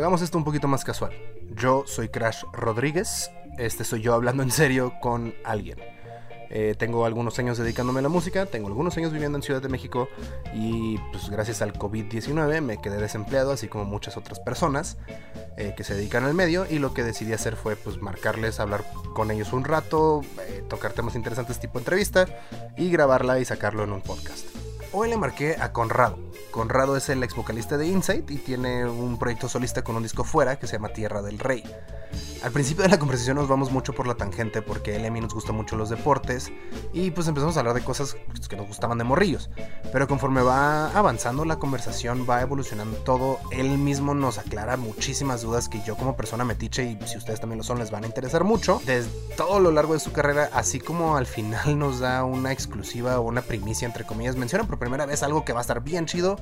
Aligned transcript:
hagamos 0.00 0.22
esto 0.22 0.38
un 0.38 0.44
poquito 0.44 0.66
más 0.66 0.82
casual. 0.82 1.12
Yo 1.54 1.84
soy 1.86 2.08
Crash 2.08 2.44
Rodríguez, 2.54 3.30
este 3.58 3.84
soy 3.84 4.00
yo 4.00 4.14
hablando 4.14 4.42
en 4.42 4.50
serio 4.50 4.94
con 5.00 5.34
alguien. 5.44 5.78
Eh, 6.52 6.74
tengo 6.76 7.04
algunos 7.04 7.38
años 7.38 7.58
dedicándome 7.58 8.00
a 8.00 8.02
la 8.02 8.08
música, 8.08 8.46
tengo 8.46 8.66
algunos 8.66 8.96
años 8.96 9.12
viviendo 9.12 9.36
en 9.36 9.42
Ciudad 9.42 9.60
de 9.60 9.68
México 9.68 10.08
y 10.54 10.98
pues 11.12 11.28
gracias 11.28 11.62
al 11.62 11.74
COVID-19 11.74 12.60
me 12.62 12.80
quedé 12.80 12.96
desempleado, 12.96 13.52
así 13.52 13.68
como 13.68 13.84
muchas 13.84 14.16
otras 14.16 14.40
personas 14.40 14.96
eh, 15.58 15.74
que 15.76 15.84
se 15.84 15.94
dedican 15.94 16.24
al 16.24 16.34
medio 16.34 16.66
y 16.68 16.78
lo 16.78 16.92
que 16.94 17.04
decidí 17.04 17.34
hacer 17.34 17.54
fue 17.54 17.76
pues 17.76 18.00
marcarles, 18.00 18.58
hablar 18.58 18.84
con 19.14 19.30
ellos 19.30 19.52
un 19.52 19.64
rato, 19.64 20.22
eh, 20.48 20.64
tocar 20.68 20.92
temas 20.92 21.14
interesantes 21.14 21.60
tipo 21.60 21.78
entrevista 21.78 22.26
y 22.76 22.90
grabarla 22.90 23.38
y 23.38 23.44
sacarlo 23.44 23.84
en 23.84 23.92
un 23.92 24.00
podcast. 24.00 24.46
Hoy 24.92 25.10
le 25.10 25.18
marqué 25.18 25.56
a 25.60 25.72
Conrado. 25.72 26.29
Conrado 26.50 26.96
es 26.96 27.08
el 27.08 27.22
ex 27.22 27.34
vocalista 27.34 27.76
de 27.76 27.86
Insight 27.86 28.30
y 28.30 28.38
tiene 28.38 28.84
un 28.84 29.18
proyecto 29.18 29.48
solista 29.48 29.82
con 29.82 29.96
un 29.96 30.02
disco 30.02 30.24
fuera 30.24 30.58
que 30.58 30.66
se 30.66 30.74
llama 30.74 30.88
Tierra 30.88 31.22
del 31.22 31.38
Rey. 31.38 31.62
Al 32.42 32.52
principio 32.52 32.82
de 32.82 32.88
la 32.88 32.98
conversación 32.98 33.36
nos 33.36 33.48
vamos 33.48 33.70
mucho 33.70 33.92
por 33.92 34.06
la 34.06 34.14
tangente 34.14 34.62
porque 34.62 34.96
él 34.96 35.02
y 35.02 35.06
a 35.06 35.10
mí 35.10 35.20
nos 35.20 35.34
gustan 35.34 35.54
mucho 35.54 35.76
los 35.76 35.90
deportes 35.90 36.50
y 36.92 37.10
pues 37.10 37.28
empezamos 37.28 37.56
a 37.56 37.60
hablar 37.60 37.74
de 37.74 37.84
cosas 37.84 38.16
que 38.48 38.56
nos 38.56 38.66
gustaban 38.66 38.96
de 38.96 39.04
morrillos. 39.04 39.50
Pero 39.92 40.08
conforme 40.08 40.40
va 40.40 40.90
avanzando 40.96 41.44
la 41.44 41.58
conversación, 41.58 42.26
va 42.28 42.40
evolucionando 42.40 42.96
todo, 42.98 43.38
él 43.50 43.76
mismo 43.76 44.14
nos 44.14 44.38
aclara 44.38 44.78
muchísimas 44.78 45.42
dudas 45.42 45.68
que 45.68 45.82
yo 45.82 45.96
como 45.96 46.16
persona 46.16 46.44
metiche 46.44 46.84
y 46.84 47.06
si 47.06 47.18
ustedes 47.18 47.40
también 47.40 47.58
lo 47.58 47.64
son 47.64 47.78
les 47.78 47.90
van 47.90 48.04
a 48.04 48.06
interesar 48.06 48.42
mucho. 48.42 48.80
Desde 48.86 49.10
todo 49.36 49.60
lo 49.60 49.70
largo 49.70 49.92
de 49.92 50.00
su 50.00 50.10
carrera, 50.10 50.48
así 50.54 50.80
como 50.80 51.18
al 51.18 51.26
final 51.26 51.78
nos 51.78 52.00
da 52.00 52.24
una 52.24 52.52
exclusiva 52.52 53.20
o 53.20 53.22
una 53.22 53.42
primicia 53.42 53.86
entre 53.86 54.06
comillas, 54.06 54.36
menciona 54.36 54.64
por 54.64 54.78
primera 54.78 55.04
vez 55.04 55.22
algo 55.22 55.44
que 55.44 55.52
va 55.52 55.60
a 55.60 55.62
estar 55.62 55.82
bien 55.82 56.06
chido, 56.06 56.36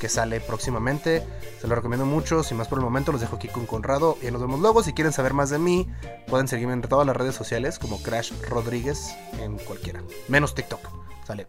que 0.00 0.08
sale 0.08 0.40
próximamente. 0.40 1.26
Se 1.60 1.68
lo 1.68 1.76
recomiendo 1.76 2.04
mucho, 2.04 2.42
sin 2.42 2.56
más 2.56 2.66
por 2.66 2.78
el 2.78 2.84
momento 2.84 3.12
los 3.12 3.20
dejo 3.20 3.36
aquí 3.36 3.46
con 3.48 3.66
Conrado 3.66 4.18
y 4.20 4.30
nos 4.32 4.40
vemos 4.40 4.58
luego. 4.60 4.82
Si 4.82 4.92
quieren 4.92 5.12
saber 5.12 5.32
más 5.32 5.48
de 5.50 5.58
mí, 5.58 5.88
pueden 6.26 6.48
seguirme 6.48 6.72
en 6.72 6.82
todas 6.82 7.06
las 7.06 7.16
redes 7.16 7.36
sociales 7.36 7.78
como 7.78 8.02
Crash 8.02 8.32
Rodríguez 8.48 9.14
en 9.38 9.58
cualquiera, 9.58 10.02
menos 10.28 10.54
TikTok. 10.56 10.80
Sale. 11.24 11.46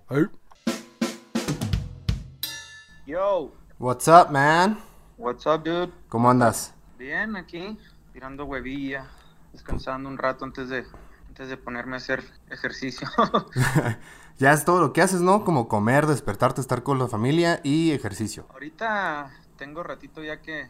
Yo, 3.07 3.51
What's 3.79 4.07
up, 4.07 4.29
man? 4.31 4.79
what's 5.17 5.45
up, 5.45 5.63
dude? 5.63 5.91
¿Cómo 6.09 6.29
andas? 6.29 6.73
Bien, 6.97 7.35
aquí, 7.35 7.77
tirando 8.13 8.45
huevilla, 8.45 9.07
descansando 9.51 10.07
un 10.09 10.17
rato 10.17 10.45
antes 10.45 10.69
de, 10.69 10.85
antes 11.27 11.49
de 11.49 11.57
ponerme 11.57 11.95
a 11.95 11.97
hacer 11.97 12.23
ejercicio. 12.49 13.07
ya 14.39 14.53
es 14.53 14.65
todo 14.65 14.81
lo 14.81 14.93
que 14.93 15.01
haces, 15.01 15.21
¿no? 15.21 15.43
Como 15.43 15.67
comer, 15.67 16.07
despertarte, 16.07 16.61
estar 16.61 16.83
con 16.83 16.99
la 16.99 17.07
familia 17.07 17.59
y 17.63 17.91
ejercicio. 17.91 18.45
Ahorita 18.49 19.31
tengo 19.57 19.83
ratito 19.83 20.23
ya 20.23 20.41
que 20.41 20.69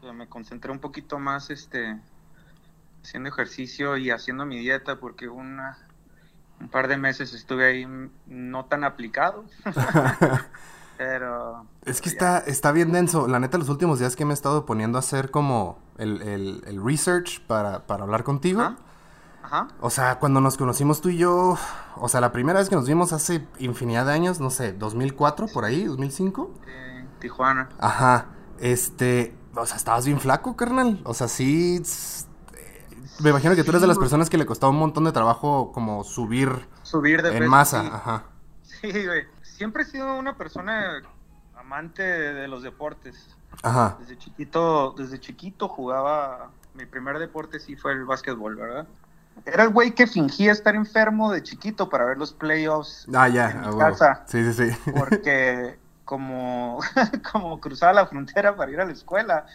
que 0.00 0.12
me 0.12 0.28
concentré 0.28 0.72
un 0.72 0.78
poquito 0.80 1.18
más, 1.18 1.50
este, 1.50 2.00
haciendo 3.02 3.28
ejercicio 3.28 3.96
y 3.96 4.10
haciendo 4.10 4.46
mi 4.46 4.58
dieta 4.58 4.98
porque 4.98 5.28
una, 5.28 5.78
un 6.60 6.68
par 6.68 6.88
de 6.88 6.96
meses 6.96 7.34
estuve 7.34 7.66
ahí 7.66 7.86
no 8.26 8.64
tan 8.66 8.84
aplicado. 8.84 9.44
Pero... 10.96 11.66
Es 11.84 12.00
que 12.00 12.08
está, 12.08 12.38
está 12.40 12.72
bien 12.72 12.92
denso. 12.92 13.26
La 13.26 13.40
neta, 13.40 13.56
los 13.58 13.68
últimos 13.70 13.98
días 13.98 14.16
que 14.16 14.24
me 14.24 14.32
he 14.32 14.34
estado 14.34 14.66
poniendo 14.66 14.98
a 14.98 15.00
hacer 15.00 15.30
como 15.30 15.78
el, 15.98 16.20
el- 16.22 16.62
el 16.66 16.84
research 16.84 17.40
para, 17.46 17.86
para 17.86 18.04
hablar 18.04 18.22
contigo. 18.24 18.60
Ajá. 18.60 18.76
Ajá. 19.50 19.66
O 19.80 19.90
sea, 19.90 20.20
cuando 20.20 20.40
nos 20.40 20.56
conocimos 20.56 21.00
tú 21.00 21.08
y 21.08 21.16
yo, 21.18 21.58
o 21.96 22.08
sea, 22.08 22.20
la 22.20 22.30
primera 22.30 22.60
vez 22.60 22.68
que 22.68 22.76
nos 22.76 22.86
vimos 22.86 23.12
hace 23.12 23.44
infinidad 23.58 24.06
de 24.06 24.12
años, 24.12 24.38
no 24.38 24.50
sé, 24.50 24.72
2004 24.72 25.48
por 25.48 25.64
ahí, 25.64 25.84
2005. 25.84 26.54
Eh, 26.68 27.04
Tijuana. 27.18 27.68
Ajá, 27.80 28.26
este, 28.60 29.34
o 29.56 29.66
sea, 29.66 29.76
estabas 29.76 30.06
bien 30.06 30.20
flaco, 30.20 30.54
carnal. 30.56 31.00
O 31.04 31.14
sea, 31.14 31.26
sí, 31.26 31.82
eh, 32.54 32.88
me 33.20 33.30
imagino 33.30 33.56
que 33.56 33.64
tú 33.64 33.70
eres 33.72 33.80
de 33.82 33.88
las 33.88 33.98
personas 33.98 34.30
que 34.30 34.38
le 34.38 34.46
costaba 34.46 34.70
un 34.70 34.78
montón 34.78 35.02
de 35.04 35.10
trabajo 35.10 35.72
como 35.72 36.04
subir 36.04 36.68
Subir 36.82 37.20
de 37.22 37.30
en 37.30 37.38
peso, 37.40 37.50
masa, 37.50 37.82
sí. 37.82 37.88
ajá. 37.92 38.24
Sí, 38.62 39.06
güey. 39.06 39.24
Siempre 39.42 39.82
he 39.82 39.86
sido 39.86 40.14
una 40.16 40.36
persona 40.36 41.02
amante 41.56 42.02
de 42.02 42.46
los 42.46 42.62
deportes. 42.62 43.36
Ajá. 43.62 43.96
Desde 43.98 44.16
chiquito, 44.16 44.94
desde 44.96 45.18
chiquito 45.18 45.66
jugaba. 45.68 46.50
Mi 46.74 46.86
primer 46.86 47.18
deporte 47.18 47.58
sí 47.58 47.74
fue 47.74 47.92
el 47.92 48.04
básquetbol, 48.04 48.54
¿verdad? 48.54 48.86
Era 49.46 49.64
el 49.64 49.70
güey 49.70 49.92
que 49.92 50.06
fingía 50.06 50.52
estar 50.52 50.74
enfermo 50.74 51.32
de 51.32 51.42
chiquito 51.42 51.88
para 51.88 52.04
ver 52.04 52.18
los 52.18 52.32
playoffs 52.32 53.06
Ah, 53.14 53.28
ya, 53.28 53.50
en 53.50 53.60
mi 53.60 53.78
casa. 53.78 54.22
Sí, 54.26 54.52
sí, 54.52 54.70
sí. 54.70 54.90
Porque 54.92 55.78
como, 56.04 56.80
como 57.32 57.60
cruzaba 57.60 57.92
la 57.92 58.06
frontera 58.06 58.56
para 58.56 58.70
ir 58.70 58.80
a 58.80 58.84
la 58.84 58.92
escuela, 58.92 59.46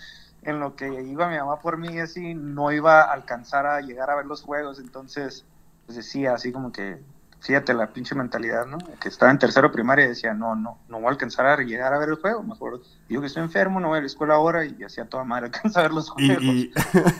en 0.41 0.59
lo 0.59 0.75
que 0.75 0.87
iba 1.03 1.27
mi 1.27 1.37
mamá 1.37 1.59
por 1.59 1.77
mí, 1.77 1.99
así 1.99 2.33
no 2.35 2.71
iba 2.71 3.01
a 3.01 3.11
alcanzar 3.11 3.65
a 3.65 3.81
llegar 3.81 4.09
a 4.09 4.15
ver 4.15 4.25
los 4.25 4.41
juegos. 4.41 4.79
Entonces, 4.79 5.43
pues 5.85 5.97
decía 5.97 6.33
así 6.33 6.51
como 6.51 6.71
que, 6.71 7.01
fíjate 7.45 7.73
la 7.73 7.87
pinche 7.87 8.15
mentalidad, 8.15 8.65
¿no? 8.65 8.77
Que 8.99 9.09
estaba 9.09 9.31
en 9.31 9.39
tercero 9.39 9.71
primaria 9.71 10.05
y 10.05 10.09
decía, 10.09 10.33
no, 10.33 10.55
no, 10.55 10.79
no 10.89 10.97
voy 10.97 11.07
a 11.07 11.09
alcanzar 11.11 11.45
a 11.45 11.57
llegar 11.57 11.93
a 11.93 11.97
ver 11.99 12.09
el 12.09 12.15
juego. 12.15 12.43
Mejor 12.43 12.81
digo 13.07 13.21
que 13.21 13.27
estoy 13.27 13.43
enfermo, 13.43 13.79
no 13.79 13.89
voy 13.89 13.97
a 13.99 14.01
la 14.01 14.07
escuela 14.07 14.35
ahora 14.35 14.65
y 14.65 14.83
hacía 14.83 15.05
toda 15.09 15.23
madre 15.23 15.45
alcanzar 15.53 15.81
a 15.81 15.87
ver 15.87 15.93
los 15.93 16.11
Y, 16.17 16.27
juegos. 16.27 16.43
y, 16.43 16.71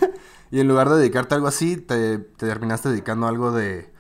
y 0.52 0.60
en 0.60 0.68
lugar 0.68 0.90
de 0.90 0.98
dedicarte 0.98 1.36
a 1.36 1.38
algo 1.38 1.48
así, 1.48 1.78
te, 1.78 2.18
te 2.20 2.48
terminaste 2.48 2.90
dedicando 2.90 3.26
a 3.26 3.30
algo 3.30 3.52
de 3.52 3.94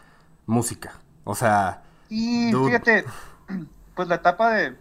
música. 0.46 0.94
O 1.24 1.36
sea, 1.36 1.84
Y 2.10 2.52
Dude. 2.52 2.68
fíjate, 2.68 3.06
pues 3.96 4.08
la 4.08 4.16
etapa 4.16 4.52
de, 4.54 4.76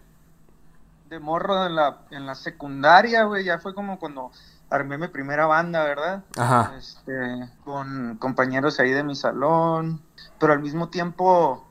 de 1.10 1.18
morro 1.20 1.66
en 1.66 1.74
la, 1.76 1.98
en 2.10 2.26
la 2.26 2.34
secundaria, 2.34 3.24
güey, 3.24 3.44
ya 3.44 3.58
fue 3.58 3.74
como 3.74 3.98
cuando 3.98 4.30
armé 4.70 4.98
mi 4.98 5.08
primera 5.08 5.46
banda, 5.46 5.84
¿verdad? 5.84 6.24
ajá. 6.36 6.74
Este, 6.76 7.48
con 7.64 8.16
compañeros 8.18 8.80
ahí 8.80 8.90
de 8.90 9.04
mi 9.04 9.14
salón, 9.14 10.00
pero 10.38 10.52
al 10.52 10.60
mismo 10.60 10.88
tiempo, 10.88 11.66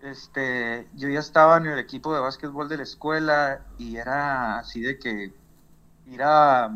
este, 0.00 0.88
yo 0.94 1.08
ya 1.08 1.20
estaba 1.20 1.56
en 1.56 1.66
el 1.66 1.78
equipo 1.78 2.14
de 2.14 2.20
básquetbol 2.20 2.68
de 2.68 2.78
la 2.78 2.82
escuela 2.82 3.60
y 3.78 3.96
era 3.96 4.58
así 4.58 4.80
de 4.80 4.98
que 4.98 5.32
ir 6.06 6.22
a, 6.22 6.66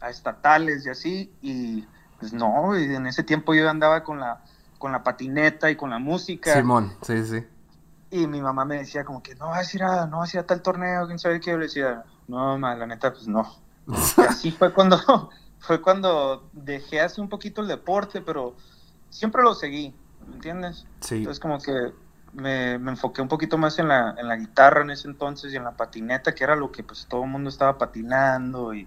a 0.00 0.10
estatales 0.10 0.86
y 0.86 0.90
así, 0.90 1.32
y 1.42 1.86
pues 2.18 2.32
no, 2.32 2.78
y 2.78 2.94
en 2.94 3.06
ese 3.06 3.22
tiempo 3.22 3.54
yo 3.54 3.68
andaba 3.68 4.02
con 4.02 4.20
la, 4.20 4.42
con 4.78 4.92
la 4.92 5.02
patineta 5.02 5.70
y 5.70 5.76
con 5.76 5.90
la 5.90 5.98
música. 5.98 6.54
Simón, 6.54 6.92
sí, 7.02 7.24
sí. 7.24 7.44
Y 8.10 8.26
mi 8.26 8.40
mamá 8.40 8.64
me 8.64 8.78
decía 8.78 9.04
como 9.04 9.22
que 9.22 9.34
no 9.34 9.48
vas 9.48 9.72
a 9.72 9.76
ir 9.76 9.82
a, 9.82 10.06
no 10.06 10.18
vas 10.18 10.32
a 10.32 10.38
ir 10.38 10.40
a 10.40 10.46
tal 10.46 10.62
torneo, 10.62 11.06
quién 11.06 11.18
sabe 11.18 11.40
qué. 11.40 11.50
Yo 11.50 11.58
le 11.58 11.64
decía, 11.64 12.04
no, 12.26 12.58
ma, 12.58 12.74
la 12.74 12.86
neta, 12.86 13.12
pues 13.12 13.28
no. 13.28 13.46
Y 13.86 14.20
así 14.28 14.50
fue 14.50 14.72
cuando, 14.72 15.30
fue 15.58 15.82
cuando 15.82 16.48
dejé 16.52 17.00
así 17.00 17.20
un 17.20 17.28
poquito 17.28 17.60
el 17.60 17.68
deporte, 17.68 18.22
pero 18.22 18.56
siempre 19.10 19.42
lo 19.42 19.54
seguí, 19.54 19.94
¿me 20.28 20.34
entiendes? 20.36 20.86
Sí. 21.00 21.16
Entonces 21.16 21.40
como 21.40 21.58
que 21.58 21.92
me, 22.32 22.78
me 22.78 22.90
enfoqué 22.92 23.22
un 23.22 23.28
poquito 23.28 23.58
más 23.58 23.78
en 23.78 23.88
la, 23.88 24.14
en 24.18 24.28
la 24.28 24.36
guitarra 24.36 24.82
en 24.82 24.90
ese 24.90 25.08
entonces 25.08 25.52
y 25.52 25.56
en 25.56 25.64
la 25.64 25.76
patineta, 25.76 26.34
que 26.34 26.44
era 26.44 26.54
lo 26.56 26.70
que 26.70 26.82
pues 26.84 27.06
todo 27.08 27.24
el 27.24 27.30
mundo 27.30 27.48
estaba 27.50 27.78
patinando 27.78 28.74
y 28.74 28.86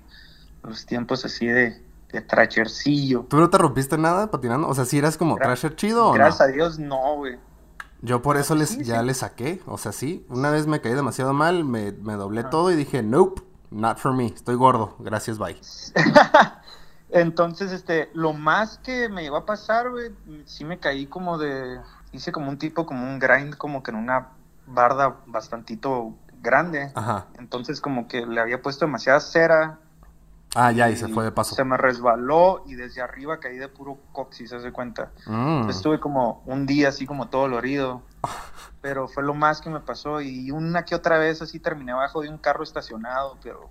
los 0.63 0.85
tiempos 0.85 1.25
así 1.25 1.47
de, 1.47 1.83
de 2.11 2.21
trachercillo. 2.21 3.25
¿Tú 3.29 3.37
no 3.37 3.49
te 3.49 3.57
rompiste 3.57 3.97
nada 3.97 4.29
patinando? 4.29 4.67
O 4.67 4.75
sea, 4.75 4.85
si 4.85 4.97
eras 4.99 5.17
como 5.17 5.37
Gra- 5.37 5.43
trasher 5.43 5.75
chido 5.75 6.05
o 6.05 6.07
no? 6.09 6.13
Gracias 6.13 6.41
a 6.41 6.47
Dios, 6.47 6.77
no, 6.79 7.15
güey. 7.15 7.39
Yo 8.03 8.21
por 8.21 8.37
eso 8.37 8.55
les, 8.55 8.69
Sí, 8.69 8.83
ya 8.83 8.99
sí. 9.01 9.05
le 9.05 9.13
saqué. 9.13 9.61
O 9.65 9.77
sea, 9.77 9.91
sí. 9.91 10.25
Una 10.29 10.49
vez 10.49 10.65
me 10.67 10.81
caí 10.81 10.93
demasiado 10.93 11.33
mal, 11.33 11.63
me, 11.63 11.91
me 11.91 12.13
doblé 12.13 12.43
todo 12.43 12.71
y 12.71 12.75
dije, 12.75 13.03
nope, 13.03 13.41
not 13.69 13.97
for 13.99 14.13
me. 14.13 14.25
Estoy 14.27 14.55
gordo. 14.55 14.95
Gracias, 14.99 15.37
bye. 15.37 15.59
Entonces, 17.11 17.71
este, 17.71 18.09
lo 18.13 18.33
más 18.33 18.77
que 18.77 19.09
me 19.09 19.23
iba 19.23 19.39
a 19.39 19.45
pasar, 19.45 19.89
güey, 19.89 20.11
sí 20.45 20.63
me 20.63 20.79
caí 20.79 21.07
como 21.07 21.37
de, 21.37 21.79
hice 22.13 22.31
como 22.31 22.49
un 22.49 22.57
tipo, 22.57 22.85
como 22.85 23.03
un 23.05 23.19
grind, 23.19 23.55
como 23.55 23.83
que 23.83 23.91
en 23.91 23.97
una 23.97 24.29
barda 24.65 25.17
bastantito 25.25 26.13
grande. 26.41 26.91
Ajá. 26.95 27.27
Entonces, 27.37 27.81
como 27.81 28.07
que 28.07 28.25
le 28.25 28.39
había 28.39 28.61
puesto 28.61 28.85
demasiada 28.85 29.19
cera. 29.19 29.79
Ah, 30.55 30.71
ya, 30.71 30.89
y 30.89 30.95
se 30.95 31.07
fue 31.07 31.23
de 31.23 31.31
paso. 31.31 31.55
Se 31.55 31.63
me 31.63 31.77
resbaló 31.77 32.63
y 32.65 32.75
desde 32.75 33.01
arriba 33.01 33.39
caí 33.39 33.57
de 33.57 33.67
puro 33.67 33.97
coxis, 34.11 34.49
se 34.49 34.55
hace 34.57 34.71
cuenta. 34.71 35.11
Mm. 35.25 35.69
Estuve 35.69 35.99
como 35.99 36.41
un 36.45 36.65
día 36.65 36.89
así 36.89 37.05
como 37.05 37.29
todo 37.29 37.43
dolorido. 37.43 38.01
Pero 38.81 39.07
fue 39.07 39.23
lo 39.23 39.33
más 39.33 39.61
que 39.61 39.69
me 39.69 39.79
pasó. 39.79 40.21
Y 40.21 40.49
una 40.51 40.85
que 40.85 40.95
otra 40.95 41.17
vez 41.17 41.41
así 41.41 41.59
terminé 41.59 41.91
abajo 41.91 42.21
de 42.21 42.29
un 42.29 42.37
carro 42.37 42.63
estacionado, 42.63 43.37
pero 43.43 43.69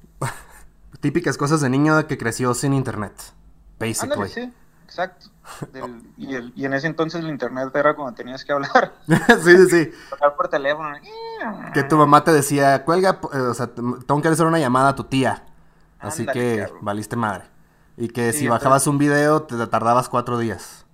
Típicas 1.00 1.36
cosas 1.38 1.60
de 1.60 1.68
niño 1.70 2.06
que 2.06 2.18
creció 2.18 2.52
sin 2.54 2.72
internet. 2.74 3.12
Basically. 3.78 4.12
Ándale, 4.12 4.28
sí, 4.30 4.52
exacto. 4.84 5.26
Del- 5.72 6.02
y, 6.18 6.34
el- 6.34 6.52
y 6.56 6.64
en 6.66 6.74
ese 6.74 6.86
entonces 6.88 7.20
el 7.22 7.28
internet 7.30 7.70
era 7.74 7.94
cuando 7.94 8.14
tenías 8.14 8.44
que 8.44 8.52
hablar, 8.52 8.92
sí, 9.06 9.16
sí, 9.56 9.66
sí. 9.70 9.90
hablar 10.12 10.36
por 10.36 10.48
teléfono. 10.48 10.90
Que 11.72 11.82
tu 11.84 11.96
mamá 11.96 12.22
te 12.24 12.32
decía, 12.32 12.84
cuelga, 12.84 13.20
eh, 13.32 13.38
o 13.38 13.54
sea, 13.54 13.68
tengo 13.68 14.20
que 14.20 14.28
hacer 14.28 14.46
una 14.46 14.58
llamada 14.58 14.90
a 14.90 14.94
tu 14.94 15.04
tía. 15.04 15.44
Así 15.98 16.22
Ándale, 16.22 16.40
que 16.40 16.58
cabrón. 16.64 16.78
valiste 16.82 17.16
madre. 17.16 17.44
Y 17.96 18.08
que 18.08 18.32
Sí, 18.32 18.40
si 18.40 18.44
entonces- 18.44 18.50
bajabas 18.64 18.86
un 18.86 18.98
video 18.98 19.42
te 19.42 19.66
tardabas 19.66 20.08
cuatro 20.08 20.38
días. 20.38 20.84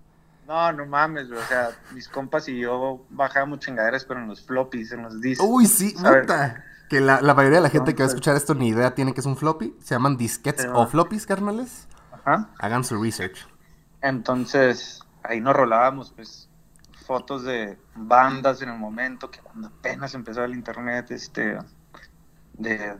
No, 0.47 0.73
no 0.73 0.87
mames, 0.87 1.29
o 1.31 1.43
sea, 1.49 1.71
mis 1.93 2.09
compas 2.09 2.49
y 2.49 2.61
yo 2.61 3.05
bajábamos 3.11 3.59
chingaderas, 3.59 4.05
pero 4.05 4.21
en 4.21 4.29
los 4.29 4.41
floppies, 4.47 4.93
en 4.93 5.03
los 5.03 5.21
discos. 5.21 5.45
Uy, 5.51 5.67
sí, 5.67 5.93
puta. 5.97 6.65
Que 6.88 7.00
la, 7.00 7.21
mayoría 7.35 7.59
de 7.59 7.62
la 7.62 7.71
gente 7.71 7.94
que 7.94 8.03
va 8.03 8.06
a 8.06 8.09
escuchar 8.09 8.37
esto 8.37 8.55
ni 8.55 8.69
idea 8.69 8.94
tiene 8.94 9.15
que 9.15 9.21
es 9.21 9.27
un 9.27 9.37
floppy. 9.37 9.75
Se 9.81 9.94
llaman 9.94 10.17
disquets 10.17 10.67
o 10.73 10.87
floppies, 10.87 11.27
carnales. 11.27 11.88
Ajá. 12.12 12.50
Hagan 12.59 12.85
su 12.85 13.03
research. 13.03 13.47
Entonces, 14.03 15.00
ahí 15.23 15.41
nos 15.41 15.55
rolábamos, 15.55 16.12
pues, 16.12 16.49
fotos 17.06 17.44
de 17.44 17.79
bandas 17.94 18.62
en 18.62 18.69
el 18.69 18.79
momento, 18.79 19.31
que 19.31 19.41
cuando 19.41 19.69
apenas 19.69 20.15
empezó 20.15 20.44
el 20.44 20.55
internet, 20.55 21.11
este, 21.11 21.59
de, 22.55 22.97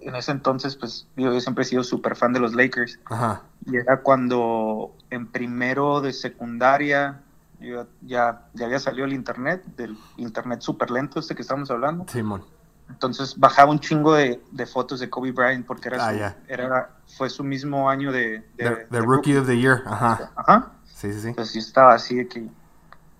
en 0.00 0.14
ese 0.14 0.32
entonces, 0.32 0.76
pues, 0.76 1.06
yo, 1.16 1.38
siempre 1.40 1.62
he 1.62 1.66
sido 1.66 1.84
súper 1.84 2.16
fan 2.16 2.32
de 2.32 2.40
los 2.40 2.54
Lakers. 2.54 2.98
Ajá. 3.06 3.42
Y 3.66 3.76
era 3.76 4.00
cuando 4.00 4.94
en 5.10 5.26
primero 5.26 6.00
de 6.00 6.12
secundaria, 6.12 7.22
yo 7.60 7.86
ya, 8.02 8.46
ya 8.54 8.66
había 8.66 8.78
salido 8.78 9.04
el 9.04 9.12
internet, 9.12 9.64
del 9.76 9.98
internet 10.16 10.60
súper 10.60 10.90
lento 10.90 11.20
este 11.20 11.34
que 11.34 11.42
estamos 11.42 11.70
hablando. 11.70 12.06
Simón. 12.08 12.44
Entonces 12.88 13.38
bajaba 13.38 13.70
un 13.70 13.80
chingo 13.80 14.14
de, 14.14 14.40
fotos 14.66 15.00
de 15.00 15.10
Kobe 15.10 15.32
Bryant 15.32 15.66
porque 15.66 15.88
era, 15.88 16.08
ah, 16.08 16.36
era 16.48 16.90
fue 17.16 17.28
su 17.28 17.44
mismo 17.44 17.88
año 17.88 18.10
de... 18.10 18.44
de, 18.56 19.00
rookie, 19.00 19.36
of 19.36 19.46
the 19.46 19.58
Year, 19.58 19.82
ajá. 19.86 20.30
Ajá. 20.34 20.72
Sí, 20.86 21.12
sí, 21.12 21.20
sí. 21.20 21.28
Entonces 21.28 21.54
yo 21.54 21.60
estaba 21.60 21.94
así 21.94 22.16
de 22.16 22.28
que, 22.28 22.48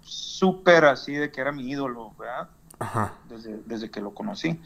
súper 0.00 0.84
así 0.86 1.14
de 1.14 1.30
que 1.30 1.40
era 1.40 1.52
mi 1.52 1.70
ídolo, 1.70 2.12
¿verdad? 2.18 2.48
Ajá. 2.78 3.12
Desde, 3.28 3.60
desde 3.66 3.90
que 3.90 4.00
lo 4.00 4.14
conocí 4.14 4.60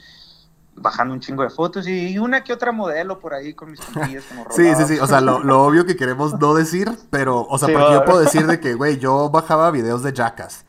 bajando 0.75 1.15
un 1.15 1.21
chingo 1.21 1.43
de 1.43 1.51
fotos 1.51 1.87
y 1.87 2.19
una 2.19 2.43
que 2.43 2.53
otra 2.53 2.73
modelo 2.73 3.19
por 3.19 3.35
ahí 3.35 3.55
con 3.55 3.71
mis 3.71 3.81
compillas 3.93 4.25
como 4.25 4.47
Sí, 4.51 4.75
sí, 4.75 4.85
sí, 4.87 4.99
o 4.99 5.07
sea, 5.07 5.21
lo, 5.21 5.63
obvio 5.65 5.85
que 5.85 5.97
queremos 5.97 6.39
no 6.39 6.55
decir, 6.55 6.91
pero, 7.11 7.43
o 7.43 7.59
sea, 7.59 7.69
porque 7.69 7.93
yo 7.93 8.05
puedo 8.05 8.21
decir 8.21 8.47
de 8.47 8.61
que, 8.61 8.75
güey, 8.75 8.99
yo 8.99 9.31
bajaba 9.31 9.71
videos 9.71 10.03
de 10.03 10.13
Jackass, 10.13 10.65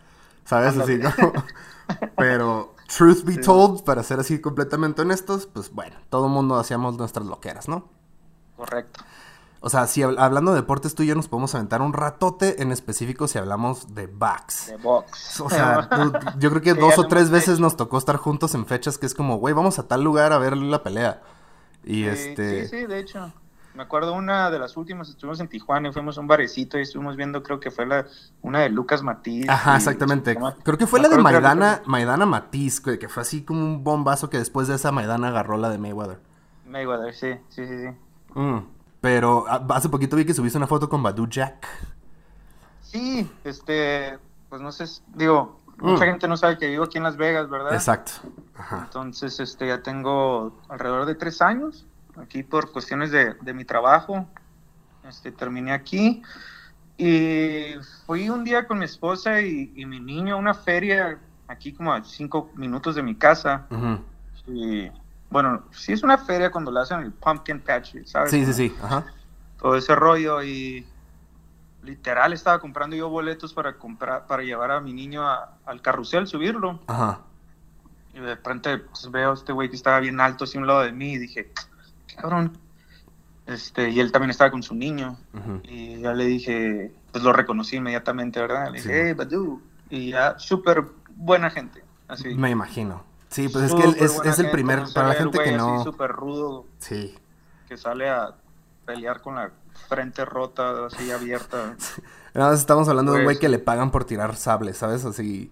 ¿sabes? 0.46 0.78
Así, 0.78 0.98
¿no? 0.98 1.12
Pero, 2.18 2.76
truth 2.88 3.24
be 3.24 3.38
told, 3.38 3.84
para 3.84 4.04
ser 4.04 4.20
así 4.20 4.40
completamente 4.40 5.02
honestos, 5.02 5.48
pues 5.48 5.72
bueno, 5.72 5.96
todo 6.10 6.28
el 6.28 6.32
mundo 6.32 6.56
hacíamos 6.56 6.98
nuestras 6.98 7.26
loqueras, 7.26 7.68
¿no? 7.68 7.90
Correcto. 8.56 9.02
O 9.66 9.70
sea, 9.70 9.88
si 9.88 10.04
hablando 10.04 10.52
de 10.52 10.60
deportes, 10.60 10.94
tú 10.94 11.04
y 11.04 11.08
yo 11.08 11.16
nos 11.16 11.30
podemos 11.30 11.56
aventar 11.56 11.82
un 11.82 11.94
ratote 11.94 12.62
en 12.62 12.74
específico 12.74 13.30
si 13.30 13.38
hablamos 13.38 13.96
de 13.96 14.08
box. 14.08 14.68
De 14.68 14.76
box. 14.76 15.40
O 15.40 15.50
sea, 15.50 15.88
yo 16.38 16.50
creo 16.50 16.62
que 16.62 16.74
dos 16.74 16.98
o 16.98 17.08
tres 17.08 17.30
veces 17.30 17.62
nos 17.62 17.78
tocó 17.78 17.98
estar 17.98 18.18
juntos 18.18 18.56
en 18.56 18.66
fechas 18.66 18.98
que 18.98 19.06
es 19.06 19.14
como, 19.14 19.38
güey, 19.38 19.54
vamos 19.54 19.80
a 19.80 19.88
tal 19.88 20.04
lugar 20.04 20.34
a 20.34 20.38
ver 20.38 20.58
la 20.58 20.84
pelea. 20.84 21.22
Y 21.86 22.04
este. 22.04 22.68
Sí, 22.68 22.78
sí, 22.78 22.86
de 22.86 23.00
hecho. 23.00 23.32
Me 23.76 23.82
acuerdo 23.82 24.14
una 24.14 24.52
de 24.52 24.60
las 24.60 24.78
últimas, 24.78 25.10
estuvimos 25.10 25.40
en 25.40 25.48
Tijuana 25.48 25.90
y 25.90 25.92
fuimos 25.92 26.18
a 26.18 26.22
un 26.22 26.28
barecito 26.28 26.78
y 26.78 26.84
estuvimos 26.84 27.16
viendo, 27.16 27.42
creo 27.42 27.60
que 27.60 27.72
fue 27.72 27.88
la, 27.88 28.06
una 28.44 28.60
de 28.60 28.70
Lucas 28.70 29.02
Matiz. 29.02 29.50
Ajá, 29.50 29.76
exactamente. 29.76 30.38
Creo 30.64 30.78
que 30.78 30.86
fue 30.86 31.00
la 31.00 31.10
de 31.10 31.18
Maidana, 31.18 31.82
Maidana 31.86 32.28
Matiz, 32.28 32.80
que 32.80 33.10
fue 33.10 33.22
así 33.24 33.44
como 33.44 33.62
un 33.62 33.84
bombazo 33.84 34.30
que 34.30 34.38
después 34.38 34.68
de 34.68 34.76
esa 34.76 34.92
Maidana 34.92 35.30
agarró 35.30 35.58
la 35.58 35.70
de 35.70 35.80
Mayweather. 35.80 36.20
Mayweather, 36.68 37.14
sí, 37.16 37.34
sí, 37.50 37.66
sí, 37.66 37.88
sí. 37.88 38.40
Mm. 38.40 38.60
Pero 39.02 39.46
ah, 39.50 39.66
hace 39.70 39.90
poquito 39.90 40.16
vi 40.16 40.26
que 40.26 40.36
subiste 40.36 40.58
una 40.58 40.68
foto 40.68 40.88
con 40.88 41.02
Badu 41.02 41.28
Jack. 41.28 41.68
Sí, 42.82 43.30
este, 43.44 44.20
pues 44.50 44.62
no 44.62 44.72
sé, 44.72 44.86
digo, 45.16 45.60
mucha 45.80 46.06
mm. 46.06 46.10
gente 46.10 46.28
no 46.28 46.38
sabe 46.38 46.60
que 46.60 46.68
vivo 46.68 46.84
aquí 46.84 47.00
en 47.00 47.04
Las 47.04 47.18
Vegas, 47.18 47.50
¿verdad? 47.50 47.74
Exacto. 47.74 48.12
Entonces, 48.72 49.40
este, 49.40 49.68
ya 49.68 49.82
tengo 49.82 50.62
alrededor 50.70 51.08
de 51.08 51.16
tres 51.16 51.42
años 51.42 51.88
aquí 52.22 52.44
por 52.44 52.72
cuestiones 52.72 53.12
de, 53.12 53.54
mi 53.54 53.66
trabajo. 53.66 54.28
Este, 55.08 55.32
terminé 55.32 55.74
aquí 55.74 56.22
y 56.98 57.74
fui 58.06 58.30
un 58.30 58.44
día 58.44 58.68
con 58.68 58.80
mi 58.80 58.86
esposa 58.86 59.42
y, 59.42 59.86
mi 59.86 60.00
niño 60.00 60.36
a 60.36 60.38
una 60.38 60.54
feria 60.54 61.20
aquí 61.48 61.74
como 61.74 61.94
a 61.94 62.04
cinco 62.04 62.52
minutos 62.56 62.96
de 62.96 63.04
mi 63.04 63.16
casa. 63.16 63.68
Y 64.48 64.90
bueno, 65.30 65.64
sí 65.72 65.94
es 65.94 66.04
una 66.04 66.18
feria 66.18 66.52
cuando 66.52 66.72
la 66.72 66.82
hacen 66.82 67.00
el 67.00 67.12
pumpkin 67.12 67.60
patch, 67.60 68.06
¿sabes? 68.06 68.32
Sí, 68.32 68.46
sí, 68.46 68.54
sí, 68.54 68.76
ajá. 68.82 69.06
Todo 69.60 69.76
ese 69.76 69.96
rollo 69.96 70.44
y 70.44 70.86
literal 71.82 72.34
estaba 72.34 72.60
comprando 72.60 72.96
yo 72.96 73.10
boletos 73.10 73.54
para 73.54 73.74
comprar 73.74 74.26
para 74.26 74.44
llevar 74.44 74.72
a 74.72 74.80
mi 74.80 74.94
niño 74.94 75.24
al 75.66 75.82
carrusel, 75.82 76.28
subirlo. 76.28 76.80
Ajá. 76.88 77.22
Y 78.14 78.20
de 78.20 78.36
repente 78.36 78.78
pues, 78.78 79.10
veo 79.10 79.32
a 79.32 79.34
este 79.34 79.52
güey 79.52 79.70
que 79.70 79.76
estaba 79.76 80.00
bien 80.00 80.22
alto 80.22 80.44
así 80.44 80.58
a 80.58 80.62
un 80.62 80.68
lado 80.68 80.82
de 80.82 80.92
mí 80.92 81.14
y 81.14 81.18
dije, 81.18 81.52
cabrón. 82.16 82.58
Este, 83.46 83.90
y 83.90 84.00
él 84.00 84.12
también 84.12 84.30
estaba 84.30 84.52
con 84.52 84.64
su 84.64 84.74
niño. 84.74 85.18
Y 85.64 86.00
ya 86.00 86.14
le 86.14 86.26
dije, 86.26 86.92
pues 87.12 87.24
lo 87.24 87.34
reconocí 87.34 87.78
inmediatamente, 87.78 88.40
¿verdad? 88.40 88.72
Le 88.72 88.82
dije, 88.82 89.08
hey, 89.08 89.14
Badu. 89.14 89.62
Y 89.90 90.12
ya, 90.12 90.40
súper 90.40 90.86
buena 91.16 91.50
gente. 91.50 91.84
Así. 92.08 92.36
Me 92.36 92.50
imagino. 92.50 93.04
Sí, 93.30 93.50
pues 93.50 93.66
es 93.66 93.74
que 93.74 93.84
él 93.84 93.96
es, 94.00 94.40
el 94.40 94.52
primer, 94.52 94.84
para 94.94 95.10
la 95.10 95.14
gente 95.16 95.40
que 95.40 95.52
no... 95.54 95.84
súper 95.84 96.12
rudo. 96.12 96.66
Sí. 96.78 97.16
Que 97.68 97.78
sale 97.78 98.10
a 98.10 98.36
pelear 98.86 99.22
con 99.22 99.36
la 99.36 99.52
frente 99.90 100.24
rota, 100.24 100.86
así 100.86 101.12
abierta. 101.12 101.76
Nada 102.34 102.54
estamos 102.56 102.88
hablando 102.88 103.12
de 103.12 103.20
un 103.20 103.24
güey 103.26 103.36
pues 103.36 103.42
que 103.42 103.50
le 103.50 103.60
pagan 103.60 103.92
por 103.92 104.06
tirar 104.06 104.36
sables, 104.36 104.78
¿sabes? 104.78 105.06
Así, 105.06 105.52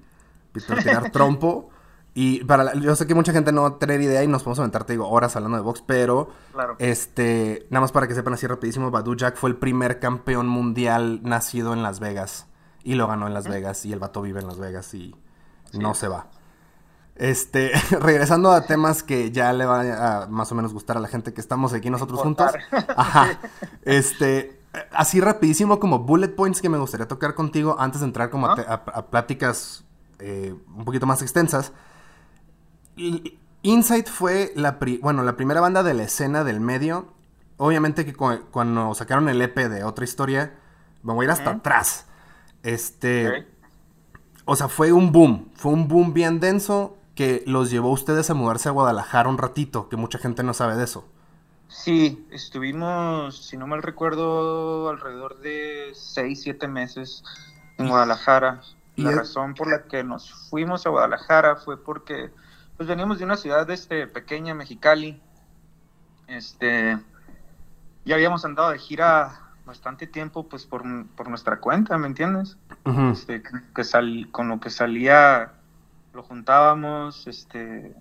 por 0.68 0.78
tirar 0.78 1.10
trompo. 1.12 1.70
Y 2.14 2.44
para 2.44 2.74
yo 2.74 2.96
sé 2.96 3.08
que 3.08 3.16
mucha 3.16 3.32
gente 3.32 3.52
no 3.52 3.62
va 3.62 3.68
a 3.70 3.80
tener 3.80 4.02
idea 4.02 4.24
y 4.24 4.28
nos 4.28 4.44
podemos 4.44 4.60
aventar, 4.60 4.84
te 4.84 4.94
digo, 4.94 5.08
horas 5.08 5.36
hablando 5.36 5.58
de 5.58 5.64
box, 5.64 5.82
pero 5.86 6.30
claro. 6.52 6.76
este, 6.78 7.68
nada 7.70 7.82
más 7.82 7.94
para 7.94 8.08
que 8.08 8.16
sepan 8.16 8.34
así 8.34 8.48
rapidísimo, 8.48 8.92
Badu 8.92 9.16
Jack 9.16 9.38
fue 9.38 9.50
el 9.50 9.56
primer 9.56 10.00
campeón 10.00 10.48
mundial 10.48 11.22
nacido 11.24 11.72
en 11.74 11.84
Las 11.84 12.02
Vegas 12.02 12.48
y 12.84 12.96
lo 12.96 13.08
ganó 13.08 13.28
en 13.28 13.34
Las 13.34 13.48
Vegas 13.48 13.86
y 13.86 13.94
el 13.94 14.00
vato 14.00 14.22
vive 14.22 14.42
en 14.42 14.48
Las 14.48 14.60
Vegas 14.60 14.94
y 14.94 15.16
no 15.74 15.94
se 15.94 16.10
va. 16.10 16.28
Este, 17.16 17.72
regresando 18.00 18.52
a 18.52 18.66
temas 18.66 19.04
que 19.04 19.32
ya 19.32 19.54
le 19.54 19.66
va 19.66 20.24
a 20.24 20.28
más 20.28 20.52
o 20.52 20.56
menos 20.56 20.74
gustar 20.74 20.98
a 20.98 21.00
la 21.00 21.08
gente 21.08 21.34
que 21.34 21.42
estamos 21.42 21.72
aquí 21.72 21.90
nosotros 21.90 22.20
juntos. 22.20 22.52
Ajá. 22.98 23.40
Este, 23.84 24.60
así 24.92 25.22
rapidísimo 25.22 25.80
como 25.80 26.00
bullet 26.00 26.30
points 26.30 26.62
que 26.62 26.70
me 26.70 26.78
gustaría 26.78 27.08
tocar 27.08 27.36
contigo 27.36 27.76
antes 27.78 28.02
de 28.02 28.08
entrar 28.08 28.30
como 28.30 28.48
a, 28.48 29.06
pláticas 29.12 29.84
eh, 30.20 30.56
un 30.76 30.84
poquito 30.84 31.06
más 31.06 31.22
extensas. 31.22 31.72
Insight 33.64 34.08
fue 34.08 34.52
la, 34.56 34.78
bueno, 35.02 35.24
la 35.24 35.36
primera 35.36 35.62
banda 35.62 35.84
de 35.84 35.94
la 35.94 36.04
escena 36.04 36.44
del 36.44 36.60
medio. 36.60 37.14
Obviamente 37.58 38.06
que 38.06 38.14
cuando 38.14 38.94
sacaron 38.96 39.30
el 39.30 39.42
EP 39.42 39.56
de 39.56 39.84
otra 39.84 40.04
historia, 40.04 40.58
vamos 41.04 41.22
a 41.22 41.26
ir 41.26 41.32
hasta 41.32 41.52
atrás. 41.52 42.08
Este, 42.64 43.48
o 44.46 44.56
sea, 44.56 44.68
fue 44.68 44.92
un 44.92 45.12
boom, 45.12 45.52
fue 45.56 45.72
un 45.72 45.88
boom 45.88 46.14
bien 46.14 46.40
denso 46.40 46.98
que 47.16 47.44
los 47.46 47.70
llevó 47.70 47.90
a 47.90 47.94
ustedes 47.94 48.30
a 48.30 48.34
mudarse 48.34 48.70
a 48.70 48.72
Guadalajara 48.72 49.30
un 49.30 49.38
ratito, 49.38 49.90
que 49.90 49.96
mucha 49.96 50.18
gente 50.18 50.44
no 50.44 50.54
sabe 50.54 50.76
de 50.76 50.86
eso. 50.86 51.08
Sí, 51.68 52.28
estuvimos, 52.32 53.46
si 53.48 53.58
no 53.58 53.68
mal 53.68 53.82
recuerdo, 53.82 54.90
alrededor 54.90 55.40
de 55.40 55.92
6, 55.94 56.42
7 56.42 56.68
meses 56.68 57.24
en 57.78 57.88
Guadalajara. 57.88 58.62
La 58.98 59.12
razón 59.12 59.54
por 59.54 59.70
la 59.70 59.84
que 59.84 60.04
nos 60.04 60.32
fuimos 60.50 60.86
a 60.86 60.90
Guadalajara 60.90 61.56
fue 61.56 61.82
porque 61.82 62.32
pues 62.82 62.90
veníamos 62.90 63.20
de 63.20 63.26
una 63.26 63.38
ciudad 63.38 63.70
este, 63.70 64.08
pequeña, 64.08 64.56
Mexicali. 64.56 65.22
Este, 66.26 66.98
ya 68.06 68.16
habíamos 68.16 68.44
andado 68.44 68.72
de 68.72 68.80
gira 68.80 69.52
bastante 69.68 70.08
tiempo 70.08 70.50
pues 70.50 70.66
por, 70.66 70.84
nuestra 70.84 71.60
cuenta, 71.60 72.00
¿me 72.00 72.08
entiendes? 72.08 72.58
este, 73.12 73.44
que 73.76 73.84
sal, 73.84 74.30
con 74.32 74.48
lo 74.48 74.60
que 74.60 74.72
salía 74.72 75.52
lo 76.16 76.24
juntábamos, 76.24 77.28
este, 77.28 77.96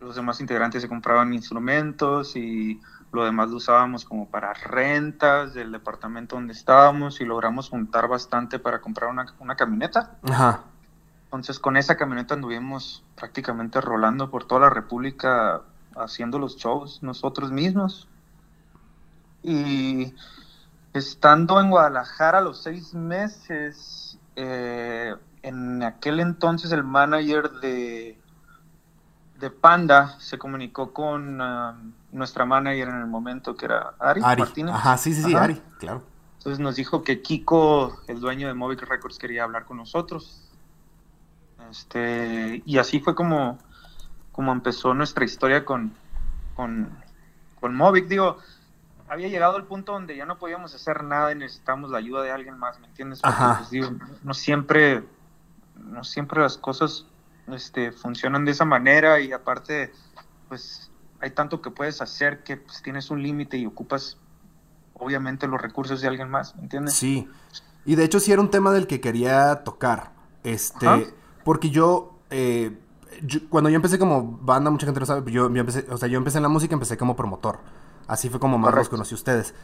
los 0.00 0.16
demás 0.16 0.40
integrantes 0.40 0.80
se 0.80 0.88
compraban 0.88 1.34
instrumentos 1.34 2.36
y 2.36 2.80
lo 3.12 3.26
demás 3.26 3.50
lo 3.50 3.56
usábamos 3.56 4.06
como 4.06 4.30
para 4.30 4.54
rentas 4.54 5.52
del 5.52 5.72
departamento 5.72 6.36
donde 6.36 6.54
estábamos 6.54 7.20
y 7.20 7.26
logramos 7.26 7.68
juntar 7.68 8.08
bastante 8.08 8.58
para 8.58 8.80
comprar 8.80 9.10
una, 9.10 9.26
una 9.40 9.56
camioneta. 9.56 10.16
Ajá. 10.22 10.69
Entonces 11.30 11.60
con 11.60 11.76
esa 11.76 11.96
camioneta 11.96 12.34
anduvimos 12.34 13.04
prácticamente 13.14 13.80
rolando 13.80 14.30
por 14.30 14.44
toda 14.44 14.62
la 14.62 14.70
República 14.70 15.62
haciendo 15.94 16.40
los 16.40 16.56
shows 16.56 17.04
nosotros 17.04 17.52
mismos. 17.52 18.08
Y 19.44 20.12
estando 20.92 21.60
en 21.60 21.70
Guadalajara 21.70 22.38
a 22.38 22.40
los 22.40 22.60
seis 22.60 22.94
meses, 22.94 24.18
eh, 24.34 25.14
en 25.42 25.84
aquel 25.84 26.18
entonces 26.18 26.72
el 26.72 26.82
manager 26.82 27.48
de, 27.60 28.18
de 29.38 29.50
Panda 29.50 30.18
se 30.18 30.36
comunicó 30.36 30.92
con 30.92 31.40
um, 31.40 31.92
nuestra 32.10 32.44
manager 32.44 32.88
en 32.88 32.96
el 32.96 33.06
momento 33.06 33.56
que 33.56 33.66
era 33.66 33.94
Ari, 34.00 34.20
Martínez. 34.20 34.74
Ajá, 34.74 34.96
sí, 34.96 35.14
sí, 35.14 35.22
sí, 35.22 35.34
Ari, 35.34 35.62
claro. 35.78 36.02
Entonces 36.38 36.58
nos 36.58 36.74
dijo 36.76 37.04
que 37.04 37.22
Kiko, 37.22 38.00
el 38.08 38.18
dueño 38.18 38.48
de 38.48 38.54
Movic 38.54 38.82
Records, 38.82 39.18
quería 39.18 39.44
hablar 39.44 39.64
con 39.66 39.76
nosotros. 39.76 40.49
Este, 41.70 42.62
y 42.66 42.78
así 42.78 43.00
fue 43.00 43.14
como, 43.14 43.58
como 44.32 44.52
empezó 44.52 44.94
nuestra 44.94 45.24
historia 45.24 45.64
con, 45.64 45.92
con, 46.54 46.90
con 47.60 47.74
Movic. 47.74 48.08
Digo, 48.08 48.38
había 49.08 49.28
llegado 49.28 49.56
al 49.56 49.64
punto 49.64 49.92
donde 49.92 50.16
ya 50.16 50.26
no 50.26 50.38
podíamos 50.38 50.74
hacer 50.74 51.04
nada 51.04 51.32
y 51.32 51.36
necesitábamos 51.36 51.90
la 51.90 51.98
ayuda 51.98 52.22
de 52.22 52.30
alguien 52.30 52.58
más, 52.58 52.78
¿me 52.80 52.86
entiendes? 52.86 53.20
Porque, 53.20 53.80
pues, 53.80 53.92
no 54.22 54.34
siempre 54.34 55.04
no 55.84 56.04
siempre 56.04 56.40
las 56.40 56.56
cosas 56.56 57.06
este, 57.48 57.92
funcionan 57.92 58.44
de 58.44 58.52
esa 58.52 58.64
manera 58.64 59.20
y 59.20 59.32
aparte, 59.32 59.92
pues 60.48 60.90
hay 61.20 61.30
tanto 61.30 61.60
que 61.60 61.70
puedes 61.70 62.00
hacer 62.00 62.42
que 62.42 62.56
pues, 62.56 62.82
tienes 62.82 63.10
un 63.10 63.22
límite 63.22 63.56
y 63.56 63.66
ocupas 63.66 64.16
obviamente 64.94 65.46
los 65.46 65.60
recursos 65.60 66.00
de 66.00 66.08
alguien 66.08 66.28
más, 66.28 66.54
¿entiendes? 66.60 66.94
Sí. 66.94 67.28
Y 67.84 67.94
de 67.96 68.04
hecho 68.04 68.20
sí 68.20 68.32
era 68.32 68.40
un 68.40 68.50
tema 68.50 68.70
del 68.72 68.86
que 68.86 69.00
quería 69.00 69.64
tocar. 69.64 70.12
Este, 70.44 71.12
porque 71.44 71.70
yo, 71.70 72.18
eh, 72.30 72.78
cuando 73.48 73.70
yo 73.70 73.76
empecé 73.76 73.98
como 73.98 74.38
banda, 74.42 74.70
mucha 74.70 74.86
gente 74.86 75.00
no 75.00 75.06
sabe, 75.06 75.30
yo, 75.30 75.46
empecé, 75.46 75.86
o 75.90 75.96
sea, 75.96 76.08
yo 76.08 76.18
empecé 76.18 76.38
en 76.38 76.42
la 76.42 76.48
música, 76.48 76.74
empecé 76.74 76.96
como 76.96 77.16
promotor. 77.16 77.58
Así 78.06 78.28
fue 78.28 78.40
como 78.40 78.58
más 78.58 78.74
los 78.74 78.88
conocí 78.88 79.14
a 79.14 79.16
ustedes. 79.16 79.54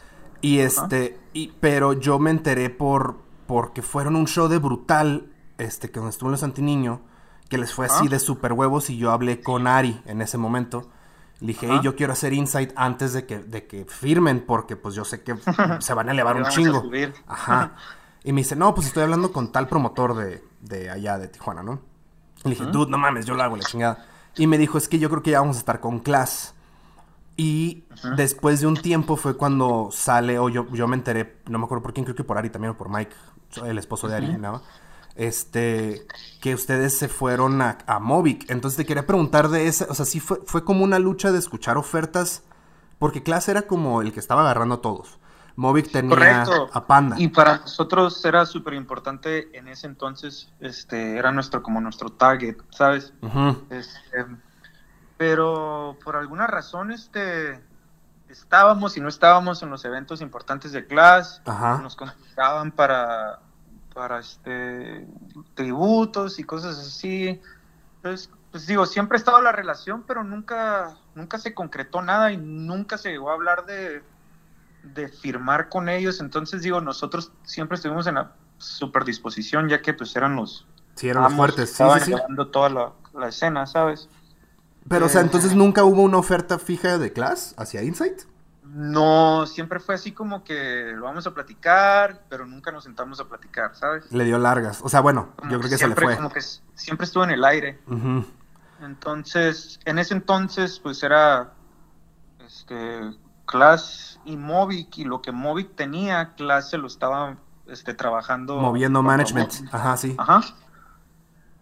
Y 0.40 0.58
este, 0.58 1.18
y, 1.32 1.52
pero 1.60 1.94
yo 1.94 2.18
me 2.18 2.30
enteré 2.30 2.70
por, 2.70 3.16
porque 3.46 3.82
fueron 3.82 4.16
un 4.16 4.26
show 4.26 4.48
de 4.48 4.58
brutal, 4.58 5.32
este, 5.58 5.90
que 5.90 5.98
donde 5.98 6.10
estuvo 6.10 6.28
en 6.28 6.32
los 6.32 6.42
Antiniño, 6.42 7.00
que 7.48 7.58
les 7.58 7.72
fue 7.72 7.86
así 7.86 8.08
de 8.08 8.18
super 8.18 8.52
huevos 8.52 8.90
y 8.90 8.98
yo 8.98 9.10
hablé 9.12 9.40
con 9.40 9.66
Ari 9.66 10.00
en 10.04 10.20
ese 10.20 10.38
momento. 10.38 10.90
Le 11.40 11.48
dije, 11.48 11.68
hey, 11.70 11.80
yo 11.82 11.96
quiero 11.96 12.12
hacer 12.12 12.32
Insight 12.32 12.72
antes 12.76 13.12
de 13.12 13.26
que, 13.26 13.38
de 13.38 13.66
que 13.66 13.84
firmen, 13.84 14.44
porque 14.46 14.74
pues 14.76 14.94
yo 14.94 15.04
sé 15.04 15.22
que 15.22 15.36
se 15.80 15.94
van 15.94 16.08
a 16.08 16.12
elevar 16.12 16.36
un 16.36 16.44
chingo. 16.46 16.84
Ajá. 17.26 17.74
Y 18.26 18.32
me 18.32 18.42
dice, 18.42 18.56
no, 18.56 18.74
pues 18.74 18.88
estoy 18.88 19.04
hablando 19.04 19.32
con 19.32 19.52
tal 19.52 19.68
promotor 19.68 20.16
de, 20.16 20.44
de 20.60 20.90
allá, 20.90 21.16
de 21.16 21.28
Tijuana, 21.28 21.62
¿no? 21.62 21.80
Le 22.44 22.50
dije, 22.50 22.64
dude, 22.64 22.90
no 22.90 22.98
mames, 22.98 23.24
yo 23.24 23.34
lo 23.34 23.42
hago, 23.42 23.56
la 23.56 23.62
chingada. 23.62 24.04
Y 24.36 24.46
me 24.46 24.58
dijo, 24.58 24.76
es 24.76 24.88
que 24.88 24.98
yo 24.98 25.08
creo 25.08 25.22
que 25.22 25.30
ya 25.30 25.40
vamos 25.40 25.56
a 25.56 25.60
estar 25.60 25.80
con 25.80 26.00
Class. 26.00 26.54
Y 27.36 27.84
después 28.16 28.60
de 28.60 28.66
un 28.66 28.76
tiempo 28.76 29.16
fue 29.16 29.36
cuando 29.36 29.88
sale, 29.92 30.38
o 30.38 30.48
yo, 30.48 30.66
yo 30.72 30.86
me 30.88 30.96
enteré, 30.96 31.38
no 31.46 31.58
me 31.58 31.64
acuerdo 31.64 31.82
por 31.82 31.94
quién, 31.94 32.04
creo 32.04 32.16
que 32.16 32.24
por 32.24 32.36
Ari 32.36 32.50
también, 32.50 32.72
o 32.72 32.76
por 32.76 32.90
Mike, 32.90 33.14
el 33.64 33.78
esposo 33.78 34.08
de 34.08 34.16
Ari, 34.16 34.36
¿no? 34.36 34.60
este, 35.16 36.06
que 36.40 36.54
ustedes 36.54 36.96
se 36.96 37.08
fueron 37.08 37.60
a, 37.62 37.78
a 37.86 37.98
Movic. 37.98 38.48
Entonces 38.50 38.76
te 38.76 38.86
quería 38.86 39.06
preguntar 39.06 39.48
de 39.48 39.66
esa, 39.66 39.86
o 39.88 39.94
sea, 39.94 40.04
sí 40.04 40.20
fue, 40.20 40.40
fue 40.44 40.64
como 40.64 40.84
una 40.84 40.98
lucha 40.98 41.32
de 41.32 41.38
escuchar 41.38 41.76
ofertas, 41.76 42.42
porque 42.98 43.22
Class 43.22 43.48
era 43.48 43.62
como 43.62 44.02
el 44.02 44.12
que 44.12 44.20
estaba 44.20 44.42
agarrando 44.42 44.76
a 44.76 44.82
todos. 44.82 45.18
Movic 45.56 45.90
tenía 45.90 46.44
a 46.72 46.86
Panda. 46.86 47.16
Y 47.18 47.28
para 47.28 47.58
nosotros 47.58 48.24
era 48.24 48.46
súper 48.46 48.74
importante 48.74 49.56
en 49.56 49.68
ese 49.68 49.86
entonces, 49.86 50.52
este, 50.60 51.16
era 51.16 51.32
nuestro, 51.32 51.62
como 51.62 51.80
nuestro 51.80 52.10
target, 52.10 52.56
¿sabes? 52.70 53.12
Este, 53.70 54.26
pero 55.16 55.96
por 56.04 56.16
alguna 56.16 56.46
razón, 56.46 56.92
este, 56.92 57.60
estábamos 58.28 58.96
y 58.96 59.00
no 59.00 59.08
estábamos 59.08 59.62
en 59.62 59.70
los 59.70 59.84
eventos 59.84 60.20
importantes 60.20 60.72
de 60.72 60.86
Class, 60.86 61.42
nos 61.82 61.96
contactaban 61.96 62.70
para 62.70 63.40
para 63.96 64.18
este 64.18 65.06
tributos 65.54 66.38
y 66.38 66.44
cosas 66.44 66.78
así. 66.78 67.40
Entonces, 67.96 68.30
pues 68.50 68.66
digo, 68.66 68.84
siempre 68.84 69.16
ha 69.16 69.18
estado 69.18 69.40
la 69.40 69.52
relación, 69.52 70.04
pero 70.06 70.22
nunca, 70.22 70.98
nunca 71.14 71.38
se 71.38 71.54
concretó 71.54 72.02
nada 72.02 72.30
y 72.30 72.36
nunca 72.36 72.98
se 72.98 73.10
llegó 73.10 73.30
a 73.30 73.34
hablar 73.34 73.64
de, 73.64 74.02
de 74.94 75.08
firmar 75.08 75.68
con 75.68 75.88
ellos. 75.88 76.20
Entonces, 76.20 76.62
digo, 76.62 76.80
nosotros 76.80 77.32
siempre 77.42 77.76
estuvimos 77.76 78.06
en 78.06 78.16
la 78.16 78.32
super 78.58 79.04
disposición, 79.04 79.68
ya 79.68 79.82
que 79.82 79.94
pues 79.94 80.14
eran 80.16 80.36
los... 80.36 80.66
Sí, 80.94 81.08
eran 81.08 81.24
los 81.24 81.34
fuertes, 81.34 81.70
sí, 81.72 81.84
sí, 82.04 82.14
toda 82.50 82.70
la, 82.70 82.92
la, 83.14 83.28
escena, 83.28 83.66
¿sabes? 83.66 84.08
Pero, 84.88 85.06
o 85.06 85.08
sea, 85.10 85.20
entonces 85.20 85.52
eh, 85.52 85.54
nunca 85.56 85.84
hubo 85.84 86.02
una 86.02 86.16
oferta 86.16 86.58
fija 86.58 86.96
de 86.96 87.12
Class 87.12 87.54
hacia 87.58 87.82
Insight. 87.82 88.22
No, 88.64 89.46
siempre 89.46 89.78
fue 89.78 89.94
así 89.94 90.12
como 90.12 90.42
que 90.42 90.92
lo 90.94 91.04
vamos 91.04 91.26
a 91.26 91.34
platicar, 91.34 92.22
pero 92.28 92.46
nunca 92.46 92.72
nos 92.72 92.84
sentamos 92.84 93.20
a 93.20 93.24
platicar, 93.24 93.74
¿sabes? 93.76 94.10
Le 94.10 94.24
dio 94.24 94.38
largas. 94.38 94.80
O 94.82 94.88
sea, 94.88 95.00
bueno, 95.00 95.34
yo 95.50 95.58
creo 95.58 95.70
que 95.70 95.78
se 95.78 95.88
le 95.88 95.94
fue. 95.94 96.16
Como 96.16 96.30
que 96.30 96.40
siempre 96.74 97.04
estuvo 97.04 97.24
en 97.24 97.30
el 97.30 97.44
aire. 97.44 97.78
Entonces, 98.82 99.80
en 99.84 99.98
ese 99.98 100.14
entonces, 100.14 100.78
pues 100.80 101.02
era 101.02 101.52
este 102.46 103.00
Class 103.46 104.20
y 104.24 104.36
Movic, 104.36 104.98
y 104.98 105.04
lo 105.04 105.22
que 105.22 105.32
Movic 105.32 105.74
tenía, 105.74 106.34
Class 106.34 106.70
se 106.70 106.78
lo 106.78 106.86
estaba 106.86 107.36
este, 107.66 107.94
trabajando. 107.94 108.58
Moviendo 108.60 109.02
management. 109.02 109.52
Ajá, 109.72 109.96
sí. 109.96 110.14
Ajá. 110.18 110.42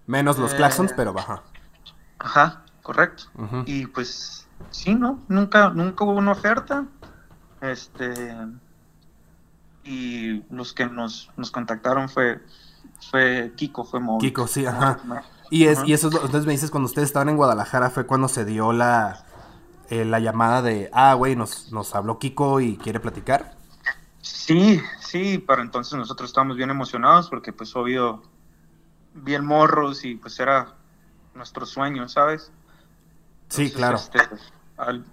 Menos 0.06 0.38
los 0.38 0.52
claxons, 0.54 0.90
eh, 0.90 0.94
pero 0.96 1.12
baja. 1.12 1.42
Ajá, 2.18 2.62
correcto. 2.82 3.24
Y 3.66 3.86
pues 3.86 4.48
sí, 4.70 4.94
¿no? 4.94 5.20
Nunca, 5.28 5.70
nunca 5.70 6.04
hubo 6.04 6.12
una 6.12 6.32
oferta. 6.32 6.84
Este. 7.60 8.34
Y 9.84 10.42
los 10.50 10.72
que 10.72 10.86
nos, 10.86 11.30
nos 11.36 11.50
contactaron 11.50 12.08
fue, 12.08 12.42
fue 13.10 13.52
Kiko, 13.56 13.84
fue 13.84 14.00
móvil. 14.00 14.28
Kiko, 14.28 14.46
sí, 14.46 14.64
ajá. 14.66 14.98
Y, 15.50 15.66
es, 15.66 15.84
y 15.84 15.92
eso, 15.92 16.08
entonces 16.08 16.46
me 16.46 16.52
dices, 16.52 16.70
cuando 16.70 16.86
ustedes 16.86 17.08
estaban 17.08 17.28
en 17.28 17.36
Guadalajara 17.36 17.90
fue 17.90 18.06
cuando 18.06 18.28
se 18.28 18.44
dio 18.44 18.72
la, 18.72 19.23
eh, 19.90 20.04
la 20.04 20.20
llamada 20.20 20.62
de, 20.62 20.90
ah, 20.92 21.14
güey, 21.14 21.36
nos, 21.36 21.72
nos 21.72 21.94
habló 21.94 22.18
Kiko 22.18 22.60
y 22.60 22.76
quiere 22.76 23.00
platicar. 23.00 23.56
Sí, 24.20 24.80
sí, 25.00 25.38
para 25.38 25.62
entonces 25.62 25.94
nosotros 25.94 26.30
estábamos 26.30 26.56
bien 26.56 26.70
emocionados 26.70 27.28
porque 27.28 27.52
pues 27.52 27.74
obvio, 27.76 28.22
bien 29.12 29.44
morros 29.44 30.04
y 30.04 30.16
pues 30.16 30.38
era 30.40 30.74
nuestro 31.34 31.66
sueño, 31.66 32.08
¿sabes? 32.08 32.50
sí, 33.48 33.70
claro. 33.70 33.96
Este, 33.96 34.18
al, 34.76 35.04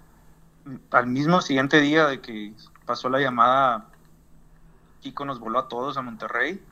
al, 0.90 1.06
mismo 1.06 1.40
siguiente 1.40 1.80
día 1.80 2.06
de 2.06 2.20
que 2.20 2.54
pasó 2.86 3.08
la 3.08 3.20
llamada, 3.20 3.86
Kiko 5.00 5.24
nos 5.24 5.38
voló 5.38 5.58
a 5.58 5.68
todos 5.68 5.96
a 5.96 6.02
Monterrey. 6.02 6.62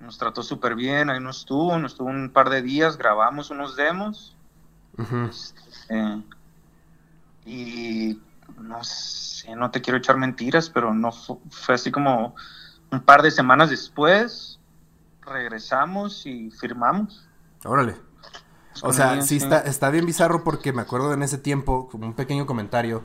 Nos 0.00 0.18
trató 0.18 0.42
súper 0.42 0.74
bien, 0.74 1.10
ahí 1.10 1.20
nos 1.20 1.40
estuvo, 1.40 1.78
nos 1.78 1.92
estuvo 1.92 2.08
un 2.08 2.30
par 2.30 2.50
de 2.50 2.60
días, 2.60 2.98
grabamos 2.98 3.50
unos 3.50 3.76
demos. 3.76 4.36
Y 7.44 8.20
no 8.60 8.82
sé, 8.84 9.54
no 9.56 9.70
te 9.70 9.80
quiero 9.80 9.98
echar 9.98 10.16
mentiras, 10.16 10.70
pero 10.70 10.94
no 10.94 11.10
fue 11.12 11.74
así 11.74 11.90
como 11.90 12.34
un 12.90 13.00
par 13.00 13.22
de 13.22 13.30
semanas 13.30 13.70
después, 13.70 14.60
regresamos 15.22 16.26
y 16.26 16.50
firmamos. 16.50 17.26
Órale. 17.64 17.96
O 18.82 18.92
sea, 18.92 19.20
sí, 19.22 19.36
Está, 19.36 19.60
está 19.60 19.90
bien 19.90 20.06
bizarro 20.06 20.44
porque 20.44 20.72
me 20.72 20.82
acuerdo 20.82 21.12
en 21.12 21.22
ese 21.22 21.38
tiempo, 21.38 21.88
como 21.90 22.06
un 22.06 22.14
pequeño 22.14 22.46
comentario, 22.46 23.02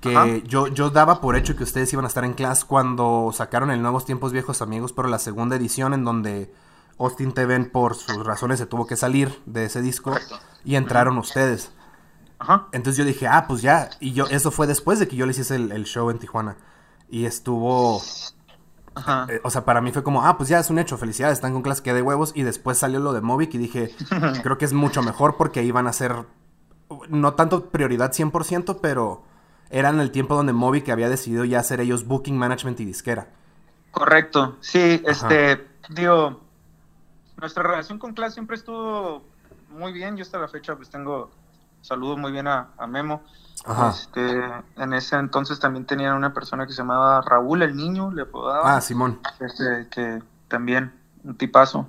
que 0.00 0.42
yo, 0.46 0.68
yo 0.68 0.90
daba 0.90 1.20
por 1.20 1.36
hecho 1.36 1.56
que 1.56 1.64
ustedes 1.64 1.92
iban 1.92 2.04
a 2.04 2.08
estar 2.08 2.24
en 2.24 2.34
clase 2.34 2.66
cuando 2.66 3.30
sacaron 3.32 3.70
el 3.70 3.82
Nuevos 3.82 4.04
Tiempos 4.04 4.32
Viejos 4.32 4.62
Amigos, 4.62 4.92
pero 4.92 5.08
la 5.08 5.18
segunda 5.18 5.56
edición 5.56 5.94
en 5.94 6.04
donde 6.04 6.52
Austin 6.98 7.32
Teven 7.32 7.70
por 7.70 7.94
sus 7.94 8.24
razones 8.24 8.58
se 8.58 8.66
tuvo 8.66 8.86
que 8.86 8.96
salir 8.96 9.42
de 9.46 9.64
ese 9.64 9.80
disco 9.80 10.14
y 10.64 10.76
entraron 10.76 11.18
ustedes. 11.18 11.72
Ajá. 12.38 12.68
Entonces 12.72 12.98
yo 12.98 13.04
dije, 13.04 13.26
ah, 13.26 13.46
pues 13.46 13.62
ya. 13.62 13.90
Y 14.00 14.12
yo, 14.12 14.26
eso 14.26 14.50
fue 14.50 14.66
después 14.66 14.98
de 14.98 15.08
que 15.08 15.16
yo 15.16 15.26
les 15.26 15.38
hice 15.38 15.56
el, 15.56 15.72
el 15.72 15.84
show 15.84 16.10
en 16.10 16.18
Tijuana. 16.18 16.56
Y 17.08 17.24
estuvo 17.24 18.02
eh, 19.28 19.40
o 19.42 19.50
sea, 19.50 19.64
para 19.64 19.80
mí 19.80 19.92
fue 19.92 20.02
como, 20.02 20.24
ah, 20.24 20.36
pues 20.38 20.48
ya 20.48 20.58
es 20.58 20.70
un 20.70 20.78
hecho, 20.78 20.96
felicidades, 20.96 21.38
están 21.38 21.52
con 21.52 21.62
clase 21.62 21.82
que 21.82 21.92
de 21.92 22.02
huevos. 22.02 22.32
Y 22.34 22.42
después 22.42 22.78
salió 22.78 22.98
lo 22.98 23.12
de 23.12 23.20
Movic 23.20 23.54
y 23.54 23.58
dije, 23.58 23.94
creo 24.42 24.58
que 24.58 24.64
es 24.64 24.72
mucho 24.72 25.02
mejor 25.02 25.36
porque 25.36 25.62
iban 25.62 25.86
a 25.86 25.92
ser, 25.92 26.14
no 27.08 27.34
tanto 27.34 27.66
prioridad 27.66 28.12
100%, 28.12 28.78
pero 28.80 29.22
era 29.70 29.90
en 29.90 30.00
el 30.00 30.10
tiempo 30.10 30.34
donde 30.34 30.52
Movic 30.52 30.88
había 30.88 31.08
decidido 31.08 31.44
ya 31.44 31.60
hacer 31.60 31.80
ellos 31.80 32.06
booking 32.06 32.38
management 32.38 32.80
y 32.80 32.84
disquera. 32.84 33.28
Correcto, 33.90 34.56
sí, 34.60 35.02
este, 35.06 35.66
digo, 35.88 36.40
nuestra 37.38 37.62
relación 37.62 37.98
con 37.98 38.12
clase 38.12 38.34
siempre 38.34 38.56
estuvo 38.56 39.22
muy 39.70 39.92
bien. 39.92 40.16
Yo 40.16 40.22
hasta 40.22 40.38
la 40.38 40.48
fecha 40.48 40.76
pues 40.76 40.90
tengo, 40.90 41.30
saludo 41.86 42.16
muy 42.16 42.32
bien 42.32 42.48
a 42.48 42.68
Memo. 42.88 43.22
Este, 43.90 44.44
en 44.76 44.92
ese 44.92 45.16
entonces 45.16 45.58
también 45.58 45.86
tenían 45.86 46.14
una 46.16 46.32
persona 46.32 46.66
que 46.66 46.72
se 46.72 46.78
llamaba 46.78 47.20
Raúl 47.22 47.62
el 47.62 47.74
Niño, 47.74 48.12
le 48.12 48.24
Ah, 48.62 48.80
Simón. 48.80 49.20
Este, 49.40 49.88
que 49.90 50.22
también, 50.48 50.92
un 51.24 51.36
tipazo. 51.36 51.88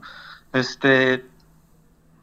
Este, 0.53 1.25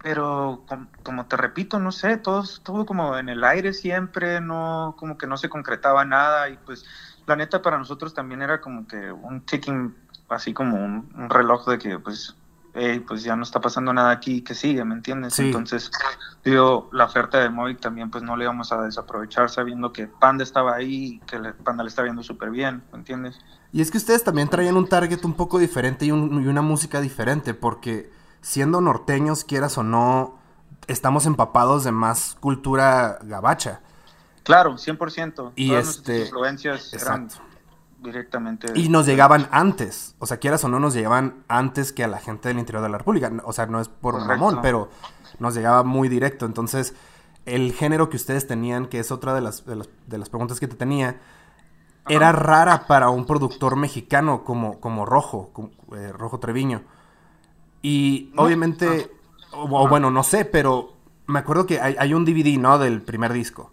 pero 0.02 0.64
como, 1.04 1.26
te 1.26 1.36
repito, 1.36 1.78
no 1.78 1.92
sé, 1.92 2.16
todo 2.16 2.42
estuvo 2.42 2.84
como 2.84 3.16
en 3.16 3.28
el 3.28 3.44
aire 3.44 3.72
siempre, 3.72 4.40
no, 4.40 4.96
como 4.98 5.16
que 5.18 5.26
no 5.26 5.36
se 5.36 5.48
concretaba 5.48 6.04
nada 6.04 6.48
y 6.48 6.56
pues 6.56 6.84
la 7.26 7.36
neta 7.36 7.62
para 7.62 7.78
nosotros 7.78 8.12
también 8.12 8.42
era 8.42 8.60
como 8.60 8.86
que 8.88 9.12
un 9.12 9.40
ticking, 9.42 9.94
así 10.28 10.52
como 10.52 10.76
un 10.76 11.30
reloj 11.30 11.68
de 11.68 11.78
que 11.78 11.98
pues 11.98 12.34
pues 13.06 13.22
ya 13.22 13.36
no 13.36 13.44
está 13.44 13.60
pasando 13.60 13.92
nada 13.92 14.10
aquí, 14.10 14.42
que 14.42 14.54
sigue, 14.54 14.84
¿me 14.84 14.94
entiendes? 14.94 15.38
Entonces, 15.38 15.90
digo, 16.44 16.88
la 16.92 17.04
oferta 17.04 17.38
de 17.38 17.48
Movic 17.48 17.80
también 17.80 18.10
pues 18.10 18.24
no 18.24 18.36
le 18.36 18.44
íbamos 18.44 18.72
a 18.72 18.82
desaprovechar 18.82 19.48
sabiendo 19.48 19.92
que 19.92 20.08
Panda 20.08 20.42
estaba 20.42 20.74
ahí 20.74 21.04
y 21.04 21.18
que 21.20 21.38
Panda 21.62 21.84
le 21.84 21.88
está 21.88 22.02
viendo 22.02 22.22
súper 22.24 22.50
bien, 22.50 22.82
¿me 22.92 22.98
entiendes? 22.98 23.38
Y 23.72 23.80
es 23.80 23.90
que 23.90 23.98
ustedes 23.98 24.24
también 24.24 24.48
traían 24.48 24.76
un 24.76 24.88
target 24.88 25.24
un 25.24 25.34
poco 25.34 25.58
diferente 25.58 26.04
y, 26.06 26.10
una 26.10 26.62
música 26.62 27.00
diferente, 27.00 27.54
porque 27.54 28.10
siendo 28.40 28.80
norteños, 28.80 29.44
quieras 29.44 29.78
o 29.78 29.84
no, 29.84 30.38
estamos 30.88 31.26
empapados 31.26 31.84
de 31.84 31.92
más 31.92 32.36
cultura 32.40 33.18
gabacha. 33.22 33.80
Claro, 34.42 34.74
100%. 34.74 35.52
Y 35.54 35.74
este... 35.74 36.22
influencias 36.22 36.92
eran 36.92 37.28
directamente. 38.04 38.68
Y 38.74 38.88
nos 38.88 39.06
llegaban 39.06 39.48
antes, 39.50 40.14
o 40.18 40.26
sea, 40.26 40.36
quieras 40.36 40.62
o 40.64 40.68
no, 40.68 40.78
nos 40.78 40.94
llegaban 40.94 41.44
antes 41.48 41.92
que 41.92 42.04
a 42.04 42.08
la 42.08 42.18
gente 42.18 42.48
del 42.48 42.58
interior 42.58 42.82
de 42.82 42.90
la 42.90 42.98
República. 42.98 43.32
O 43.44 43.52
sea, 43.52 43.66
no 43.66 43.80
es 43.80 43.88
por 43.88 44.14
un 44.14 44.26
mamón, 44.26 44.60
pero 44.62 44.88
nos 45.38 45.54
llegaba 45.54 45.82
muy 45.82 46.08
directo. 46.08 46.46
Entonces, 46.46 46.94
el 47.46 47.72
género 47.72 48.08
que 48.08 48.16
ustedes 48.16 48.46
tenían, 48.46 48.86
que 48.86 49.00
es 49.00 49.10
otra 49.10 49.34
de 49.34 49.40
las, 49.40 49.64
de 49.66 50.18
las, 50.18 50.28
preguntas 50.28 50.60
que 50.60 50.68
te 50.68 50.76
tenía, 50.76 51.20
era 52.08 52.32
rara 52.32 52.86
para 52.86 53.10
un 53.10 53.26
productor 53.26 53.76
mexicano 53.76 54.44
como, 54.44 54.80
como 54.80 55.04
Rojo, 55.06 55.50
eh, 55.96 56.12
Rojo 56.12 56.38
Treviño. 56.38 56.82
Y 57.82 58.32
obviamente, 58.36 59.10
o, 59.52 59.88
bueno, 59.88 60.10
no 60.10 60.22
sé, 60.22 60.44
pero 60.44 60.94
me 61.26 61.38
acuerdo 61.38 61.66
que 61.66 61.80
hay, 61.80 61.96
hay 61.98 62.14
un 62.14 62.24
DVD, 62.24 62.58
¿no? 62.58 62.78
Del 62.78 63.02
primer 63.02 63.32
disco, 63.32 63.72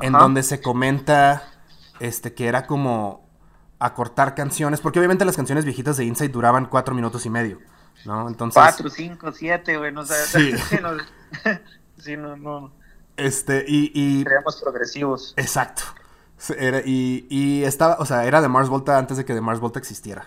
en 0.00 0.12
donde 0.12 0.42
se 0.42 0.60
comenta 0.60 1.44
este, 2.00 2.34
que 2.34 2.48
era 2.48 2.66
como 2.66 3.19
acortar 3.80 4.34
canciones, 4.34 4.80
porque 4.80 4.98
obviamente 4.98 5.24
las 5.24 5.36
canciones 5.36 5.64
viejitas 5.64 5.96
de 5.96 6.04
Inside 6.04 6.28
duraban 6.28 6.66
cuatro 6.66 6.94
minutos 6.94 7.26
y 7.26 7.30
medio, 7.30 7.58
¿no? 8.04 8.28
Entonces... 8.28 8.62
Cuatro, 8.62 8.90
cinco, 8.90 9.32
siete, 9.32 9.76
güey, 9.78 9.90
no 9.90 10.04
sé. 10.04 10.14
Sí. 10.26 10.52
sí, 11.98 12.16
no, 12.16 12.36
no. 12.36 12.72
Este, 13.16 13.64
y... 13.66 13.90
y... 13.94 14.24
progresivos. 14.62 15.34
Exacto. 15.36 15.82
Era, 16.56 16.80
y, 16.84 17.26
y 17.28 17.64
estaba, 17.64 17.96
o 17.98 18.06
sea, 18.06 18.24
era 18.24 18.40
de 18.40 18.48
Mars 18.48 18.68
Volta 18.68 18.96
antes 18.96 19.16
de 19.16 19.24
que 19.24 19.34
de 19.34 19.40
Mars 19.40 19.60
Volta 19.60 19.78
existiera. 19.78 20.26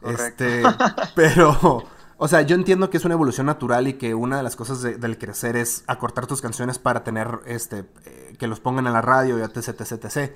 Correcto. 0.00 0.44
Este, 0.44 0.62
pero, 1.14 1.84
o 2.16 2.28
sea, 2.28 2.42
yo 2.42 2.54
entiendo 2.54 2.90
que 2.90 2.98
es 2.98 3.04
una 3.04 3.14
evolución 3.14 3.46
natural 3.46 3.88
y 3.88 3.94
que 3.94 4.14
una 4.14 4.38
de 4.38 4.42
las 4.42 4.56
cosas 4.56 4.82
del 4.82 5.18
crecer 5.18 5.56
es 5.56 5.84
acortar 5.86 6.26
tus 6.26 6.40
canciones 6.40 6.78
para 6.78 7.04
tener, 7.04 7.40
este, 7.46 7.84
eh, 8.04 8.36
que 8.38 8.46
los 8.46 8.60
pongan 8.60 8.86
en 8.86 8.92
la 8.92 9.02
radio 9.02 9.38
y 9.38 9.42
etc, 9.42 9.80
etc, 9.80 10.04
etc. 10.04 10.32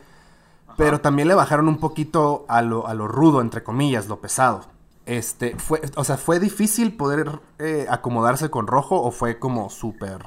Pero 0.77 1.01
también 1.01 1.29
le 1.29 1.35
bajaron 1.35 1.69
un 1.69 1.79
poquito 1.79 2.45
a 2.49 2.63
lo, 2.63 2.87
a 2.87 2.95
lo 2.95 3.09
rudo, 3.09 3.41
entre 3.41 3.63
comillas, 3.63 4.09
lo 4.09 4.21
pesado. 4.21 4.67
Este, 5.07 5.57
fue, 5.57 5.81
o 5.97 6.05
sea, 6.05 6.19
¿fue 6.19 6.39
difícil 6.39 6.95
poder 6.95 7.41
eh, 7.59 7.87
acomodarse 7.89 8.51
con 8.51 8.67
rojo 8.67 9.01
o 9.01 9.11
fue 9.11 9.39
como 9.39 9.71
súper 9.71 10.23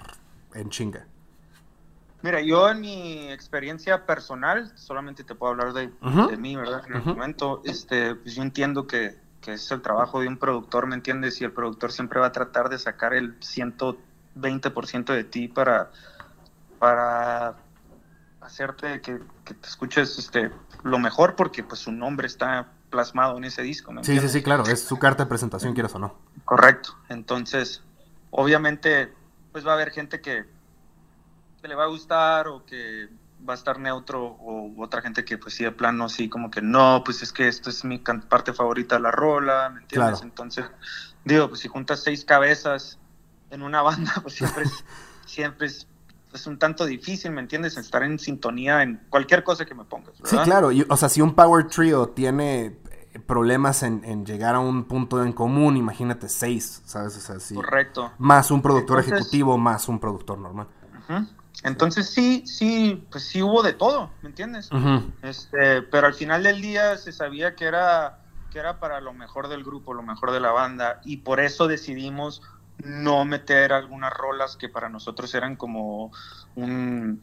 en 0.56 0.70
chinga? 0.72 1.06
Mira, 2.24 2.42
yo 2.42 2.70
en 2.70 2.82
mi 2.82 3.32
experiencia 3.32 4.06
personal, 4.06 4.72
solamente 4.76 5.24
te 5.24 5.36
puedo 5.36 5.52
hablar 5.52 5.74
de, 5.74 5.92
mí, 6.38 6.56
¿verdad? 6.56 6.84
En 6.88 6.96
el 6.96 7.04
momento, 7.04 7.62
este, 7.64 8.16
pues 8.16 8.36
yo 8.36 8.44
entiendo 8.44 8.86
que, 8.86 9.18
que, 9.42 9.54
es 9.54 9.72
el 9.72 9.82
trabajo 9.82 10.20
de 10.20 10.28
un 10.28 10.38
productor, 10.38 10.86
¿me 10.88 10.96
entiendes? 10.96 11.42
Y 11.42 11.46
el 11.46 11.52
productor 11.52 11.92
siempre 11.92 12.20
va 12.20 12.28
a 12.28 12.32
tratar 12.32 12.70
de 12.70 12.78
sacar 12.78 13.14
el 13.14 13.40
120% 13.40 15.14
de 15.14 15.24
ti 15.24 15.48
para, 15.48 15.92
para 16.78 17.56
hacerte 18.52 19.02
que, 19.02 19.20
te 19.46 19.68
escuches 19.68 20.20
este 20.20 20.52
lo 20.84 21.00
mejor 21.00 21.36
porque 21.36 21.64
pues 21.64 21.80
su 21.80 21.92
nombre 21.92 22.28
está 22.28 22.68
plasmado 22.90 23.38
en 23.38 23.46
ese 23.46 23.62
disco. 23.62 23.94
sí, 24.02 24.20
sí, 24.20 24.28
sí, 24.28 24.44
claro, 24.44 24.64
es 24.66 24.84
su 24.84 25.00
carta 25.00 25.24
de 25.24 25.30
presentación, 25.30 25.74
quieras 25.74 25.96
o 25.96 26.00
no. 26.00 26.16
Correcto, 26.44 26.98
entonces 27.08 27.82
obviamente 28.30 29.14
pues 29.54 29.66
va 29.66 29.72
a 29.72 29.76
haber 29.76 29.92
gente 29.92 30.20
que, 30.22 30.46
le 31.64 31.76
va 31.76 31.84
a 31.84 31.88
gustar 31.88 32.48
o 32.48 32.66
que 32.66 33.08
va 33.48 33.54
a 33.54 33.56
estar 33.56 33.80
neutro 33.80 34.26
o 34.26 34.84
otra 34.84 35.02
gente 35.02 35.24
que 35.24 35.38
pues 35.38 35.54
sí 35.54 35.64
de 35.64 35.72
plano 35.72 36.10
sí 36.10 36.28
como 36.28 36.52
que 36.52 36.62
no, 36.62 37.04
pues 37.06 37.22
es 37.22 37.32
que 37.32 37.48
esto 37.48 37.70
es 37.70 37.86
mi 37.86 38.00
parte 38.00 38.52
favorita 38.52 38.96
de 38.96 39.02
la 39.02 39.12
rola, 39.12 39.70
¿me 39.70 39.82
entiendes? 39.82 40.22
Entonces 40.24 40.66
digo, 41.24 41.48
pues 41.48 41.62
si 41.62 41.70
juntas 41.70 42.04
seis 42.04 42.26
cabezas 42.26 43.00
en 43.50 43.62
una 43.62 43.82
banda 43.82 44.14
pues 44.22 44.36
siempre 44.36 44.64
es, 44.64 44.84
siempre 45.26 45.68
es 45.68 45.88
es 46.34 46.48
un 46.48 46.58
tanto 46.58 46.86
difícil, 46.86 47.32
¿me 47.32 47.42
entiendes? 47.42 47.78
Estar 47.78 48.04
en 48.04 48.20
sintonía 48.20 48.84
en 48.84 49.02
cualquier 49.10 49.44
cosa 49.44 49.66
que 49.66 49.76
me 49.76 49.84
pongas. 49.84 50.14
Sí, 50.24 50.38
claro. 50.44 50.70
o 50.90 50.98
sea, 50.98 51.10
si 51.10 51.22
un 51.22 51.34
Power 51.34 51.68
Trio 51.68 52.10
tiene 52.10 52.66
eh, 52.66 53.20
problemas 53.26 53.84
en, 53.84 54.26
llegar 54.26 54.56
a 54.56 54.60
un 54.60 54.86
punto 54.86 55.24
en 55.24 55.34
común, 55.34 55.78
imagínate 55.78 56.30
seis, 56.30 56.82
¿sabes? 56.86 57.18
O 57.18 57.40
sea, 57.40 57.56
Correcto. 57.56 58.12
Más 58.18 58.52
un 58.52 58.62
productor 58.62 59.00
ejecutivo, 59.00 59.58
más 59.58 59.88
un 59.88 60.00
productor 60.00 60.38
normal. 60.38 60.68
Entonces 61.64 62.10
sí, 62.10 62.44
sí, 62.46 63.06
pues 63.12 63.26
sí 63.26 63.42
hubo 63.44 63.62
de 63.62 63.74
todo, 63.74 64.10
¿me 64.22 64.30
entiendes? 64.30 64.70
este, 65.22 65.82
pero 65.84 66.08
al 66.08 66.14
final 66.14 66.44
del 66.44 66.62
día 66.62 66.98
se 66.98 67.12
sabía 67.12 67.56
que 67.56 67.66
era, 67.66 68.20
que 68.50 68.60
era 68.60 68.80
para 68.80 69.00
lo 69.00 69.14
mejor 69.14 69.48
del 69.48 69.64
grupo, 69.64 69.94
lo 69.94 70.02
mejor 70.02 70.32
de 70.32 70.40
la 70.40 70.52
banda, 70.52 71.02
y 71.04 71.18
por 71.18 71.40
eso 71.40 71.68
decidimos 71.68 72.42
no 72.84 73.26
meter 73.26 73.74
algunas 73.74 74.14
rolas 74.14 74.58
que 74.58 74.70
para 74.70 74.90
nosotros 74.90 75.34
eran 75.36 75.56
como 75.56 76.12
un, 76.56 77.22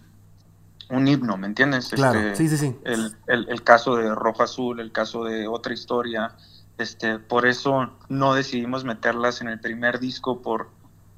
un 0.91 1.09
himno, 1.09 1.37
¿me 1.37 1.47
entiendes? 1.47 1.91
Claro, 1.91 2.19
este, 2.19 2.49
sí, 2.49 2.57
sí, 2.57 2.57
sí. 2.57 2.79
El, 3.27 3.63
caso 3.63 3.97
de 3.97 4.15
Rojo 4.15 4.43
Azul, 4.43 4.81
el 4.81 4.93
caso 4.93 5.25
de 5.25 5.47
otra 5.47 5.73
historia, 5.73 6.33
este, 6.79 7.19
por 7.19 7.47
eso 7.47 7.93
no 8.09 8.35
decidimos 8.35 8.85
meterlas 8.85 9.41
en 9.41 9.49
el 9.49 9.61
primer 9.61 9.99
disco 9.99 10.41
por, 10.41 10.69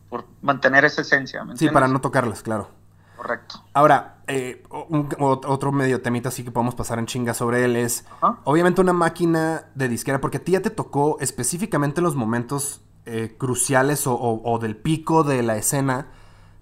por 0.09 0.27
mantener 0.43 0.85
esa 0.85 1.03
esencia. 1.03 1.45
Sí, 1.55 1.69
para 1.69 1.89
no 1.89 2.01
tocarlas, 2.01 2.43
claro. 2.43 2.69
Correcto. 3.17 3.63
Ahora, 3.75 4.23
eh, 4.29 4.63
otro 4.71 5.73
medio 5.73 6.01
temita 6.01 6.31
así 6.31 6.43
que 6.43 6.51
podemos 6.51 6.75
pasar 6.75 6.99
en 6.99 7.05
chinga 7.05 7.35
sobre 7.35 7.67
él 7.67 7.77
es, 7.77 8.07
obviamente 8.45 8.81
una 8.81 8.95
máquina 8.95 9.67
de 9.75 9.89
disquera, 9.89 10.23
porque 10.23 10.39
a 10.39 10.45
ti 10.45 10.53
ya 10.53 10.63
te 10.63 10.71
tocó 10.71 11.19
específicamente 11.21 12.01
los 12.01 12.17
momentos 12.17 12.81
eh, 13.11 13.35
cruciales 13.37 14.05
o, 14.07 14.59
del 14.63 14.77
pico 14.77 15.25
de 15.25 15.43
la 15.43 15.57
escena 15.57 16.07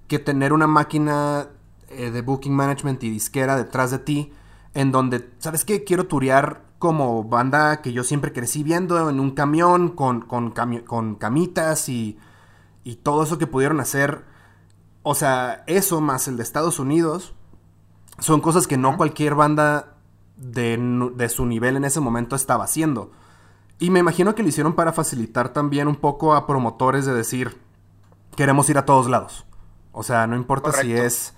que 0.06 0.18
tener 0.18 0.54
una 0.54 0.66
máquina 0.66 1.48
eh, 1.90 2.10
de 2.10 2.22
booking 2.22 2.54
management 2.54 3.04
y 3.04 3.10
disquera 3.10 3.54
detrás 3.56 3.90
de 3.90 3.98
ti 3.98 4.32
en 4.72 4.90
donde, 4.90 5.28
¿sabes 5.40 5.66
qué? 5.66 5.84
Quiero 5.84 6.06
turear 6.06 6.62
como 6.78 7.22
banda 7.24 7.82
que 7.82 7.92
yo 7.92 8.02
siempre 8.02 8.32
crecí 8.32 8.62
viendo 8.62 9.10
en 9.10 9.20
un 9.20 9.32
camión 9.32 9.90
con, 9.90 10.22
con, 10.22 10.52
con 10.86 11.16
camitas 11.16 11.90
y, 11.90 12.18
y 12.82 12.96
todo 12.96 13.24
eso 13.24 13.36
que 13.36 13.46
pudieron 13.46 13.80
hacer. 13.80 14.24
O 15.02 15.14
sea, 15.14 15.64
eso 15.66 16.00
más 16.00 16.28
el 16.28 16.38
de 16.38 16.44
Estados 16.44 16.78
Unidos 16.78 17.34
son 18.20 18.40
cosas 18.40 18.66
que 18.66 18.78
no 18.78 18.96
cualquier 18.96 19.34
banda 19.34 19.96
de, 20.38 20.78
de 21.14 21.28
su 21.28 21.44
nivel 21.44 21.76
en 21.76 21.84
ese 21.84 22.00
momento 22.00 22.36
estaba 22.36 22.64
haciendo. 22.64 23.10
Y 23.80 23.90
me 23.90 24.00
imagino 24.00 24.34
que 24.34 24.42
lo 24.42 24.48
hicieron 24.48 24.74
para 24.74 24.92
facilitar 24.92 25.52
también 25.52 25.86
un 25.86 25.96
poco 25.96 26.34
a 26.34 26.46
promotores 26.46 27.06
de 27.06 27.14
decir, 27.14 27.60
queremos 28.34 28.68
ir 28.70 28.78
a 28.78 28.84
todos 28.84 29.08
lados. 29.08 29.46
O 29.92 30.02
sea, 30.02 30.26
no 30.26 30.36
importa 30.36 30.72
si 30.72 30.92
es 30.92 31.34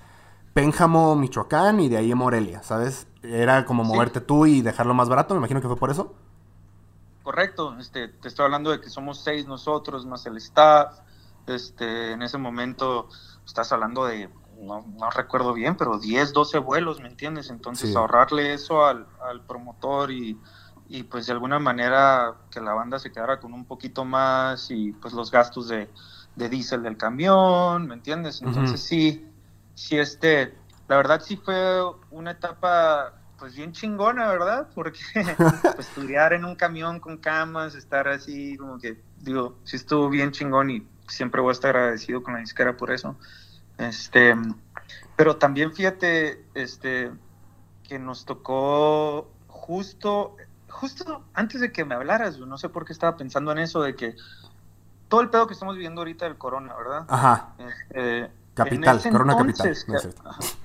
Pénjamo, 0.55 1.17
Michoacán 1.17 1.81
y 1.81 1.89
de 1.89 1.99
ahí 1.99 2.13
a 2.13 2.17
Morelia, 2.17 2.63
¿sabes? 2.63 3.07
Era 3.23 3.67
como 3.67 3.85
moverte 3.85 4.21
tú 4.21 4.47
y 4.47 4.63
dejarlo 4.63 4.95
más 4.95 5.09
barato, 5.09 5.35
me 5.35 5.39
imagino 5.39 5.61
que 5.61 5.69
fue 5.69 5.77
por 5.77 5.91
eso. 5.91 6.15
Correcto, 7.23 7.77
este, 7.79 8.09
te 8.09 8.29
estoy 8.29 8.47
hablando 8.47 8.71
de 8.71 8.81
que 8.81 8.89
somos 8.89 9.23
seis 9.23 9.47
nosotros, 9.47 10.07
más 10.07 10.25
el 10.27 10.39
staff. 10.39 10.99
Este, 11.47 12.13
en 12.13 12.23
ese 12.23 12.39
momento 12.39 13.09
estás 13.45 13.71
hablando 13.73 14.05
de, 14.07 14.31
no, 14.61 14.85
recuerdo 15.15 15.53
bien, 15.53 15.77
pero 15.77 15.99
10, 15.99 16.33
12 16.33 16.59
vuelos, 16.59 17.01
¿me 17.01 17.09
entiendes? 17.09 17.51
Entonces 17.51 17.95
ahorrarle 17.95 18.55
eso 18.55 18.85
al, 18.85 19.07
al 19.23 19.43
promotor 19.45 20.11
y 20.11 20.39
y 20.93 21.05
pues 21.05 21.27
de 21.27 21.33
alguna 21.33 21.61
manera 21.61 22.35
que 22.51 22.61
la 22.61 22.75
banda 22.75 22.99
se 22.99 23.13
quedara 23.13 23.39
con 23.39 23.53
un 23.55 23.65
poquito 23.65 24.05
más 24.05 24.73
y 24.73 24.91
pues 24.91 25.15
los 25.15 25.31
gastos 25.31 25.69
de, 25.69 25.89
de 26.35 26.49
diésel 26.49 26.83
del 26.83 26.97
camión, 26.97 27.87
¿me 27.87 27.95
entiendes? 27.95 28.43
Entonces 28.43 28.81
sí, 28.81 29.25
sí 29.77 29.99
este, 29.99 30.53
la 30.89 30.97
verdad 30.97 31.23
sí 31.25 31.37
fue 31.37 31.81
una 32.11 32.33
etapa 32.33 33.15
pues 33.39 33.55
bien 33.55 33.71
chingona, 33.71 34.27
¿verdad? 34.27 34.67
Porque 34.75 34.99
pues, 35.77 35.79
estudiar 35.79 36.33
en 36.33 36.45
un 36.45 36.57
camión 36.57 36.99
con 36.99 37.19
camas, 37.19 37.77
estar 37.77 38.09
así 38.09 38.57
como 38.57 38.81
que, 38.81 39.01
digo, 39.21 39.59
sí 39.63 39.77
estuvo 39.77 40.09
bien 40.09 40.33
chingón 40.33 40.71
y 40.71 40.89
siempre 41.07 41.41
voy 41.41 41.51
a 41.51 41.53
estar 41.53 41.77
agradecido 41.77 42.21
con 42.25 42.35
la 42.35 42.41
disquera 42.41 42.77
por 42.77 42.91
eso. 42.91 43.17
Este, 43.79 44.35
pero 45.15 45.37
también 45.37 45.73
fíjate, 45.73 46.47
este, 46.55 47.13
que 47.85 48.01
nos 48.01 48.25
tocó 48.25 49.31
justo 49.47 50.37
justo 50.71 51.25
antes 51.35 51.61
de 51.61 51.73
que 51.73 51.85
me 51.85 51.95
hablaras, 51.95 52.39
no 52.39 52.57
sé 52.59 52.69
por 52.69 52.85
qué 52.85 52.93
estaba 52.93 53.17
pensando 53.17 53.53
en 53.53 53.59
eso, 53.59 53.83
de 53.83 53.95
que 53.95 54.17
todo 55.09 55.21
el 55.21 55.31
pedo 55.31 55.47
que 55.47 55.55
estamos 55.55 55.75
viviendo 55.75 56.01
ahorita 56.01 56.25
del 56.25 56.39
corona, 56.39 56.75
¿verdad? 56.75 57.05
Ajá. 57.09 57.55
Este, 57.59 58.31
capital, 58.55 59.03
corona 59.11 59.37
capital. 59.37 59.77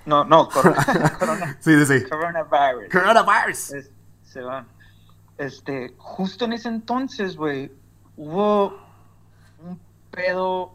No, 0.05 0.23
no, 0.23 0.47
corona, 0.49 1.57
sí, 1.59 1.85
sí, 1.85 2.03
Coronavirus. 2.07 2.91
Coronavirus. 2.91 3.73
se 4.23 4.41
van. 4.41 4.67
Este, 5.37 5.93
justo 5.97 6.45
en 6.45 6.53
ese 6.53 6.69
entonces, 6.69 7.35
güey, 7.35 7.71
hubo 8.15 8.77
un 9.63 9.79
pedo 10.11 10.71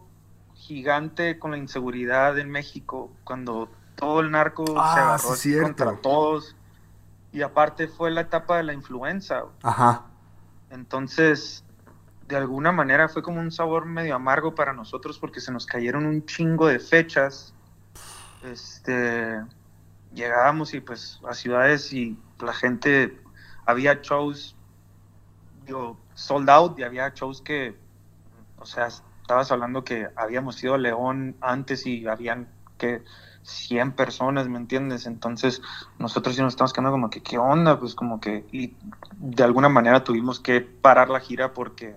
gigante 0.54 1.38
con 1.38 1.52
la 1.52 1.56
inseguridad 1.56 2.38
en 2.38 2.50
México, 2.50 3.10
cuando 3.24 3.70
todo 3.94 4.20
el 4.20 4.30
narco 4.30 4.66
se 4.66 4.72
ah, 4.76 5.14
agarró 5.14 5.62
contra 5.62 5.96
todos 5.96 6.56
y 7.32 7.42
aparte 7.42 7.88
fue 7.88 8.10
la 8.10 8.22
etapa 8.22 8.56
de 8.56 8.64
la 8.64 8.72
influenza. 8.72 9.44
Ajá. 9.62 10.06
Entonces, 10.70 11.64
de 12.26 12.36
alguna 12.36 12.72
manera 12.72 13.08
fue 13.08 13.22
como 13.22 13.40
un 13.40 13.50
sabor 13.50 13.86
medio 13.86 14.14
amargo 14.14 14.54
para 14.54 14.72
nosotros 14.72 15.18
porque 15.18 15.40
se 15.40 15.52
nos 15.52 15.66
cayeron 15.66 16.06
un 16.06 16.24
chingo 16.26 16.66
de 16.66 16.78
fechas. 16.78 17.54
Este, 18.42 19.40
llegábamos 20.14 20.74
y 20.74 20.80
pues 20.80 21.20
a 21.28 21.34
ciudades 21.34 21.92
y 21.92 22.18
la 22.40 22.52
gente 22.52 23.20
había 23.66 24.00
shows, 24.02 24.56
digo, 25.66 25.98
sold 26.14 26.48
out 26.50 26.78
y 26.78 26.82
había 26.82 27.10
shows 27.10 27.42
que, 27.42 27.76
o 28.58 28.64
sea, 28.64 28.86
estabas 28.86 29.52
hablando 29.52 29.84
que 29.84 30.08
habíamos 30.16 30.62
ido 30.62 30.74
a 30.74 30.78
León 30.78 31.36
antes 31.40 31.86
y 31.86 32.06
habían 32.06 32.48
que 32.78 33.02
100 33.42 33.92
personas, 33.92 34.48
¿me 34.48 34.58
entiendes? 34.58 35.06
Entonces 35.06 35.62
nosotros 35.98 36.36
sí 36.36 36.42
nos 36.42 36.52
estamos 36.52 36.72
quedando 36.72 36.92
como 36.92 37.10
que, 37.10 37.22
¿qué 37.22 37.38
onda? 37.38 37.78
Pues 37.78 37.94
como 37.94 38.20
que, 38.20 38.46
y 38.52 38.74
de 39.16 39.42
alguna 39.42 39.68
manera 39.68 40.04
tuvimos 40.04 40.40
que 40.40 40.60
parar 40.60 41.10
la 41.10 41.20
gira 41.20 41.52
porque 41.52 41.96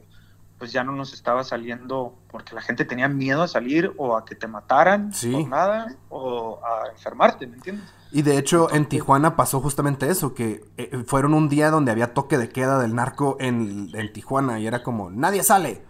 pues 0.57 0.71
ya 0.71 0.83
no 0.83 0.93
nos 0.93 1.13
estaba 1.13 1.43
saliendo, 1.43 2.15
porque 2.31 2.55
la 2.55 2.61
gente 2.61 2.85
tenía 2.85 3.09
miedo 3.09 3.43
a 3.43 3.49
salir 3.49 3.91
o 3.97 4.15
a 4.15 4.23
que 4.23 4.35
te 4.35 4.47
mataran 4.47 5.11
por 5.11 5.47
nada 5.49 5.93
o 6.09 6.59
a 6.63 6.89
enfermarte, 6.89 7.47
¿me 7.47 7.55
entiendes? 7.55 7.85
Y 8.13 8.21
de 8.21 8.37
hecho 8.37 8.71
en 8.73 8.87
Tijuana 8.87 9.35
pasó 9.35 9.59
justamente 9.59 10.09
eso, 10.09 10.33
que 10.33 10.63
eh, 10.77 11.03
fueron 11.05 11.33
un 11.33 11.49
día 11.49 11.69
donde 11.69 11.91
había 11.91 12.13
toque 12.13 12.37
de 12.37 12.49
queda 12.49 12.79
del 12.79 12.95
narco 12.95 13.35
en, 13.39 13.89
en 13.93 14.13
Tijuana 14.13 14.59
y 14.59 14.67
era 14.67 14.83
como, 14.83 15.09
nadie 15.09 15.43
sale. 15.43 15.83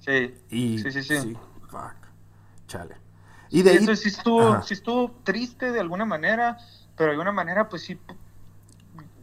Sí. 0.00 0.34
Y, 0.50 0.78
sí, 0.78 0.90
sí, 0.90 1.02
sí. 1.02 1.36
Fuck. 1.70 1.94
Chale. 2.66 3.03
Y 3.54 3.62
de 3.62 3.70
ahí... 3.70 3.96
sí 3.96 4.08
estuvo, 4.08 4.60
sí 4.62 4.74
estuvo 4.74 5.12
triste 5.22 5.70
de 5.70 5.78
alguna 5.78 6.04
manera, 6.04 6.58
pero 6.96 7.06
de 7.06 7.12
alguna 7.12 7.30
manera, 7.30 7.68
pues 7.68 7.82
sí, 7.82 8.00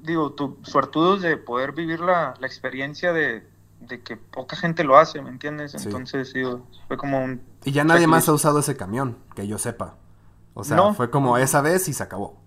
digo, 0.02 0.32
tu, 0.32 0.58
suertudos 0.62 1.22
de 1.22 1.36
poder 1.36 1.74
vivir 1.74 2.00
la, 2.00 2.34
la 2.40 2.48
experiencia 2.48 3.12
de, 3.12 3.46
de, 3.82 4.02
que 4.02 4.16
poca 4.16 4.56
gente 4.56 4.86
lo 4.86 4.98
hace, 4.98 5.22
¿me 5.22 5.30
entiendes? 5.30 5.76
Entonces, 5.76 6.32
digo, 6.34 6.66
fue 6.88 6.96
como 6.96 7.22
un... 7.22 7.42
Y 7.66 7.74
ya 7.74 7.84
nadie 7.84 8.08
más 8.08 8.30
ha 8.30 8.32
usado 8.32 8.60
ese 8.60 8.78
camión, 8.78 9.18
que 9.36 9.48
yo 9.48 9.58
sepa. 9.58 9.96
O 10.54 10.64
sea, 10.64 10.94
fue 10.94 11.12
como 11.12 11.38
esa 11.38 11.60
vez 11.60 11.90
y 11.90 11.94
se 11.94 12.02
acabó. 12.02 12.40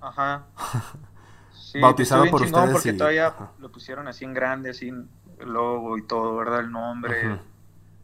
Ajá. 0.00 0.44
Bautizado 1.80 2.24
por 2.30 2.42
ustedes. 2.42 2.70
Porque 2.70 2.92
todavía 2.92 3.34
lo 3.58 3.72
pusieron 3.72 4.06
así 4.06 4.24
en 4.24 4.32
grande, 4.32 4.70
así 4.70 4.90
el 4.90 5.08
logo 5.40 5.98
y 5.98 6.06
todo, 6.06 6.36
¿verdad? 6.36 6.60
El 6.60 6.70
nombre. 6.70 7.40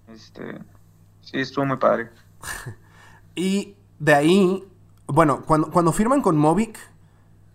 Este, 0.08 0.58
sí, 1.20 1.38
estuvo 1.38 1.66
muy 1.66 1.76
padre. 1.76 2.10
y 3.38 3.76
de 3.98 4.14
ahí, 4.14 4.68
bueno, 5.06 5.42
cuando, 5.46 5.70
cuando 5.70 5.92
firman 5.92 6.22
con 6.22 6.36
Movic, 6.36 6.78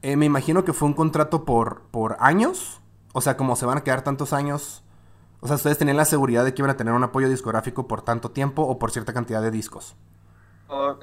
eh, 0.01 0.15
me 0.15 0.25
imagino 0.25 0.63
que 0.63 0.73
fue 0.73 0.87
un 0.87 0.93
contrato 0.93 1.45
por, 1.45 1.83
por 1.91 2.17
años. 2.19 2.81
O 3.13 3.21
sea, 3.21 3.37
como 3.37 3.55
se 3.55 3.65
van 3.65 3.77
a 3.77 3.83
quedar 3.83 4.01
tantos 4.01 4.33
años. 4.33 4.83
O 5.39 5.47
sea, 5.47 5.57
ustedes 5.57 5.77
tenían 5.77 5.97
la 5.97 6.05
seguridad 6.05 6.45
de 6.45 6.53
que 6.53 6.61
iban 6.61 6.71
a 6.71 6.77
tener 6.77 6.93
un 6.93 7.03
apoyo 7.03 7.29
discográfico 7.29 7.87
por 7.87 8.01
tanto 8.01 8.31
tiempo 8.31 8.63
o 8.63 8.79
por 8.79 8.91
cierta 8.91 9.13
cantidad 9.13 9.41
de 9.41 9.51
discos. 9.51 9.95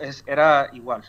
es, 0.00 0.24
era 0.26 0.70
igual. 0.72 1.04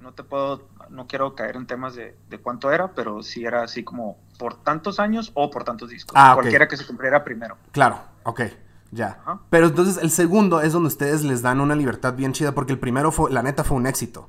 No 0.00 0.12
te 0.12 0.22
puedo, 0.22 0.68
no 0.88 1.08
quiero 1.08 1.34
caer 1.34 1.56
en 1.56 1.66
temas 1.66 1.96
de, 1.96 2.16
de, 2.28 2.38
cuánto 2.38 2.70
era, 2.70 2.92
pero 2.94 3.22
sí 3.24 3.44
era 3.44 3.64
así 3.64 3.82
como 3.82 4.16
por 4.38 4.62
tantos 4.62 5.00
años 5.00 5.32
o 5.34 5.50
por 5.50 5.64
tantos 5.64 5.90
discos. 5.90 6.14
Ah, 6.16 6.34
Cualquiera 6.34 6.68
que 6.68 6.76
se 6.76 6.86
cumpliera 6.86 7.24
primero. 7.24 7.56
Claro, 7.72 8.00
ok. 8.22 8.42
Ya. 8.90 9.20
Pero 9.50 9.66
entonces 9.66 9.98
el 10.02 10.10
segundo 10.10 10.60
es 10.60 10.72
donde 10.72 10.88
ustedes 10.88 11.22
les 11.24 11.42
dan 11.42 11.60
una 11.60 11.74
libertad 11.74 12.14
bien 12.14 12.32
chida, 12.32 12.52
porque 12.52 12.72
el 12.72 12.78
primero 12.78 13.12
fue, 13.12 13.30
la 13.30 13.42
neta, 13.42 13.64
fue 13.64 13.76
un 13.76 13.86
éxito. 13.86 14.28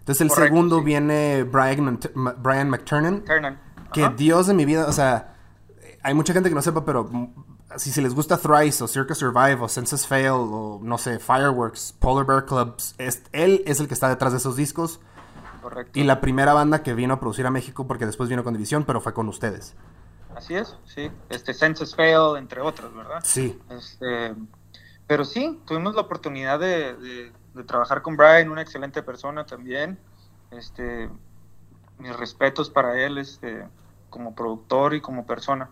Entonces 0.00 0.20
el 0.22 0.30
segundo 0.30 0.82
viene 0.82 1.44
Brian, 1.44 2.00
Brian 2.38 2.68
McTurnan. 2.68 3.22
Que 3.92 4.08
Dios 4.16 4.46
de 4.46 4.54
mi 4.54 4.64
vida, 4.64 4.86
o 4.86 4.92
sea, 4.92 5.36
hay 6.02 6.14
mucha 6.14 6.32
gente 6.32 6.48
que 6.48 6.54
no 6.54 6.62
sepa, 6.62 6.84
pero 6.84 7.08
si 7.76 7.92
se 7.92 8.02
les 8.02 8.14
gusta 8.14 8.36
Thrice 8.36 8.82
o 8.82 8.88
Circus 8.88 9.18
Survive 9.18 9.58
o 9.60 9.68
Census 9.68 10.06
Fail 10.06 10.32
o 10.32 10.80
no 10.82 10.98
sé, 10.98 11.18
Fireworks, 11.18 11.94
Polar 11.98 12.26
Bear 12.26 12.44
Clubs, 12.44 12.94
él 12.98 13.62
es 13.66 13.80
el 13.80 13.86
que 13.86 13.94
está 13.94 14.08
detrás 14.08 14.32
de 14.32 14.38
esos 14.38 14.56
discos. 14.56 15.00
Correcto. 15.62 15.96
Y 15.98 16.02
la 16.02 16.20
primera 16.20 16.54
banda 16.54 16.82
que 16.82 16.92
vino 16.94 17.14
a 17.14 17.20
producir 17.20 17.46
a 17.46 17.50
México, 17.50 17.86
porque 17.86 18.04
después 18.04 18.28
vino 18.28 18.42
con 18.42 18.52
División, 18.54 18.82
pero 18.84 19.00
fue 19.00 19.14
con 19.14 19.28
ustedes. 19.28 19.74
Así 20.36 20.54
es, 20.54 20.76
sí. 20.84 21.10
Este 21.28 21.54
Census 21.54 21.94
Fail, 21.94 22.36
entre 22.36 22.60
otros, 22.60 22.94
¿verdad? 22.94 23.20
Sí. 23.22 23.60
Este, 23.70 24.34
pero 25.06 25.24
sí, 25.24 25.60
tuvimos 25.66 25.94
la 25.94 26.02
oportunidad 26.02 26.58
de, 26.58 27.32
trabajar 27.66 28.02
con 28.02 28.16
Brian, 28.16 28.50
una 28.50 28.62
excelente 28.62 29.02
persona 29.02 29.44
también. 29.44 29.98
Este, 30.50 31.10
mis 31.98 32.16
respetos 32.16 32.70
para 32.70 32.98
él, 32.98 33.18
este, 33.18 33.66
como 34.10 34.34
productor 34.34 34.94
y 34.94 35.00
como 35.00 35.26
persona. 35.26 35.70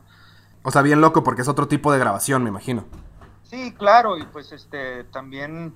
O 0.62 0.70
sea, 0.70 0.82
bien 0.82 1.00
loco 1.00 1.22
porque 1.22 1.42
es 1.42 1.48
otro 1.48 1.68
tipo 1.68 1.92
de 1.92 1.98
grabación, 1.98 2.42
me 2.42 2.50
imagino. 2.50 2.84
Sí, 3.44 3.72
claro, 3.72 4.18
y 4.18 4.24
pues 4.24 4.52
este 4.52 5.04
también 5.04 5.74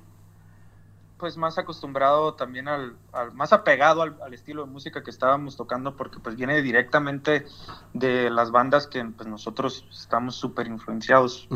pues 1.24 1.38
más 1.38 1.56
acostumbrado 1.56 2.34
también 2.34 2.68
al, 2.68 2.96
más 3.32 3.54
apegado 3.54 4.02
al, 4.02 4.34
estilo 4.34 4.66
de 4.66 4.70
música 4.70 5.02
que 5.02 5.08
estábamos 5.08 5.56
tocando 5.56 5.96
porque 5.96 6.18
pues 6.18 6.36
viene 6.36 6.60
directamente 6.60 7.46
de 7.94 8.28
las 8.28 8.50
bandas 8.50 8.86
que 8.86 9.02
pues 9.02 9.26
nosotros 9.26 9.88
estamos 9.90 10.34
súper 10.36 10.66
influenciados. 10.66 11.48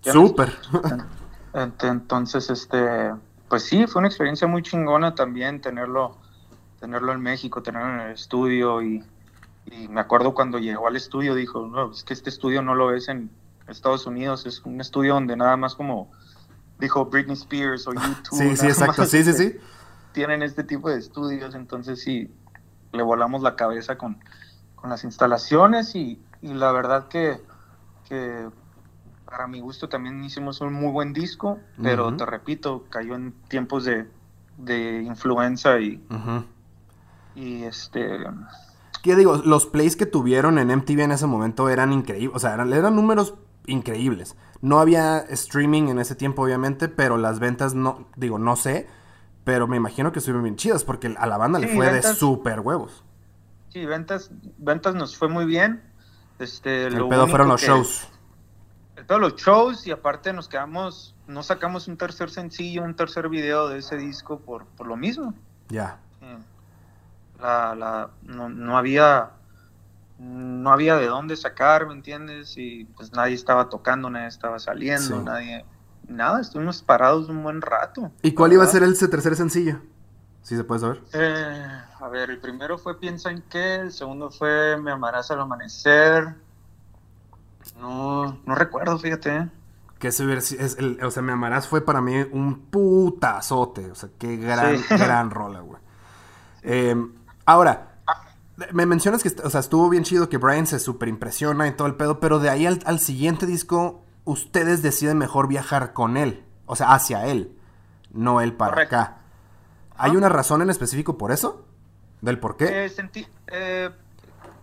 Súper. 0.00 0.58
Entonces, 1.54 2.50
este, 2.50 3.12
pues 3.48 3.62
sí, 3.62 3.86
fue 3.86 4.00
una 4.00 4.08
experiencia 4.08 4.48
muy 4.48 4.62
chingona 4.62 5.14
también 5.14 5.60
tenerlo, 5.60 6.16
tenerlo 6.80 7.12
en 7.12 7.20
México, 7.20 7.62
tenerlo 7.62 7.94
en 7.94 8.00
el 8.00 8.14
estudio 8.14 8.82
y, 8.82 9.04
y 9.66 9.86
me 9.86 10.00
acuerdo 10.00 10.34
cuando 10.34 10.58
llegó 10.58 10.88
al 10.88 10.96
estudio 10.96 11.36
dijo, 11.36 11.68
no, 11.68 11.92
es 11.92 12.02
que 12.02 12.14
este 12.14 12.30
estudio 12.30 12.62
no 12.62 12.74
lo 12.74 12.88
ves 12.88 13.08
en 13.08 13.30
Estados 13.68 14.06
Unidos, 14.06 14.44
es 14.44 14.60
un 14.64 14.80
estudio 14.80 15.14
donde 15.14 15.36
nada 15.36 15.56
más 15.56 15.76
como 15.76 16.10
dijo 16.82 17.06
Britney 17.06 17.34
Spears 17.34 17.86
o 17.86 17.94
YouTube. 17.94 18.38
Sí, 18.38 18.56
sí, 18.56 18.66
exacto, 18.66 19.06
sí, 19.06 19.24
sí, 19.24 19.32
sí. 19.32 19.56
Tienen 20.12 20.42
este 20.42 20.64
tipo 20.64 20.90
de 20.90 20.98
estudios, 20.98 21.54
entonces 21.54 22.02
sí, 22.02 22.30
le 22.92 23.02
volamos 23.02 23.42
la 23.42 23.56
cabeza 23.56 23.96
con, 23.96 24.18
las 24.84 25.04
instalaciones 25.04 25.94
y, 25.94 26.20
la 26.42 26.72
verdad 26.72 27.06
que, 27.06 27.40
que, 28.08 28.48
para 29.24 29.46
mi 29.46 29.60
gusto 29.60 29.88
también 29.88 30.22
hicimos 30.24 30.60
un 30.60 30.72
muy 30.72 30.90
buen 30.90 31.12
disco, 31.12 31.60
pero 31.80 32.14
te 32.16 32.26
repito, 32.26 32.84
cayó 32.90 33.14
en 33.14 33.32
tiempos 33.48 33.84
de, 33.84 34.10
de 34.58 35.02
influenza 35.02 35.78
y, 35.78 36.04
y 37.36 37.62
este... 37.62 38.18
¿Qué 39.02 39.16
digo? 39.16 39.40
Los 39.44 39.66
plays 39.66 39.96
que 39.96 40.06
tuvieron 40.06 40.58
en 40.58 40.68
MTV 40.68 41.00
en 41.00 41.12
ese 41.12 41.26
momento 41.26 41.68
eran 41.68 41.92
increíbles, 41.92 42.36
o 42.36 42.38
sea, 42.38 42.54
eran, 42.54 42.72
eran 42.72 42.94
números 42.94 43.34
increíbles. 43.66 44.36
No 44.60 44.78
había 44.78 45.18
streaming 45.18 45.88
en 45.88 45.98
ese 45.98 46.14
tiempo, 46.14 46.42
obviamente, 46.42 46.88
pero 46.88 47.16
las 47.16 47.40
ventas 47.40 47.74
no, 47.74 48.06
digo, 48.16 48.38
no 48.38 48.56
sé, 48.56 48.88
pero 49.44 49.66
me 49.66 49.76
imagino 49.76 50.12
que 50.12 50.20
estuvieron 50.20 50.44
bien 50.44 50.56
chidas 50.56 50.84
porque 50.84 51.14
a 51.18 51.26
la 51.26 51.36
banda 51.36 51.58
le 51.58 51.68
fue 51.68 51.92
de 51.92 52.02
súper 52.02 52.60
huevos. 52.60 53.02
Sí, 53.70 53.84
ventas, 53.86 54.30
ventas 54.58 54.94
nos 54.94 55.16
fue 55.16 55.28
muy 55.28 55.46
bien. 55.46 55.82
Este, 56.38 56.86
el 56.86 57.08
pedo 57.08 57.26
fueron 57.26 57.48
los 57.48 57.60
shows. 57.60 58.08
El 58.96 59.06
pedo 59.06 59.18
los 59.18 59.36
shows 59.36 59.86
y 59.86 59.90
aparte 59.90 60.32
nos 60.32 60.48
quedamos, 60.48 61.16
no 61.26 61.42
sacamos 61.42 61.88
un 61.88 61.96
tercer 61.96 62.30
sencillo, 62.30 62.84
un 62.84 62.94
tercer 62.94 63.28
video 63.28 63.68
de 63.68 63.78
ese 63.78 63.96
disco 63.96 64.38
por, 64.40 64.66
por 64.66 64.86
lo 64.86 64.96
mismo. 64.96 65.34
Ya. 65.68 65.98
La, 67.40 67.74
la, 67.74 68.10
no, 68.22 68.48
no 68.48 68.76
había 68.78 69.32
no 70.22 70.70
había 70.70 70.96
de 70.96 71.06
dónde 71.06 71.36
sacar, 71.36 71.86
¿me 71.86 71.94
entiendes? 71.94 72.56
Y 72.56 72.84
pues 72.84 73.12
nadie 73.12 73.34
estaba 73.34 73.68
tocando, 73.68 74.08
nadie 74.08 74.28
estaba 74.28 74.58
saliendo, 74.58 75.20
nadie... 75.22 75.64
Nada, 76.08 76.40
estuvimos 76.40 76.82
parados 76.82 77.28
un 77.28 77.42
buen 77.42 77.62
rato. 77.62 78.10
¿Y 78.22 78.32
cuál 78.32 78.52
iba 78.52 78.64
a 78.64 78.66
ser 78.66 78.82
el 78.82 78.98
tercer 78.98 79.36
sencillo? 79.36 79.80
Si 80.42 80.56
se 80.56 80.64
puede 80.64 80.80
saber. 80.80 81.02
Eh, 81.12 81.82
a 82.00 82.08
ver, 82.08 82.30
el 82.30 82.38
primero 82.38 82.76
fue 82.76 82.98
Piensa 82.98 83.30
en 83.30 83.42
qué, 83.42 83.76
el 83.76 83.92
segundo 83.92 84.30
fue 84.30 84.76
Me 84.76 84.90
amarás 84.90 85.30
al 85.30 85.40
amanecer. 85.40 86.34
No, 87.80 88.40
no 88.44 88.54
recuerdo, 88.56 88.98
fíjate. 88.98 89.48
Que 90.00 90.08
es 90.08 90.18
el, 90.18 90.98
o 91.02 91.10
sea, 91.12 91.22
Me 91.22 91.32
amarás 91.32 91.68
fue 91.68 91.80
para 91.80 92.00
mí 92.00 92.16
un 92.32 92.66
putazote. 92.66 93.90
O 93.92 93.94
sea, 93.94 94.08
qué 94.18 94.36
gran, 94.36 94.76
gran 94.90 95.30
rola, 95.30 95.60
güey. 95.60 95.80
Eh, 96.62 96.96
ahora, 97.46 97.91
me 98.72 98.86
mencionas 98.86 99.22
que, 99.22 99.30
o 99.42 99.50
sea, 99.50 99.60
estuvo 99.60 99.88
bien 99.88 100.04
chido 100.04 100.28
que 100.28 100.38
Brian 100.38 100.66
se 100.66 100.78
super 100.78 101.08
impresiona 101.08 101.66
y 101.66 101.72
todo 101.72 101.86
el 101.88 101.94
pedo, 101.94 102.20
pero 102.20 102.38
de 102.38 102.50
ahí 102.50 102.66
al, 102.66 103.00
siguiente 103.00 103.46
disco, 103.46 104.04
ustedes 104.24 104.82
deciden 104.82 105.18
mejor 105.18 105.48
viajar 105.48 105.92
con 105.92 106.16
él, 106.16 106.44
o 106.66 106.76
sea, 106.76 106.92
hacia 106.92 107.26
él, 107.26 107.56
no 108.10 108.40
él 108.40 108.54
para 108.54 108.82
acá. 108.82 109.18
¿Hay 109.96 110.16
una 110.16 110.28
razón 110.28 110.62
en 110.62 110.70
específico 110.70 111.18
por 111.18 111.32
eso? 111.32 111.66
¿Del 112.20 112.38
por 112.38 112.56
qué? 112.56 112.84
Eh, 112.84 112.88
sentí, 112.88 113.26
eh, 113.48 113.90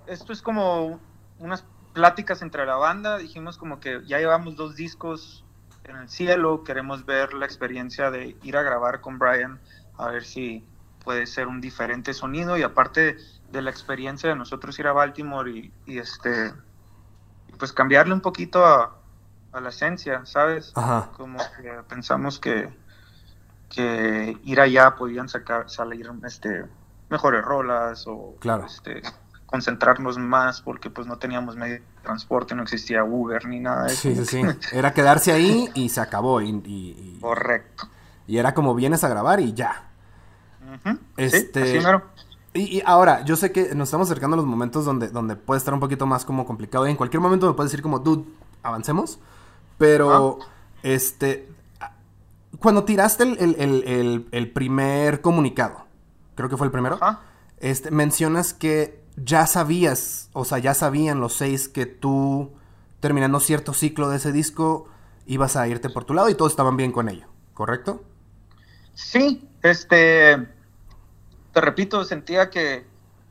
esto 0.08 0.34
es 0.34 0.42
como 0.42 1.00
unas 1.40 1.66
pláticas 1.94 2.42
entre 2.42 2.66
la 2.66 2.76
banda, 2.76 3.18
dijimos 3.18 3.58
como 3.58 3.80
que 3.80 4.02
ya 4.06 4.20
llevamos 4.20 4.56
dos 4.56 4.76
discos 4.76 5.46
en 5.84 5.98
el 5.98 6.10
cielo, 6.10 6.64
queremos 6.64 7.06
ver 7.06 7.34
la 7.34 7.46
experiencia 7.46 8.12
de 8.12 8.38
ir 8.44 8.58
a 8.58 8.62
grabar 8.62 9.02
con 9.02 9.20
Brian, 9.20 9.60
a 9.98 10.08
ver 10.10 10.24
si 10.24 10.66
puede 11.04 11.26
ser 11.26 11.48
un 11.48 11.62
diferente 11.62 12.14
sonido 12.14 12.58
y 12.58 12.64
aparte 12.64 13.18
de 13.52 13.62
la 13.62 13.70
experiencia 13.70 14.30
de 14.30 14.36
nosotros 14.36 14.78
ir 14.80 14.88
a 14.88 14.94
Baltimore 14.94 15.52
y, 15.86 15.98
este 15.98 16.54
pues 17.58 17.74
cambiarle 17.74 18.14
un 18.14 18.22
poquito 18.22 18.66
a, 18.66 18.96
la 19.60 19.70
esencia, 19.70 20.26
¿sabes? 20.26 20.72
Como 21.18 21.40
que 21.62 21.72
pensamos 21.90 22.40
que, 22.40 22.70
que 23.70 24.38
ir 24.44 24.62
allá 24.62 24.96
podían 24.96 25.28
sacar, 25.28 25.70
salir 25.70 26.10
este, 26.26 26.66
mejores 27.10 27.44
rolas 27.44 28.06
o 28.08 28.36
claro. 28.40 28.66
este, 28.66 29.02
concentrarnos 29.46 30.18
más 30.20 30.62
porque 30.62 30.90
pues 30.90 31.08
no 31.08 31.18
teníamos 31.18 31.56
medio 31.56 31.76
de 31.76 31.84
transporte, 32.04 32.56
no 32.56 32.64
existía 32.64 33.04
Uber 33.04 33.46
ni 33.46 33.60
nada 33.60 33.86
de 33.86 33.94
eso. 33.94 34.02
Sí, 34.04 34.16
sí, 34.16 34.26
sí. 34.26 34.42
Era 34.72 34.94
quedarse 34.94 35.32
ahí 35.34 35.70
y 35.74 35.90
se 35.90 36.00
acabó. 36.00 36.40
Y, 36.42 36.50
y- 36.50 37.18
y- 37.18 37.20
Correcto. 37.20 37.90
y 38.28 38.38
era 38.38 38.54
como 38.54 38.76
vienes 38.76 39.04
a 39.04 39.10
grabar 39.10 39.40
y 39.42 39.54
ya. 39.54 39.90
Este- 41.18 41.66
Sí, 41.66 41.78
así 41.78 41.86
mero. 41.86 42.04
Y, 42.54 42.78
y 42.78 42.82
ahora, 42.86 43.24
yo 43.26 43.36
sé 43.36 43.52
que 43.52 43.76
nos 43.76 43.90
estamos 43.90 44.08
acercando 44.10 44.34
a 44.36 44.38
los 44.38 44.46
momentos 44.46 44.86
donde, 44.86 45.10
donde 45.10 45.36
puede 45.36 45.60
estar 45.60 45.74
un 45.74 45.80
poquito 45.80 46.06
más 46.08 46.26
como 46.26 46.46
complicado. 46.46 46.88
Y 46.88 46.92
en 46.92 46.98
cualquier 46.98 47.22
momento 47.22 47.48
me 47.48 47.54
puedes 47.54 47.72
decir 47.72 47.84
como, 47.84 48.00
dude, 48.00 48.26
avancemos. 48.64 49.20
Pero, 49.78 50.40
este, 50.84 51.48
cuando 52.60 52.84
tiraste 52.84 53.24
el, 53.24 53.56
el- 53.60 54.28
el- 54.32 54.52
primer 54.52 55.22
comunicado, 55.22 55.86
creo 56.36 56.50
que 56.50 56.58
fue 56.58 56.68
el 56.68 56.72
primero, 56.72 56.98
Ajá. 57.00 57.22
este, 57.60 57.92
mencionas 57.92 58.54
que 58.54 59.00
ya 59.16 59.46
sabías, 59.48 60.30
o 60.34 60.44
sea, 60.46 60.58
ya 60.58 60.74
sabían 60.74 61.20
los 61.20 61.34
seis 61.34 61.70
que 61.70 61.86
tú, 61.86 62.52
terminando 63.00 63.40
cierto 63.40 63.74
ciclo 63.74 64.10
de 64.10 64.18
ese 64.18 64.32
disco, 64.32 64.88
ibas 65.26 65.56
a 65.56 65.68
irte 65.68 65.90
por 65.90 66.04
tu 66.06 66.14
lado 66.14 66.30
y 66.30 66.36
todos 66.36 66.52
estaban 66.52 66.76
bien 66.78 66.92
con 66.92 67.08
ello, 67.10 67.28
¿correcto? 67.54 68.04
Sí, 68.94 69.48
este, 69.62 70.48
te 71.52 71.62
repito, 71.62 72.04
sentía 72.04 72.50
que 72.50 72.88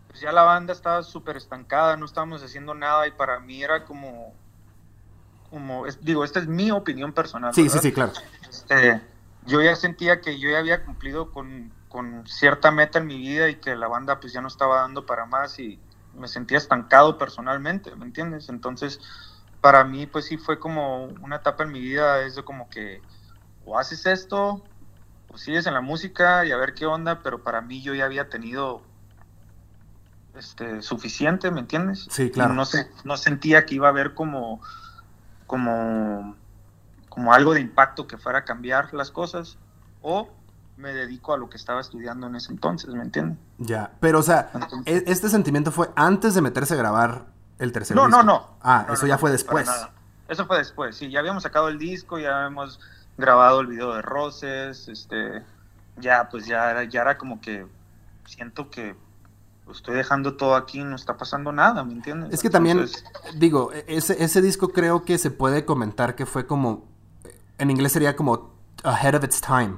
pues, 0.09 0.21
ya 0.21 0.33
la 0.33 0.43
banda 0.43 0.73
estaba 0.73 1.03
súper 1.03 1.37
estancada, 1.37 1.97
no 1.97 2.07
estábamos 2.07 2.43
haciendo 2.43 2.75
nada 2.75 3.07
y 3.07 3.13
para 3.13 3.39
mí 3.41 3.63
era 3.63 3.85
como, 3.85 4.35
como, 5.51 5.87
es- 5.87 6.03
digo, 6.05 6.25
esta 6.25 6.41
es 6.41 6.47
mi 6.47 6.71
opinión 6.71 7.13
personal. 7.13 7.55
Sí, 7.55 7.63
sí, 7.63 7.69
¿verdad? 7.69 7.83
sí, 7.83 7.93
claro. 7.93 8.13
Este, 8.49 9.03
yo 9.43 9.63
ya 9.63 9.77
sentía 9.77 10.21
que 10.21 10.39
yo 10.39 10.51
ya 10.51 10.59
había 10.59 10.85
cumplido 10.85 11.31
con, 11.33 11.73
con 11.89 12.27
cierta 12.27 12.71
meta 12.71 12.99
en 12.99 13.07
mi 13.07 13.19
vida 13.19 13.49
y 13.49 13.57
que 13.57 13.77
la 13.77 13.89
banda 13.89 14.21
pues 14.21 14.33
ya 14.33 14.41
no 14.41 14.49
estaba 14.49 14.81
dando 14.81 15.07
para 15.07 15.27
más 15.27 15.59
y 15.59 15.81
me 16.13 16.29
sentía 16.29 16.59
estancado 16.59 17.17
personalmente, 17.19 17.95
¿me 17.97 18.05
entiendes? 18.05 18.49
Entonces, 18.49 19.01
para 19.61 19.85
mí 19.85 20.07
pues 20.07 20.27
sí 20.27 20.37
fue 20.37 20.59
como 20.59 21.05
una 21.05 21.37
etapa 21.37 21.65
en 21.65 21.73
mi 21.73 21.81
vida, 21.81 22.23
es 22.23 22.35
de 22.35 22.45
como 22.45 22.69
que 22.69 23.03
o 23.65 23.79
haces 23.79 24.07
esto, 24.07 24.65
o 25.29 25.39
sigues 25.39 25.67
en 25.67 25.75
la 25.75 25.81
música 25.81 26.45
y 26.45 26.53
a 26.53 26.57
ver 26.57 26.75
qué 26.75 26.87
onda, 26.87 27.23
pero 27.23 27.43
para 27.43 27.61
mí 27.61 27.83
yo 27.83 27.95
ya 27.95 28.05
había 28.05 28.29
tenido 28.29 28.83
este 30.37 30.83
suficiente, 30.83 31.51
¿me 31.51 31.61
entiendes? 31.61 32.07
Sí, 32.11 32.31
claro. 32.31 32.55
No 33.05 33.17
sentía 33.17 33.67
que 33.67 33.75
iba 33.75 33.89
a 33.89 33.91
haber 33.91 34.15
como 34.15 34.61
como 35.47 36.37
como 37.09 37.33
algo 37.33 37.55
de 37.55 37.61
impacto 37.61 38.07
que 38.07 38.17
fuera 38.19 38.41
a 38.41 38.45
cambiar 38.45 38.95
las 38.95 39.11
cosas 39.11 39.57
o 40.03 40.29
me 40.77 40.93
dedico 40.93 41.33
a 41.35 41.39
lo 41.39 41.51
que 41.51 41.57
estaba 41.57 41.81
estudiando 41.81 42.29
en 42.29 42.37
ese 42.37 42.53
entonces, 42.53 42.91
¿me 42.95 43.03
entiendes? 43.03 43.37
Ya, 43.59 43.91
pero 43.99 44.21
o 44.21 44.23
sea, 44.23 44.51
Entonces- 44.55 45.03
e- 45.09 45.11
este 45.11 45.29
sentimiento 45.29 45.73
fue 45.73 45.91
antes 45.97 46.35
de 46.35 46.43
meterse 46.43 46.75
a 46.75 46.77
grabar 46.77 47.27
el 47.59 47.73
tercer 47.73 47.97
No, 47.97 48.07
disco. 48.07 48.23
no, 48.23 48.33
no. 48.33 48.47
Ah, 48.63 48.85
No, 48.87 48.95
eso 48.95 49.03
no, 49.03 49.09
ya 49.09 49.19
fue 49.19 49.33
después. 49.33 49.69
Eso 50.29 50.47
fue 50.47 50.59
después, 50.59 50.95
sí, 50.95 51.11
ya 51.11 51.19
habíamos 51.19 51.43
sacado 51.43 51.69
el 51.69 51.79
disco, 51.79 52.19
ya 52.19 52.37
habíamos 52.45 52.79
grabado 53.19 53.61
el 53.61 53.67
video 53.67 53.93
de 53.95 54.01
Roses, 54.01 54.89
este, 54.89 55.43
ya 55.97 56.29
pues 56.31 56.47
ya 56.47 56.71
era, 56.71 56.85
ya 56.85 57.03
era 57.03 57.19
como 57.19 57.41
que 57.41 57.67
siento 58.25 58.71
que 58.71 58.95
estoy 59.71 59.97
dejando 59.97 60.37
todo 60.37 60.55
aquí, 60.55 60.83
no 60.83 60.97
está 60.97 61.17
pasando 61.17 61.53
nada, 61.53 61.85
¿me 61.85 61.93
entiendes? 61.93 62.33
Es 62.33 62.41
que 62.41 62.49
también, 62.49 62.87
digo, 63.37 63.73
e- 63.73 63.85
ese, 63.89 64.23
ese 64.23 64.41
disco 64.41 64.69
creo 64.69 65.05
que 65.05 65.19
se 65.19 65.31
puede 65.31 65.65
comentar 65.65 66.15
que 66.15 66.25
fue 66.25 66.47
como, 66.47 66.87
en 67.59 67.71
inglés 67.71 67.93
sería 67.93 68.17
como 68.17 68.55
ahead 68.85 69.17
of 69.17 69.25
its 69.25 69.41
time. 69.41 69.77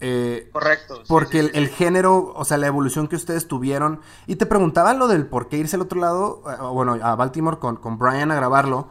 Eh, 0.00 0.48
correcto. 0.52 1.02
porque 1.08 1.40
sí, 1.40 1.46
el, 1.46 1.50
sí, 1.50 1.58
el 1.58 1.66
sí. 1.66 1.72
género, 1.74 2.32
o 2.36 2.44
sea, 2.44 2.56
la 2.56 2.68
evolución 2.68 3.08
que 3.08 3.16
ustedes 3.16 3.48
tuvieron. 3.48 4.00
Y 4.28 4.36
te 4.36 4.46
preguntaba 4.46 4.94
lo 4.94 5.08
del 5.08 5.26
por 5.26 5.48
qué 5.48 5.56
irse 5.58 5.74
al 5.74 5.82
otro 5.82 6.00
lado, 6.00 6.42
eh, 6.48 6.62
bueno, 6.72 6.98
a 7.02 7.16
Baltimore 7.16 7.58
con, 7.58 7.76
con 7.76 7.98
Brian 7.98 8.30
a 8.30 8.36
grabarlo. 8.36 8.88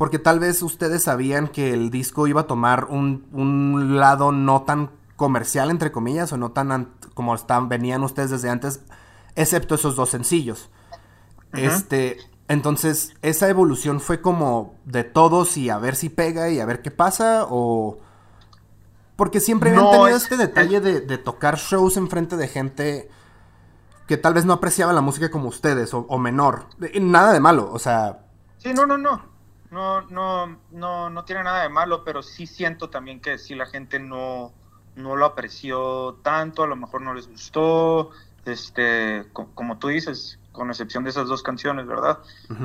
Porque 0.00 0.18
tal 0.18 0.40
vez 0.40 0.62
ustedes 0.62 1.02
sabían 1.02 1.48
que 1.48 1.74
el 1.74 1.90
disco 1.90 2.26
iba 2.26 2.40
a 2.40 2.46
tomar 2.46 2.86
un, 2.86 3.26
un 3.32 3.98
lado 4.00 4.32
no 4.32 4.62
tan 4.62 4.88
comercial, 5.14 5.68
entre 5.70 5.92
comillas, 5.92 6.32
o 6.32 6.38
no 6.38 6.52
tan 6.52 6.72
an- 6.72 6.88
como 7.12 7.34
están, 7.34 7.68
venían 7.68 8.02
ustedes 8.02 8.30
desde 8.30 8.48
antes, 8.48 8.80
excepto 9.34 9.74
esos 9.74 9.96
dos 9.96 10.08
sencillos. 10.08 10.70
Este, 11.52 12.16
entonces, 12.48 13.12
esa 13.20 13.50
evolución 13.50 14.00
fue 14.00 14.22
como 14.22 14.74
de 14.86 15.04
todos 15.04 15.58
y 15.58 15.68
a 15.68 15.76
ver 15.76 15.94
si 15.96 16.08
pega 16.08 16.48
y 16.48 16.60
a 16.60 16.64
ver 16.64 16.80
qué 16.80 16.90
pasa, 16.90 17.44
o... 17.50 17.98
Porque 19.16 19.38
siempre 19.38 19.68
habían 19.68 19.84
No, 19.84 19.90
tenido 19.90 20.08
es- 20.16 20.22
este 20.22 20.38
detalle 20.38 20.80
de, 20.80 21.00
de 21.02 21.18
tocar 21.18 21.58
shows 21.58 21.98
enfrente 21.98 22.38
de 22.38 22.48
gente 22.48 23.10
que 24.06 24.16
tal 24.16 24.32
vez 24.32 24.46
no 24.46 24.54
apreciaba 24.54 24.94
la 24.94 25.02
música 25.02 25.30
como 25.30 25.48
ustedes, 25.48 25.92
o, 25.92 26.06
o 26.08 26.18
menor. 26.18 26.68
Nada 26.98 27.34
de 27.34 27.40
malo, 27.40 27.68
o 27.70 27.78
sea, 27.78 28.20
Sí, 28.56 28.72
no, 28.72 28.86
no, 28.86 28.96
no. 28.96 29.29
No, 29.70 30.02
no, 30.02 30.58
no, 30.70 31.10
no 31.10 31.24
tiene 31.24 31.44
nada 31.44 31.62
de 31.62 31.68
malo, 31.68 32.02
pero 32.04 32.22
sí 32.22 32.46
siento 32.46 32.90
también 32.90 33.20
que 33.20 33.38
si 33.38 33.54
la 33.54 33.66
gente 33.66 33.98
no, 34.00 34.52
no 34.96 35.14
lo 35.16 35.24
apreció 35.26 36.18
tanto, 36.22 36.62
a 36.64 36.66
lo 36.66 36.74
mejor 36.76 37.02
no 37.02 37.14
les 37.14 37.28
gustó, 37.28 38.10
este, 38.44 39.26
co- 39.32 39.48
como 39.54 39.78
tú 39.78 39.88
dices, 39.88 40.38
con 40.52 40.70
excepción 40.70 41.04
de 41.04 41.10
esas 41.10 41.28
dos 41.28 41.42
canciones, 41.44 41.86
¿verdad? 41.86 42.18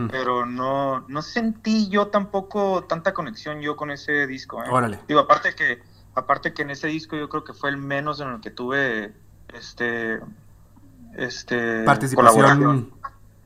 Pero 0.09 0.45
no, 0.47 1.05
no 1.07 1.21
sentí 1.21 1.87
yo 1.89 2.07
tampoco 2.07 2.83
tanta 2.85 3.13
conexión 3.13 3.61
yo 3.61 3.75
con 3.75 3.91
ese 3.91 4.25
disco. 4.25 4.63
¿eh? 4.63 4.67
órale. 4.69 4.99
Digo, 5.07 5.19
aparte 5.19 5.53
que, 5.53 5.83
aparte 6.15 6.53
que 6.53 6.63
en 6.63 6.71
ese 6.71 6.87
disco 6.87 7.15
yo 7.15 7.29
creo 7.29 7.43
que 7.43 7.53
fue 7.53 7.69
el 7.69 7.77
menos 7.77 8.19
en 8.19 8.29
el 8.29 8.41
que 8.41 8.49
tuve, 8.49 9.13
este, 9.53 10.19
este, 11.15 11.83
Participación 11.83 12.57
colaboración. 12.59 12.93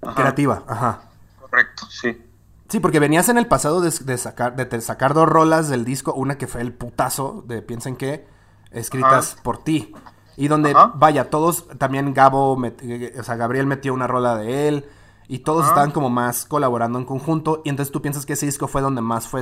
Ajá, 0.02 0.16
creativa, 0.16 0.64
ajá. 0.68 1.02
Correcto, 1.42 1.86
sí. 1.90 2.26
Sí, 2.70 2.80
porque 2.80 3.00
venías 3.00 3.30
en 3.30 3.38
el 3.38 3.48
pasado 3.48 3.82
de, 3.82 3.90
de 3.90 4.18
sacar, 4.18 4.56
de 4.56 4.82
sacar 4.82 5.14
dos 5.16 5.28
rolas 5.28 5.70
del 5.70 5.84
disco, 5.86 6.14
una 6.14 6.38
que 6.38 6.48
fue 6.48 6.62
el 6.62 6.72
putazo 6.72 7.44
de 7.48 7.62
Piensen 7.64 7.96
que, 7.96 8.28
escritas 8.72 9.38
por 9.44 9.58
ti. 9.64 9.94
Y 10.38 10.48
donde, 10.48 10.72
Ajá. 10.72 10.94
vaya, 10.96 11.30
todos, 11.30 11.68
también 11.80 12.14
Gabo, 12.14 12.56
met- 12.58 12.82
eh, 12.82 13.20
o 13.20 13.24
sea, 13.24 13.36
Gabriel 13.36 13.66
metió 13.66 13.94
una 13.94 14.08
rola 14.08 14.38
de 14.38 14.68
él, 14.68 14.86
y 15.28 15.40
todos 15.40 15.64
Ajá. 15.64 15.72
estaban 15.72 15.92
como 15.92 16.10
más 16.10 16.46
colaborando 16.46 17.00
en 17.00 17.06
conjunto, 17.06 17.62
y 17.66 17.70
entonces 17.70 17.92
tú 17.92 18.02
piensas 18.02 18.26
que 18.26 18.34
ese 18.34 18.46
disco 18.46 18.68
fue 18.68 18.82
donde 18.82 19.02
más 19.02 19.28
fue, 19.28 19.42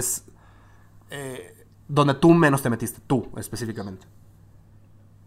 eh, 1.10 1.66
donde 1.88 2.14
tú 2.16 2.34
menos 2.34 2.62
te 2.62 2.70
metiste, 2.70 3.02
tú 3.06 3.28
específicamente. 3.38 4.08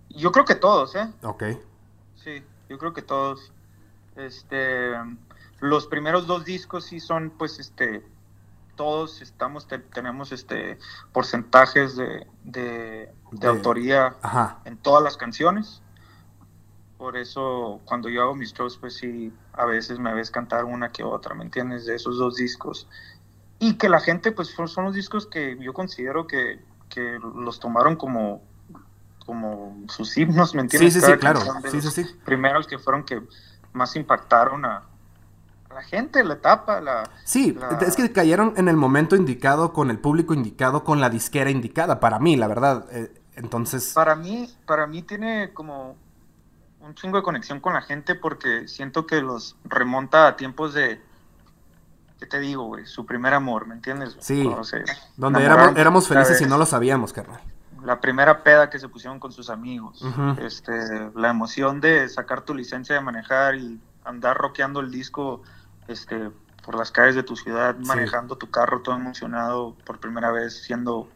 Yo 0.09 0.33
creo 0.33 0.45
que 0.45 0.55
todos, 0.57 0.95
¿eh? 0.97 1.09
Ok. 1.23 1.45
Sí, 2.17 2.43
yo 2.69 2.79
creo 2.79 2.93
que 2.93 3.03
todos. 3.03 3.53
Este, 4.17 4.93
los 5.61 5.87
primeros 5.87 6.27
dos 6.27 6.45
discos 6.45 6.85
sí 6.85 7.01
son, 7.01 7.31
pues, 7.31 7.59
este, 7.59 8.03
todos 8.77 9.21
estamos, 9.23 9.67
te- 9.69 9.79
tenemos, 9.79 10.33
este, 10.33 10.79
porcentajes 11.13 11.97
de, 11.97 12.27
de, 12.45 13.13
de 13.33 13.47
autoría 13.47 14.17
Ajá. 14.23 14.59
en 14.65 14.77
todas 14.79 15.03
las 15.03 15.17
canciones. 15.17 15.83
Por 16.97 17.17
eso, 17.17 17.81
cuando 17.87 18.09
yo 18.11 18.23
hago 18.23 18.35
mis 18.35 18.53
shows, 18.53 18.77
pues 18.77 18.95
sí, 18.97 19.33
a 19.55 19.65
veces 19.65 19.99
me 19.99 20.13
ves 20.13 20.31
cantar 20.31 20.65
una 20.65 20.93
que 20.93 21.03
otra, 21.03 21.35
¿me 21.35 21.45
entiendes? 21.45 21.87
De 21.87 21.95
esos 21.95 22.19
dos 22.19 22.37
discos. 22.37 22.89
Y 23.59 23.75
que 23.75 23.89
la 23.89 24.01
gente, 24.01 24.33
pues, 24.33 24.49
son, 24.49 24.69
son 24.69 24.85
los 24.85 24.95
discos 24.95 25.27
que 25.27 25.57
yo 25.61 25.73
considero 25.73 26.27
que, 26.27 26.63
que 26.89 27.19
los 27.35 27.59
tomaron 27.61 27.97
como, 27.97 28.43
como 29.25 29.83
sus 29.89 30.17
himnos, 30.17 30.55
¿me 30.55 30.63
Sí, 30.63 30.65
entiendes? 30.67 30.93
sí, 30.95 31.01
sí, 31.01 31.07
Cada 31.07 31.17
claro. 31.19 31.41
Sí, 31.71 31.81
sí, 31.81 31.91
sí. 31.91 32.17
Primeros 32.25 32.67
que 32.67 32.79
fueron 32.79 33.05
que 33.05 33.23
más 33.73 33.97
impactaron 33.97 34.65
a 34.67 34.90
la 35.73 35.83
gente, 35.83 36.25
la 36.25 36.35
etapa, 36.35 36.81
la... 36.81 37.09
Sí, 37.25 37.53
la- 37.53 37.79
es 37.79 37.97
que 37.97 38.13
cayeron 38.13 38.55
en 38.57 38.69
el 38.69 38.77
momento 38.77 39.17
indicado, 39.17 39.73
con 39.73 39.91
el 39.91 39.99
público 39.99 40.35
indicado, 40.35 40.85
con 40.85 41.01
la 41.01 41.11
disquera 41.11 41.51
indicada, 41.51 42.01
para 42.01 42.19
mí, 42.19 42.37
la 42.37 42.49
verdad. 42.49 42.87
Eh, 42.93 43.13
entonces, 43.37 43.93
Para 43.95 44.17
mí, 44.17 44.49
para 44.67 44.87
mí 44.87 45.03
tiene 45.03 45.53
como 45.55 45.97
un 46.81 46.95
chingo 46.95 47.19
de 47.19 47.23
conexión 47.23 47.61
con 47.61 47.75
la 47.75 47.83
gente 47.83 48.15
porque 48.15 48.67
siento 48.69 49.07
que 49.07 49.21
los 49.23 49.57
remonta 49.65 50.27
a 50.27 50.37
tiempos 50.37 50.75
de, 50.75 51.01
¿qué 52.19 52.27
te 52.27 52.41
digo, 52.41 52.65
güey? 52.65 52.87
Su 52.87 53.07
primer 53.07 53.33
amor, 53.35 53.67
¿me 53.67 53.75
entiendes? 53.75 54.17
Sí, 54.21 54.51
donde 55.17 55.45
éramos, 55.45 55.77
éramos 55.77 56.09
felices 56.09 56.41
y 56.41 56.47
no 56.47 56.59
lo 56.59 56.67
sabíamos, 56.67 57.13
carnal. 57.13 57.41
La 57.85 58.01
primera 58.01 58.43
peda 58.43 58.69
que 58.69 58.79
se 58.79 58.89
pusieron 58.89 59.19
con 59.21 59.33
sus 59.33 59.49
amigos. 59.49 60.05
Este, 60.39 61.11
la 61.15 61.31
emoción 61.31 61.81
de 61.81 62.09
sacar 62.11 62.43
tu 62.43 62.55
licencia 62.55 62.95
de 62.95 63.01
manejar 63.01 63.55
y 63.55 63.81
andar 64.05 64.37
rockeando 64.37 64.81
el 64.81 64.91
disco 64.91 65.43
este, 65.91 66.31
por 66.65 66.77
las 66.77 66.91
calles 66.91 67.15
de 67.15 67.23
tu 67.23 67.37
ciudad, 67.37 67.77
Sí. 67.79 67.87
manejando 67.87 68.37
tu 68.37 68.51
carro 68.51 68.81
todo 68.83 68.95
emocionado 68.97 69.77
por 69.85 69.99
primera 69.99 70.31
vez, 70.31 70.63
siendo 70.63 71.09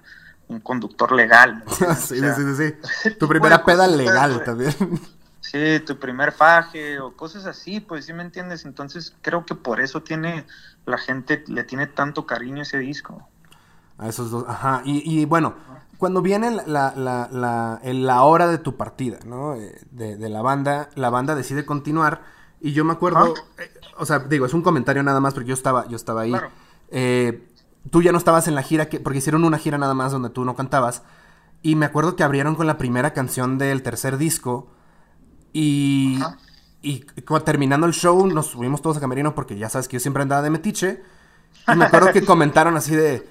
un 0.49 0.61
conductor 0.61 1.13
legal. 1.13 1.63
sí, 1.69 1.85
O 1.85 1.95
sea, 1.95 2.35
sí, 2.35 2.55
sí, 2.57 2.75
sí. 3.03 3.11
Tu 3.19 3.27
primera 3.29 3.65
peda 3.65 3.87
legal 3.87 4.43
también. 4.45 4.75
Sí, 5.41 5.79
tu 5.87 5.99
primer 5.99 6.33
faje 6.33 6.99
o 7.01 7.15
cosas 7.15 7.45
así, 7.45 7.79
pues 7.79 8.07
sí 8.07 8.15
me 8.15 8.23
entiendes. 8.23 8.65
Entonces 8.65 9.15
creo 9.21 9.45
que 9.45 9.55
por 9.55 9.79
eso 9.79 10.03
tiene 10.03 10.47
la 10.87 10.97
gente, 10.97 11.45
le 11.49 11.65
tiene 11.65 11.87
tanto 11.87 12.25
cariño 12.27 12.63
ese 12.63 12.79
disco. 12.79 13.29
A 13.99 14.09
esos 14.09 14.31
dos, 14.31 14.47
ajá. 14.49 14.81
Y, 14.87 15.03
y 15.21 15.27
bueno, 15.27 15.55
cuando 15.99 16.23
viene 16.23 16.51
la, 16.51 16.95
la, 16.97 17.29
la, 17.31 17.79
la- 17.85 18.23
hora 18.23 18.47
de 18.49 18.57
tu 18.57 18.77
partida, 18.79 19.19
¿no? 19.27 19.55
Eh, 19.55 19.79
De, 19.91 20.17
de 20.17 20.29
la 20.31 20.41
banda, 20.41 20.89
la 20.95 21.11
banda 21.11 21.35
decide 21.35 21.67
continuar. 21.67 22.23
Y 22.63 22.73
yo 22.73 22.85
me 22.87 22.95
acuerdo. 22.95 23.35
O 23.99 24.07
sea, 24.07 24.19
digo, 24.21 24.47
es 24.47 24.55
un 24.55 24.63
comentario 24.63 25.03
nada 25.03 25.21
más 25.21 25.35
porque 25.35 25.49
yo 25.49 25.55
estaba, 25.55 25.87
yo 25.89 25.97
estaba 25.97 26.23
ahí. 26.23 26.31
Claro. 26.31 26.51
Eh, 26.91 27.49
tú 27.91 28.03
ya 28.03 28.13
no 28.13 28.19
estabas 28.19 28.49
en 28.49 28.55
la 28.55 28.63
gira, 28.63 28.89
que, 28.89 29.01
porque 29.01 29.19
hicieron 29.19 29.45
una 29.45 29.59
gira 29.59 29.79
nada 29.79 29.95
más 29.95 30.13
donde 30.13 30.31
tú 30.31 30.45
no 30.45 30.55
cantabas. 30.57 31.03
Y 31.63 31.77
me 31.77 31.87
acuerdo 31.87 32.15
que 32.17 32.23
abrieron 32.23 32.55
con 32.57 32.67
la 32.67 32.77
primera 32.79 33.13
canción 33.13 33.59
del 33.59 33.83
tercer 33.83 34.19
disco. 34.19 34.69
Y, 35.53 36.21
Ajá. 36.21 36.39
y 36.83 37.01
cu- 37.23 37.41
terminando 37.41 37.87
el 37.87 37.93
show 37.93 38.27
nos 38.27 38.47
subimos 38.49 38.83
todos 38.83 38.97
a 38.97 39.01
camerino 39.01 39.35
porque 39.35 39.57
ya 39.57 39.69
sabes 39.69 39.89
que 39.89 39.97
yo 39.97 40.01
siempre 40.01 40.23
andaba 40.23 40.43
de 40.43 40.51
metiche. 40.51 41.03
Y 41.73 41.77
me 41.77 41.85
acuerdo 41.87 42.13
que 42.13 42.23
comentaron 42.27 42.77
así 42.77 42.95
de, 42.95 43.29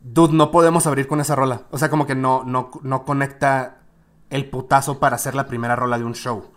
dude, 0.00 0.34
no 0.34 0.50
podemos 0.50 0.86
abrir 0.86 1.06
con 1.08 1.20
esa 1.20 1.34
rola. 1.34 1.62
O 1.70 1.78
sea, 1.78 1.90
como 1.90 2.06
que 2.06 2.14
no, 2.14 2.44
no, 2.44 2.70
no 2.82 3.04
conecta 3.04 3.78
el 4.30 4.48
putazo 4.50 4.98
para 5.00 5.16
hacer 5.16 5.34
la 5.34 5.46
primera 5.46 5.74
rola 5.76 5.98
de 5.98 6.04
un 6.04 6.14
show. 6.14 6.52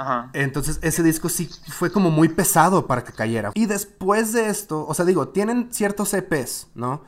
Ajá. 0.00 0.30
Entonces 0.32 0.78
ese 0.80 1.02
disco 1.02 1.28
sí 1.28 1.50
fue 1.68 1.92
como 1.92 2.10
muy 2.10 2.30
pesado 2.30 2.86
para 2.86 3.04
que 3.04 3.12
cayera. 3.12 3.50
Y 3.52 3.66
después 3.66 4.32
de 4.32 4.48
esto, 4.48 4.86
o 4.86 4.94
sea, 4.94 5.04
digo, 5.04 5.28
tienen 5.28 5.70
ciertos 5.74 6.14
EPs, 6.14 6.68
¿no? 6.74 7.04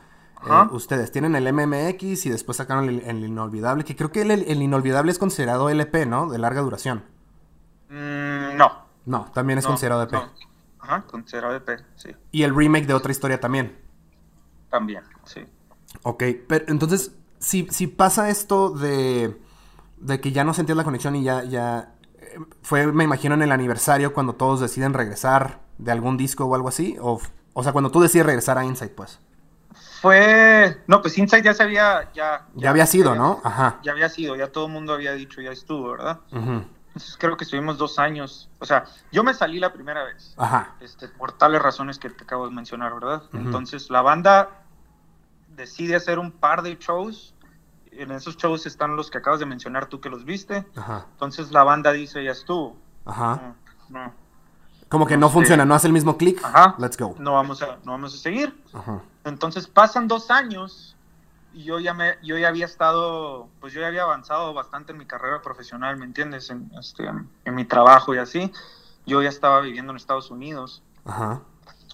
Eh, 0.46 0.66
ustedes 0.72 1.10
tienen 1.10 1.34
el 1.34 1.50
MMX 1.50 2.26
y 2.26 2.28
después 2.28 2.58
sacaron 2.58 2.90
el, 2.90 3.00
el 3.00 3.24
Inolvidable, 3.24 3.84
que 3.84 3.96
creo 3.96 4.12
que 4.12 4.20
el, 4.20 4.30
el 4.30 4.60
Inolvidable 4.60 5.10
es 5.10 5.18
considerado 5.18 5.70
LP, 5.70 6.04
¿no? 6.04 6.28
De 6.28 6.36
larga 6.36 6.60
duración. 6.60 7.02
Mm, 7.88 8.58
no. 8.58 8.82
No, 9.06 9.30
también 9.32 9.58
es 9.58 9.64
no, 9.64 9.70
considerado 9.70 10.02
EP. 10.02 10.12
no. 10.12 10.30
Ajá, 10.80 11.02
considerado 11.06 11.56
EP, 11.56 11.80
sí. 11.96 12.10
Y 12.30 12.42
el 12.42 12.54
remake 12.54 12.86
de 12.86 12.92
otra 12.92 13.10
historia 13.10 13.40
también. 13.40 13.74
También, 14.68 15.02
sí. 15.24 15.40
Ok, 16.02 16.24
pero 16.46 16.66
entonces, 16.68 17.12
si, 17.38 17.68
si 17.70 17.86
pasa 17.86 18.28
esto 18.28 18.68
de, 18.68 19.40
de 19.96 20.20
que 20.20 20.30
ya 20.30 20.44
no 20.44 20.52
sentías 20.52 20.76
la 20.76 20.84
conexión 20.84 21.16
y 21.16 21.22
ya, 21.22 21.42
ya 21.44 21.94
fue, 22.62 22.86
me 22.86 23.04
imagino, 23.04 23.34
en 23.34 23.42
el 23.42 23.52
aniversario 23.52 24.12
cuando 24.12 24.34
todos 24.34 24.60
deciden 24.60 24.94
regresar 24.94 25.60
de 25.78 25.92
algún 25.92 26.16
disco 26.16 26.44
o 26.44 26.54
algo 26.54 26.68
así, 26.68 26.96
o, 27.00 27.20
o 27.54 27.62
sea, 27.62 27.72
cuando 27.72 27.90
tú 27.90 28.00
decides 28.00 28.26
regresar 28.26 28.58
a 28.58 28.64
Insight, 28.64 28.92
pues. 28.92 29.18
Fue. 30.00 30.82
No, 30.88 31.00
pues 31.00 31.16
Inside 31.16 31.42
ya 31.42 31.54
se 31.54 31.62
había. 31.62 32.10
Ya, 32.12 32.46
Ya 32.54 32.70
había 32.70 32.86
sido, 32.86 33.14
¿no? 33.14 33.40
Ajá. 33.44 33.78
Ya 33.84 33.92
había 33.92 34.08
sido, 34.08 34.34
ya 34.34 34.48
todo 34.48 34.66
el 34.66 34.72
mundo 34.72 34.92
había 34.92 35.12
dicho, 35.12 35.40
ya 35.40 35.52
estuvo, 35.52 35.92
¿verdad? 35.92 36.18
Ujú. 36.32 36.64
Entonces 36.88 37.16
creo 37.18 37.36
que 37.36 37.44
estuvimos 37.44 37.78
dos 37.78 37.98
años. 37.98 38.50
O 38.58 38.66
sea, 38.66 38.84
yo 39.12 39.22
me 39.22 39.32
salí 39.32 39.60
la 39.60 39.72
primera 39.72 40.02
vez. 40.04 40.34
Ajá. 40.36 40.74
Este, 40.80 41.08
por 41.08 41.32
tales 41.32 41.62
razones 41.62 41.98
que 41.98 42.10
te 42.10 42.24
acabo 42.24 42.48
de 42.48 42.54
mencionar, 42.54 42.92
¿verdad? 42.94 43.22
Entonces 43.32 43.90
la 43.90 44.02
banda 44.02 44.64
decide 45.48 45.94
hacer 45.94 46.18
un 46.18 46.32
par 46.32 46.62
de 46.62 46.76
shows. 46.78 47.31
En 47.92 48.10
esos 48.10 48.36
shows 48.36 48.66
están 48.66 48.96
los 48.96 49.10
que 49.10 49.18
acabas 49.18 49.40
de 49.40 49.46
mencionar 49.46 49.86
tú 49.86 50.00
que 50.00 50.08
los 50.08 50.24
viste. 50.24 50.66
Ajá. 50.76 51.06
Entonces 51.12 51.52
la 51.52 51.62
banda 51.62 51.92
dice, 51.92 52.24
ya 52.24 52.32
estuvo. 52.32 52.76
Ajá. 53.04 53.54
No, 53.88 53.98
no, 54.04 54.12
Como 54.88 55.06
que 55.06 55.16
no 55.16 55.28
Sí. 55.28 55.34
funciona, 55.34 55.64
no 55.64 55.74
hace 55.74 55.86
el 55.88 55.92
mismo 55.92 56.16
clic. 56.16 56.42
Ajá. 56.44 56.74
Let's 56.78 56.96
go. 56.98 57.14
no 57.18 57.32
vamos 57.34 57.62
a, 57.62 57.78
no 57.84 57.92
vamos 57.92 58.14
a 58.14 58.18
seguir. 58.18 58.54
Ajá. 58.72 59.00
Entonces 59.24 59.66
pasan 59.66 60.08
dos 60.08 60.30
años 60.30 60.96
y 61.54 61.64
yo 61.64 61.78
ya 61.80 61.92
me, 61.94 62.14
yo 62.22 62.38
ya 62.38 62.48
había 62.48 62.64
estado, 62.64 63.48
pues 63.60 63.72
yo 63.74 63.80
ya 63.82 63.88
había 63.88 64.02
avanzado 64.04 64.54
bastante 64.54 64.92
en 64.92 64.98
mi 64.98 65.06
carrera 65.06 65.42
profesional, 65.42 65.96
¿me 65.98 66.04
entiendes? 66.06 66.48
En, 66.50 66.70
este, 66.78 67.04
en 67.44 67.54
mi 67.54 67.64
trabajo 67.66 68.14
y 68.14 68.18
así. 68.18 68.50
Yo 69.06 69.20
ya 69.22 69.28
estaba 69.28 69.60
viviendo 69.60 69.92
en 69.92 69.96
Estados 69.96 70.30
Unidos. 70.30 70.82
Ajá. 71.04 71.40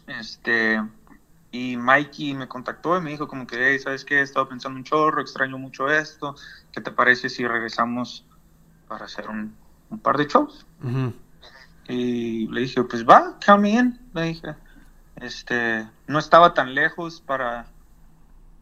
Este, 0.06 0.82
y 1.50 1.76
Mikey 1.76 2.34
me 2.34 2.46
contactó 2.46 2.96
y 2.96 3.00
me 3.00 3.10
dijo 3.10 3.26
como 3.26 3.46
que, 3.46 3.56
hey, 3.70 3.78
¿sabes 3.78 4.04
qué? 4.04 4.18
He 4.18 4.22
estado 4.22 4.48
pensando 4.48 4.76
un 4.76 4.84
chorro, 4.84 5.20
extraño 5.20 5.58
mucho 5.58 5.88
esto. 5.88 6.34
¿Qué 6.72 6.80
te 6.80 6.90
parece 6.90 7.30
si 7.30 7.46
regresamos 7.46 8.24
para 8.86 9.06
hacer 9.06 9.28
un, 9.28 9.56
un 9.88 9.98
par 9.98 10.18
de 10.18 10.26
shows? 10.26 10.66
Y 11.88 12.48
le 12.48 12.60
dije, 12.60 12.84
pues 12.84 13.06
va, 13.06 13.38
count 13.44 13.62
me 13.62 13.70
in. 13.70 14.10
Le 14.12 14.22
dije, 14.24 14.54
este, 15.16 15.88
no 16.06 16.18
estaba 16.18 16.52
tan 16.52 16.74
lejos 16.74 17.22
para, 17.22 17.66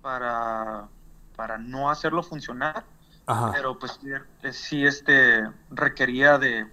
para, 0.01 0.89
para 1.35 1.59
no 1.59 1.91
hacerlo 1.91 2.23
funcionar, 2.23 2.85
Ajá. 3.27 3.51
pero 3.53 3.77
pues 3.79 3.99
sí, 4.01 4.53
sí, 4.53 4.87
este, 4.87 5.51
requería 5.71 6.39
de, 6.39 6.69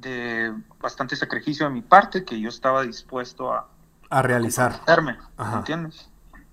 de 0.00 0.52
bastante 0.80 1.14
sacrificio 1.14 1.66
de 1.66 1.72
mi 1.72 1.82
parte 1.82 2.24
que 2.24 2.40
yo 2.40 2.48
estaba 2.48 2.82
dispuesto 2.82 3.52
a 3.52 3.68
A 4.10 4.22
realizar. 4.22 4.80
Ajá. 4.86 5.50
¿me 5.50 5.58
entiendes? 5.58 6.08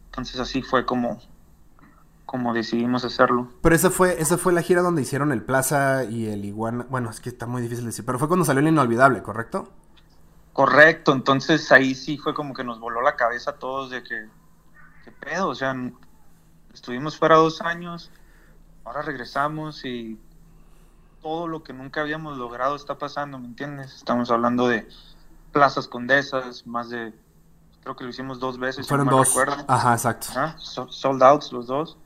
Entonces 0.07 0.39
así 0.39 0.61
fue 0.61 0.85
como, 0.85 1.19
como 2.25 2.53
decidimos 2.53 3.05
hacerlo. 3.05 3.49
Pero 3.61 3.75
esa 3.75 3.89
fue, 3.89 4.21
esa 4.21 4.37
fue 4.37 4.53
la 4.53 4.61
gira 4.61 4.81
donde 4.81 5.01
hicieron 5.01 5.31
el 5.31 5.41
Plaza 5.41 6.03
y 6.05 6.27
el 6.27 6.45
Iguana. 6.45 6.85
Bueno, 6.89 7.09
es 7.09 7.19
que 7.19 7.29
está 7.29 7.45
muy 7.47 7.61
difícil 7.61 7.85
de 7.85 7.89
decir, 7.89 8.05
pero 8.05 8.19
fue 8.19 8.27
cuando 8.27 8.45
salió 8.45 8.61
el 8.61 8.67
Inolvidable, 8.67 9.21
¿correcto? 9.21 9.69
Correcto, 10.55 11.11
entonces 11.11 11.69
ahí 11.73 11.95
sí 11.95 12.17
fue 12.17 12.33
como 12.33 12.53
que 12.53 12.63
nos 12.63 12.79
voló 12.79 13.01
la 13.01 13.17
cabeza 13.17 13.51
a 13.51 13.55
todos 13.55 13.89
de 13.89 14.03
que, 14.03 14.29
¿qué 15.03 15.11
pedo? 15.11 15.49
O 15.49 15.55
sea, 15.55 15.75
estuvimos 16.73 17.17
fuera 17.17 17.35
dos 17.35 17.61
años, 17.61 18.09
ahora 18.85 19.01
regresamos 19.01 19.83
y 19.83 20.17
todo 21.21 21.49
lo 21.49 21.61
que 21.61 21.73
nunca 21.73 21.99
habíamos 21.99 22.37
logrado 22.37 22.77
está 22.77 22.97
pasando, 22.97 23.37
¿me 23.37 23.47
entiendes? 23.47 23.95
Estamos 23.95 24.31
hablando 24.31 24.69
de 24.69 24.87
plazas 25.51 25.89
condesas, 25.89 26.65
más 26.65 26.89
de, 26.89 27.13
creo 27.85 27.95
que 27.95 28.03
lo 28.03 28.09
hicimos 28.09 28.39
dos 28.39 28.57
veces, 28.57 28.87
si 28.87 28.89
Fueron 28.89 29.05
no 29.05 29.11
mal 29.17 29.19
dos. 29.25 29.27
recuerdo. 29.35 29.63
Ajá, 29.67 29.93
exacto. 29.93 30.27
So- 30.57 30.91
sold 30.91 31.21
outs 31.21 31.51
los 31.51 31.67
dos. 31.67 31.97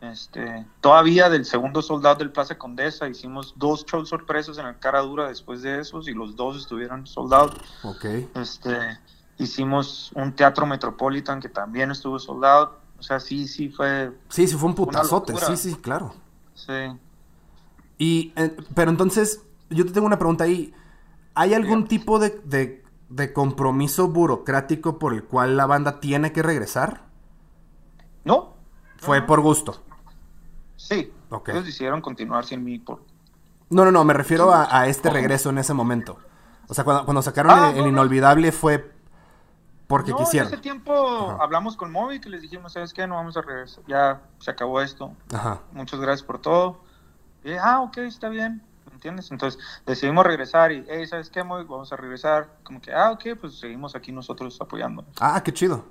Este, 0.00 0.66
todavía 0.80 1.28
del 1.30 1.44
segundo 1.44 1.82
sold 1.82 2.04
out 2.06 2.18
del 2.18 2.32
Plaza 2.32 2.58
Condesa 2.58 3.06
hicimos 3.06 3.52
dos 3.56 3.84
shows 3.86 4.08
sorpresas 4.08 4.56
en 4.58 4.66
el 4.66 4.78
Cara 4.78 5.00
Dura 5.02 5.28
después 5.28 5.60
de 5.62 5.78
esos 5.78 6.08
y 6.08 6.14
los 6.14 6.34
dos 6.34 6.56
estuvieron 6.56 7.06
sold 7.06 7.32
out. 7.32 7.52
Ok. 7.84 8.04
Este, 8.34 8.98
hicimos 9.38 10.10
un 10.16 10.34
teatro 10.34 10.66
Metropolitan 10.66 11.38
que 11.40 11.48
también 11.48 11.92
estuvo 11.92 12.18
sold 12.18 12.44
out. 12.44 12.70
O 12.98 13.02
sea, 13.02 13.20
sí, 13.20 13.46
sí 13.46 13.68
fue, 13.68 14.10
Sí, 14.30 14.48
sí, 14.48 14.56
fue 14.56 14.68
un 14.68 14.74
putazote. 14.74 15.32
Sí, 15.36 15.56
sí, 15.56 15.74
claro. 15.76 16.12
sí. 16.54 16.72
Y, 17.98 18.32
eh, 18.34 18.56
pero 18.74 18.90
entonces, 18.90 19.42
yo 19.68 19.86
te 19.86 19.92
tengo 19.92 20.06
una 20.08 20.18
pregunta 20.18 20.42
ahí. 20.44 20.74
¿Hay 21.34 21.54
algún 21.54 21.86
tipo 21.86 22.18
de, 22.18 22.30
de, 22.44 22.79
de 23.10 23.32
compromiso 23.34 24.08
burocrático 24.08 24.98
por 24.98 25.12
el 25.12 25.24
cual 25.24 25.56
la 25.58 25.66
banda 25.66 26.00
tiene 26.00 26.32
que 26.32 26.42
regresar? 26.42 27.02
No, 28.24 28.54
Fue 28.96 29.20
No. 29.20 29.26
por 29.26 29.40
gusto. 29.40 29.82
sí. 30.76 31.12
Ok. 31.32 31.50
Ellos 31.50 31.64
decidieron 31.64 32.00
continuar 32.00 32.44
sin 32.44 32.64
mí 32.64 32.78
por... 32.80 33.02
No, 33.68 33.84
no, 33.84 33.92
no, 33.92 34.02
me 34.04 34.14
refiero 34.14 34.52
a, 34.52 34.66
a 34.80 34.88
este 34.88 35.10
regreso 35.10 35.50
en 35.50 35.58
ese 35.58 35.72
momento. 35.74 36.18
O 36.68 36.74
sea, 36.74 36.82
cuando, 36.82 37.04
cuando 37.04 37.22
sacaron 37.22 37.52
Ah, 37.52 37.68
el, 37.70 37.76
el 37.76 37.76
no, 37.76 37.82
no. 37.82 37.88
inolvidable 37.90 38.50
fue 38.50 38.92
porque 39.86 40.10
no, 40.10 40.16
quisieron. 40.18 40.48
en 40.48 40.54
ese 40.54 40.62
tiempo 40.62 40.92
Ajá. 41.30 41.42
hablamos 41.44 41.76
con 41.76 41.92
Moby 41.92 42.20
que 42.20 42.28
les 42.28 42.42
dijimos, 42.42 42.72
¿sabes 42.72 42.92
qué? 42.92 43.06
No 43.06 43.14
vamos 43.16 43.36
a 43.36 43.42
regresar. 43.42 43.84
Ya 43.86 44.22
se 44.40 44.50
acabó 44.50 44.80
esto. 44.80 45.12
Ajá. 45.32 45.60
muchas 45.72 46.00
gracias 46.00 46.24
por 46.26 46.40
todo. 46.40 46.80
Y, 47.44 47.52
ah, 47.52 47.80
ok, 47.80 47.98
está 47.98 48.28
bien, 48.28 48.56
¿me 48.56 48.69
entiendes? 49.00 49.30
Entonces 49.30 49.58
decidimos 49.86 50.24
regresar 50.26 50.72
y, 50.72 50.84
hey, 50.88 51.06
¿sabes 51.06 51.30
qué, 51.30 51.42
Moy? 51.42 51.64
Vamos 51.64 51.90
a 51.92 51.96
regresar. 51.96 52.48
Como 52.62 52.80
que, 52.80 52.92
ah, 52.92 53.10
ok, 53.12 53.38
pues 53.40 53.58
seguimos 53.58 53.96
aquí 53.96 54.12
nosotros 54.12 54.58
apoyando. 54.60 55.04
Ah, 55.18 55.42
qué 55.42 55.52
chido. 55.52 55.84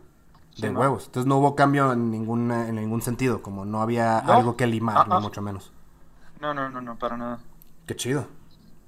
Sí, 0.55 0.61
De 0.63 0.71
¿no? 0.71 0.79
huevos. 0.79 1.05
Entonces 1.07 1.27
no 1.27 1.37
hubo 1.37 1.55
cambio 1.55 1.91
en 1.93 2.11
ningún, 2.11 2.51
en 2.51 2.75
ningún 2.75 3.01
sentido, 3.01 3.41
como 3.41 3.65
no 3.65 3.81
había 3.81 4.21
No. 4.21 4.33
algo 4.33 4.55
que 4.57 4.67
limar, 4.67 4.97
Ah, 4.99 5.05
ni 5.07 5.15
ah. 5.15 5.19
mucho 5.19 5.41
menos. 5.41 5.71
No, 6.39 6.53
no, 6.53 6.69
no, 6.69 6.81
no, 6.81 6.97
para 6.97 7.17
nada. 7.17 7.39
Qué 7.87 7.95
chido. 7.95 8.27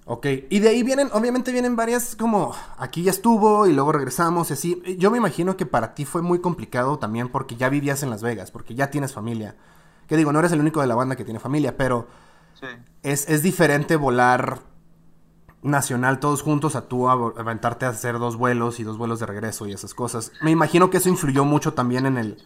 Ok, 0.06 0.26
y 0.50 0.60
de 0.60 0.70
ahí 0.70 0.84
vienen, 0.84 1.10
obviamente 1.14 1.52
vienen 1.52 1.76
varias 1.76 2.16
como, 2.16 2.54
aquí 2.78 3.04
ya 3.04 3.12
estuvo 3.12 3.68
y 3.68 3.74
luego 3.74 3.92
regresamos 3.92 4.50
y 4.50 4.54
así. 4.54 4.82
Yo 4.98 5.12
me 5.12 5.18
imagino 5.20 5.56
que 5.58 5.66
para 5.66 5.94
ti 5.94 6.06
fue 6.06 6.22
muy 6.22 6.40
complicado 6.42 6.98
también 6.98 7.30
porque 7.30 7.56
ya 7.56 7.70
vivías 7.70 8.02
en 8.04 8.10
Las 8.10 8.22
Vegas, 8.24 8.52
porque 8.52 8.74
ya 8.76 8.90
tienes 8.90 9.14
familia. 9.14 9.56
Que 10.08 10.18
digo, 10.18 10.34
no 10.34 10.40
eres 10.40 10.52
el 10.52 10.60
único 10.60 10.82
de 10.82 10.88
la 10.88 10.96
banda 10.96 11.16
que 11.16 11.24
tiene 11.24 11.40
familia, 11.40 11.78
pero 11.78 12.08
Sí. 12.60 12.68
Es, 13.04 13.28
es 13.30 13.44
diferente 13.44 13.96
volar 13.96 14.60
nacional 15.64 16.20
todos 16.20 16.42
juntos 16.42 16.76
a 16.76 16.88
tú 16.88 17.08
aventarte 17.10 17.86
a 17.86 17.90
hacer 17.90 18.18
dos 18.18 18.36
vuelos 18.36 18.80
y 18.80 18.84
dos 18.84 18.98
vuelos 18.98 19.20
de 19.20 19.28
regreso 19.28 19.68
y 19.68 19.74
esas 19.74 19.94
cosas. 19.94 20.32
Me 20.42 20.52
imagino 20.52 20.90
que 20.90 20.98
eso 20.98 21.10
influyó 21.10 21.46
mucho 21.46 21.74
también 21.74 22.06
en 22.06 22.18
el, 22.18 22.44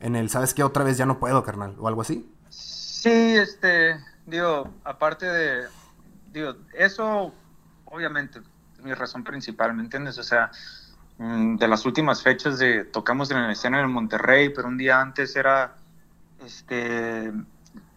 en 0.00 0.16
el, 0.16 0.28
¿sabes 0.28 0.52
qué? 0.52 0.62
Otra 0.62 0.84
vez 0.84 0.98
ya 0.98 1.06
no 1.06 1.18
puedo, 1.18 1.42
carnal, 1.42 1.76
o 1.78 1.88
algo 1.88 2.02
así. 2.02 2.30
Sí, 2.48 3.10
este, 3.10 3.96
digo, 4.26 4.70
aparte 4.84 5.26
de, 5.26 5.66
digo, 6.32 6.54
eso 6.74 7.32
obviamente 7.86 8.40
es 8.76 8.84
mi 8.84 8.92
razón 8.92 9.24
principal, 9.24 9.74
¿me 9.74 9.82
entiendes? 9.82 10.18
O 10.18 10.22
sea, 10.22 10.50
mm, 11.18 11.56
de 11.56 11.68
las 11.68 11.86
últimas 11.86 12.22
fechas 12.22 12.58
de 12.58 12.84
tocamos 12.84 13.30
en 13.30 13.42
la 13.42 13.52
escena 13.52 13.80
en 13.80 13.90
Monterrey, 13.90 14.50
pero 14.50 14.68
un 14.68 14.76
día 14.76 15.00
antes 15.00 15.34
era, 15.36 15.74
este, 16.44 17.32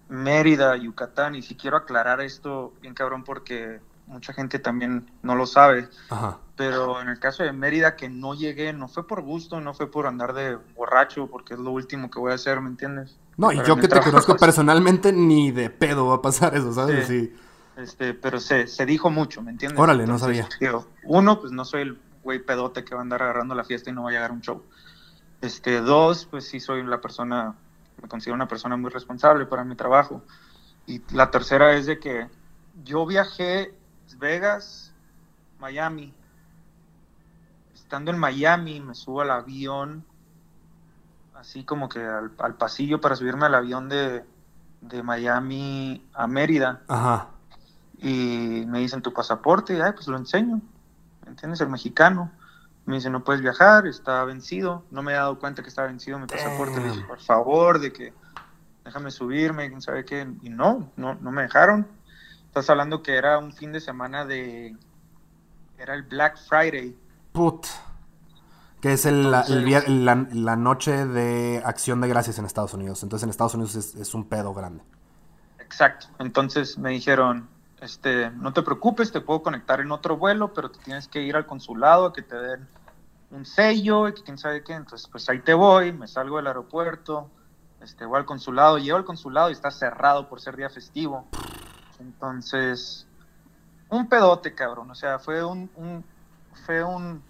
Mérida, 0.09 0.75
Yucatán, 0.77 1.35
y 1.35 1.41
si 1.41 1.55
quiero 1.55 1.77
aclarar 1.77 2.21
esto 2.21 2.73
bien 2.81 2.93
cabrón 2.93 3.23
porque 3.23 3.79
mucha 4.07 4.33
gente 4.33 4.59
también 4.59 5.09
no 5.23 5.35
lo 5.35 5.47
sabe, 5.47 5.89
Ajá. 6.09 6.37
pero 6.55 7.01
en 7.01 7.09
el 7.09 7.19
caso 7.19 7.43
de 7.43 7.51
Mérida 7.51 7.95
que 7.95 8.07
no 8.07 8.35
llegué, 8.35 8.71
no 8.71 8.87
fue 8.87 9.07
por 9.07 9.21
gusto, 9.21 9.59
no 9.61 9.73
fue 9.73 9.89
por 9.89 10.05
andar 10.05 10.33
de 10.33 10.57
borracho, 10.75 11.27
porque 11.27 11.55
es 11.55 11.59
lo 11.59 11.71
último 11.71 12.11
que 12.11 12.19
voy 12.19 12.31
a 12.31 12.35
hacer, 12.35 12.61
¿me 12.61 12.69
entiendes? 12.69 13.17
No, 13.37 13.51
y 13.51 13.61
yo 13.63 13.75
que 13.77 13.87
te 13.87 13.99
conozco 13.99 14.35
personalmente, 14.39 15.11
ni 15.11 15.51
de 15.51 15.69
pedo 15.69 16.07
va 16.07 16.15
a 16.15 16.21
pasar 16.21 16.55
eso, 16.55 16.71
¿sabes? 16.71 17.07
Sí. 17.07 17.25
Sí. 17.25 17.35
Este, 17.77 18.13
pero 18.13 18.39
se, 18.39 18.67
se 18.67 18.85
dijo 18.85 19.09
mucho, 19.09 19.41
¿me 19.41 19.51
entiendes? 19.51 19.77
Órale, 19.79 20.05
no 20.05 20.17
sabía. 20.17 20.47
digo, 20.61 20.87
uno, 21.03 21.41
pues 21.41 21.51
no 21.51 21.65
soy 21.65 21.81
el, 21.81 21.99
güey 22.25 22.39
pedote 22.39 22.83
que 22.83 22.93
va 22.95 23.01
a 23.01 23.03
andar 23.03 23.21
agarrando 23.21 23.55
la 23.55 23.63
fiesta 23.63 23.89
y 23.89 23.93
no 23.93 24.03
va 24.03 24.09
a 24.09 24.13
llegar 24.13 24.31
a 24.31 24.33
un 24.33 24.41
show. 24.41 24.63
Este, 25.41 25.79
dos, 25.79 26.25
pues 26.25 26.45
sí 26.47 26.59
soy 26.59 26.83
la 26.83 26.99
persona, 26.99 27.55
me 28.01 28.07
considero 28.07 28.35
una 28.35 28.47
persona 28.47 28.77
muy 28.77 28.89
responsable 28.89 29.45
para 29.45 29.63
mi 29.63 29.75
trabajo. 29.75 30.21
Y 30.87 31.01
la 31.13 31.31
tercera 31.31 31.73
es 31.73 31.85
de 31.85 31.99
que 31.99 32.27
yo 32.83 33.05
viajé 33.05 33.73
Vegas, 34.17 34.93
Miami. 35.59 36.13
Estando 37.73 38.11
en 38.11 38.17
Miami, 38.17 38.79
me 38.79 38.95
subo 38.95 39.21
al 39.21 39.31
avión, 39.31 40.05
así 41.35 41.63
como 41.63 41.89
que 41.89 41.99
al, 41.99 42.31
al 42.39 42.55
pasillo 42.55 43.01
para 43.01 43.15
subirme 43.15 43.45
al 43.45 43.55
avión 43.55 43.89
de, 43.89 44.23
de 44.81 45.03
Miami 45.03 46.03
a 46.13 46.27
Mérida. 46.27 46.81
Ajá. 46.87 47.29
Y 47.99 48.63
me 48.67 48.79
dicen 48.79 49.01
tu 49.01 49.13
pasaporte, 49.13 49.77
y 49.77 49.81
ay, 49.81 49.93
pues 49.93 50.07
lo 50.07 50.17
enseño. 50.17 50.61
¿Me 51.23 51.29
entiendes? 51.29 51.61
El 51.61 51.69
mexicano. 51.69 52.31
Me 52.85 52.95
dice, 52.95 53.09
no 53.09 53.23
puedes 53.23 53.41
viajar, 53.41 53.87
está 53.87 54.23
vencido. 54.25 54.83
No 54.91 55.01
me 55.01 55.11
he 55.13 55.15
dado 55.15 55.39
cuenta 55.39 55.63
que 55.63 55.69
está 55.69 55.83
vencido 55.83 56.19
mi 56.19 56.27
pasaporte. 56.27 56.79
Le 56.79 56.91
dije, 56.91 57.03
por 57.05 57.19
favor, 57.19 57.79
de 57.79 57.91
que 57.91 58.13
déjame 58.83 59.09
subirme, 59.09 59.67
quién 59.69 59.81
sabe 59.81 60.05
qué. 60.05 60.27
Y 60.43 60.49
no, 60.49 60.91
no, 60.95 61.15
no 61.15 61.31
me 61.31 61.41
dejaron. 61.43 61.87
Estás 62.47 62.69
hablando 62.69 63.01
que 63.01 63.15
era 63.15 63.39
un 63.39 63.51
fin 63.53 63.71
de 63.71 63.79
semana 63.81 64.23
de. 64.25 64.75
Era 65.79 65.95
el 65.95 66.03
Black 66.03 66.37
Friday. 66.47 66.95
Put. 67.31 67.65
Que 68.81 68.93
es 68.93 69.05
el, 69.07 69.31
la, 69.31 69.41
el 69.41 70.05
la- 70.05 70.27
la 70.31 70.55
noche 70.55 71.07
de 71.07 71.63
acción 71.65 72.01
de 72.01 72.07
gracias 72.07 72.37
en 72.37 72.45
Estados 72.45 72.73
Unidos. 72.75 73.01
Entonces 73.01 73.23
en 73.23 73.31
Estados 73.31 73.55
Unidos 73.55 73.75
es, 73.75 73.95
es 73.95 74.13
un 74.13 74.25
pedo 74.25 74.53
grande. 74.53 74.83
Exacto. 75.59 76.05
Entonces 76.19 76.77
me 76.77 76.91
dijeron, 76.91 77.49
este, 77.81 78.31
no 78.31 78.53
te 78.53 78.61
preocupes, 78.61 79.11
te 79.11 79.21
puedo 79.21 79.43
conectar 79.43 79.79
en 79.79 79.91
otro 79.91 80.17
vuelo, 80.17 80.53
pero 80.53 80.71
te 80.71 80.79
tienes 80.79 81.07
que 81.07 81.21
ir 81.21 81.35
al 81.35 81.45
consulado 81.45 82.05
a 82.05 82.13
que 82.13 82.21
te 82.21 82.35
den 82.35 82.67
un 83.31 83.45
sello 83.45 84.07
y 84.07 84.13
que 84.13 84.23
quién 84.23 84.37
sabe 84.37 84.63
qué. 84.63 84.73
Entonces, 84.73 85.07
pues 85.09 85.27
ahí 85.29 85.39
te 85.39 85.53
voy, 85.53 85.91
me 85.91 86.07
salgo 86.07 86.37
del 86.37 86.47
aeropuerto, 86.47 87.29
este, 87.81 88.05
voy 88.05 88.19
al 88.19 88.25
consulado, 88.25 88.77
llego 88.77 88.97
al 88.97 89.05
consulado 89.05 89.49
y 89.49 89.53
está 89.53 89.71
cerrado 89.71 90.29
por 90.29 90.41
ser 90.41 90.55
día 90.55 90.69
festivo. 90.69 91.27
Entonces, 91.99 93.07
un 93.89 94.07
pedote, 94.07 94.53
cabrón. 94.53 94.89
O 94.91 94.95
sea, 94.95 95.19
fue 95.19 95.43
un, 95.43 95.69
un 95.75 96.03
fue 96.65 96.83
un, 96.83 97.21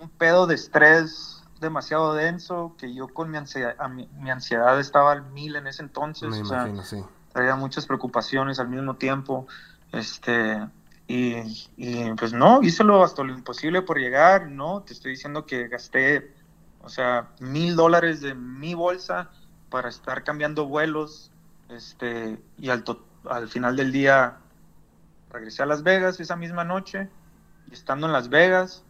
un 0.00 0.08
pedo 0.10 0.46
de 0.46 0.54
estrés 0.54 1.42
demasiado 1.60 2.14
denso 2.14 2.74
que 2.78 2.92
yo 2.92 3.08
con 3.08 3.30
mi 3.30 3.38
ansiedad, 3.38 3.76
a 3.78 3.88
mi, 3.88 4.08
mi 4.18 4.30
ansiedad 4.30 4.78
estaba 4.80 5.12
al 5.12 5.22
mil 5.30 5.56
en 5.56 5.66
ese 5.66 5.82
entonces. 5.82 6.30
Me 6.30 6.40
o 6.40 6.44
sea, 6.44 6.62
imagino, 6.62 6.82
sí. 6.82 7.04
traía 7.32 7.54
muchas 7.54 7.86
preocupaciones 7.86 8.58
al 8.58 8.68
mismo 8.68 8.94
tiempo. 8.94 9.46
Este, 9.92 10.58
y, 11.06 11.36
y, 11.76 12.12
pues 12.14 12.32
no, 12.32 12.62
hice 12.62 12.84
lo 12.84 13.02
hasta 13.04 13.22
lo 13.24 13.32
imposible 13.34 13.82
por 13.82 13.98
llegar, 13.98 14.48
no, 14.50 14.82
te 14.84 14.94
estoy 14.94 15.12
diciendo 15.12 15.46
que 15.46 15.68
gasté, 15.68 16.34
o 16.78 16.88
sea, 16.88 17.34
mil 17.40 17.76
dólares 17.76 18.20
de 18.22 18.34
mi 18.34 18.74
bolsa 18.74 19.30
para 19.68 19.88
estar 19.90 20.24
cambiando 20.24 20.66
vuelos, 20.66 21.30
este, 21.68 22.42
y 22.56 22.70
al, 22.70 22.84
to- 22.84 23.06
al 23.24 23.48
final 23.48 23.76
del 23.76 23.92
día 23.92 24.38
regresé 25.30 25.62
a 25.62 25.66
Las 25.66 25.82
Vegas 25.82 26.20
esa 26.20 26.36
misma 26.36 26.64
noche, 26.64 27.10
y 27.66 27.74
estando 27.74 28.06
en 28.06 28.12
Las 28.12 28.28
Vegas, 28.28 28.84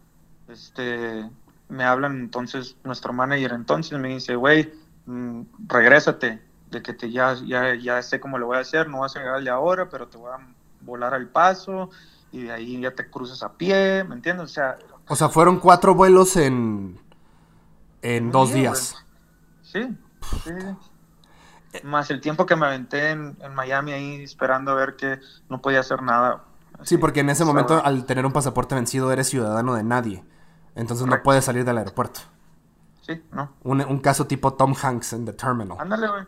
este, 0.47 1.29
me 1.69 1.83
hablan 1.83 2.19
entonces, 2.19 2.77
nuestro 2.83 3.13
manager 3.13 3.53
entonces 3.53 3.97
me 3.99 4.09
dice, 4.09 4.35
güey, 4.35 4.73
mm, 5.05 5.41
regrésate, 5.67 6.41
de 6.65 6.81
que 6.81 6.93
te 6.93 7.11
ya, 7.11 7.35
ya, 7.45 7.75
ya 7.75 8.01
sé 8.01 8.19
cómo 8.19 8.37
lo 8.37 8.47
voy 8.47 8.57
a 8.57 8.61
hacer, 8.61 8.89
no 8.89 9.01
vas 9.01 9.15
a 9.15 9.19
llegar 9.19 9.43
de 9.43 9.49
ahora, 9.49 9.89
pero 9.89 10.09
te 10.09 10.17
voy 10.17 10.31
a 10.31 10.37
volar 10.83 11.13
al 11.13 11.29
paso 11.29 11.89
y 12.31 12.43
de 12.43 12.51
ahí 12.51 12.81
ya 12.81 12.91
te 12.91 13.09
cruzas 13.09 13.43
a 13.43 13.53
pie, 13.53 14.03
¿me 14.03 14.15
entiendes? 14.15 14.45
O 14.45 14.53
sea, 14.53 14.77
O 15.07 15.15
sea, 15.15 15.29
fueron 15.29 15.59
cuatro 15.59 15.95
vuelos 15.95 16.35
en, 16.35 16.99
en 18.01 18.31
dos 18.31 18.53
días. 18.53 18.95
sí, 19.61 19.87
sí, 20.43 20.51
sí. 21.71 21.79
Más 21.83 22.11
el 22.11 22.21
tiempo 22.21 22.45
que 22.45 22.55
me 22.55 22.67
aventé 22.67 23.09
en, 23.11 23.35
en 23.41 23.55
Miami 23.55 23.93
ahí 23.93 24.23
esperando 24.23 24.71
a 24.71 24.75
ver 24.75 24.95
que 24.95 25.19
no 25.49 25.59
podía 25.59 25.79
hacer 25.79 26.03
nada. 26.03 26.43
Sí, 26.83 26.97
porque 26.97 27.21
en 27.21 27.31
ese 27.31 27.45
momento, 27.45 27.83
al 27.83 28.05
tener 28.05 28.25
un 28.27 28.31
pasaporte 28.31 28.75
vencido, 28.75 29.11
eres 29.11 29.27
ciudadano 29.29 29.73
de 29.73 29.83
nadie. 29.83 30.23
Entonces 30.75 31.07
no 31.07 31.23
puedes 31.23 31.45
salir 31.45 31.65
del 31.65 31.77
aeropuerto. 31.79 32.19
Sí, 33.01 33.23
no. 33.31 33.53
Un, 33.63 33.81
un 33.81 33.99
caso 33.99 34.27
tipo 34.27 34.53
Tom 34.53 34.75
Hanks 34.79 35.13
en 35.13 35.25
The 35.25 35.33
Terminal. 35.33 35.77
Ándale, 35.79 36.07
güey. 36.07 36.23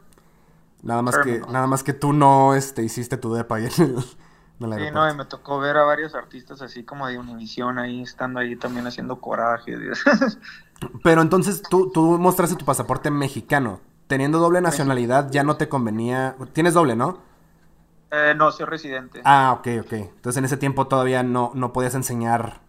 Nada 0.82 1.02
más 1.04 1.18
que, 1.20 1.40
nada 1.50 1.68
más 1.68 1.84
que 1.84 1.94
tú 1.94 2.12
no 2.14 2.54
este, 2.56 2.82
hiciste 2.84 3.18
tu 3.18 3.34
depa 3.34 3.58
ahí 3.58 3.66
en 3.78 3.84
el 3.84 3.96
Sí, 4.60 4.92
no, 4.94 5.10
y 5.10 5.14
me 5.16 5.26
tocó 5.26 5.60
ver 5.60 5.78
a 5.78 5.84
varios 5.84 6.16
artistas 6.16 6.62
así 6.62 6.84
como 6.86 7.08
de 7.08 7.18
Univision 7.20 7.78
ahí, 7.78 8.02
estando 8.02 8.40
ahí 8.40 8.56
también 8.56 8.88
haciendo 8.88 9.20
coraje. 9.20 9.76
Pero 11.04 11.22
entonces 11.22 11.62
tú, 11.70 11.92
tú 11.92 12.18
mostraste 12.20 12.56
tu 12.56 12.66
pasaporte 12.66 13.12
mexicano. 13.12 13.82
Teniendo 14.08 14.40
doble 14.40 14.62
nacionalidad 14.62 15.32
ya 15.32 15.44
no 15.44 15.58
te 15.58 15.68
convenía. 15.70 16.36
Tienes 16.54 16.74
doble, 16.74 16.96
¿no? 16.96 17.20
eh, 18.12 18.34
no, 18.36 18.52
soy 18.52 18.66
residente. 18.66 19.22
Ah, 19.24 19.54
ok, 19.60 19.68
ok. 19.82 19.94
Entonces 19.94 20.38
en 20.38 20.46
ese 20.46 20.58
tiempo 20.58 20.88
todavía 20.88 21.24
no, 21.24 21.52
no 21.54 21.74
podías 21.74 21.96
enseñar 21.96 22.62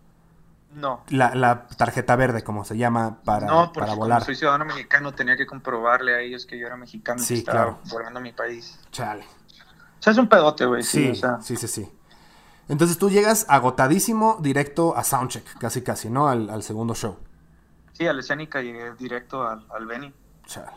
no. 0.71 1.05
la, 1.09 1.35
la 1.35 1.67
tarjeta 1.69 2.17
verde, 2.17 2.43
como 2.45 2.65
se 2.65 2.77
llama, 2.77 3.21
para, 3.25 3.47
no, 3.47 3.73
porque 3.73 3.81
para 3.81 3.97
como 3.97 3.97
volar. 3.97 4.25
soy 4.25 4.35
ciudadano 4.37 4.65
mexicano 4.65 5.15
tenía 5.15 5.37
que 5.37 5.47
comprobarle 5.47 6.15
a 6.15 6.21
ellos 6.21 6.47
que 6.47 6.59
yo 6.59 6.67
era 6.67 6.77
mexicano 6.77 7.25
y 7.25 7.27
Sí, 7.27 7.35
que 7.35 7.39
estaba 7.39 7.65
claro. 7.65 7.81
volando 7.85 8.19
a 8.19 8.23
mi 8.23 8.33
país. 8.33 8.79
Chale. 8.93 9.25
Sea, 10.07 10.13
es 10.13 10.19
un 10.19 10.29
pedote, 10.29 10.65
güey. 10.67 10.83
Sí, 10.85 11.07
Sí, 11.07 11.11
o 11.11 11.15
sea, 11.17 11.41
sí, 11.43 11.57
sí, 11.57 11.67
sí. 11.67 11.89
Entonces 12.69 12.97
tú 12.99 13.11
llegas 13.11 13.45
agotadísimo 13.49 14.39
directo 14.41 14.97
a 14.97 15.03
Soundcheck, 15.05 15.59
casi 15.59 15.83
casi, 15.83 16.11
¿no? 16.11 16.29
Al, 16.29 16.49
al 16.51 16.63
segundo 16.63 16.95
show. 16.95 17.17
sí, 17.93 18.07
a 18.07 18.13
la 18.13 18.21
escénica 18.21 18.61
llegué 18.63 18.93
directo 18.95 19.43
al, 19.47 19.67
al 19.71 19.87
Benny. 19.87 20.15
Chale. 20.47 20.71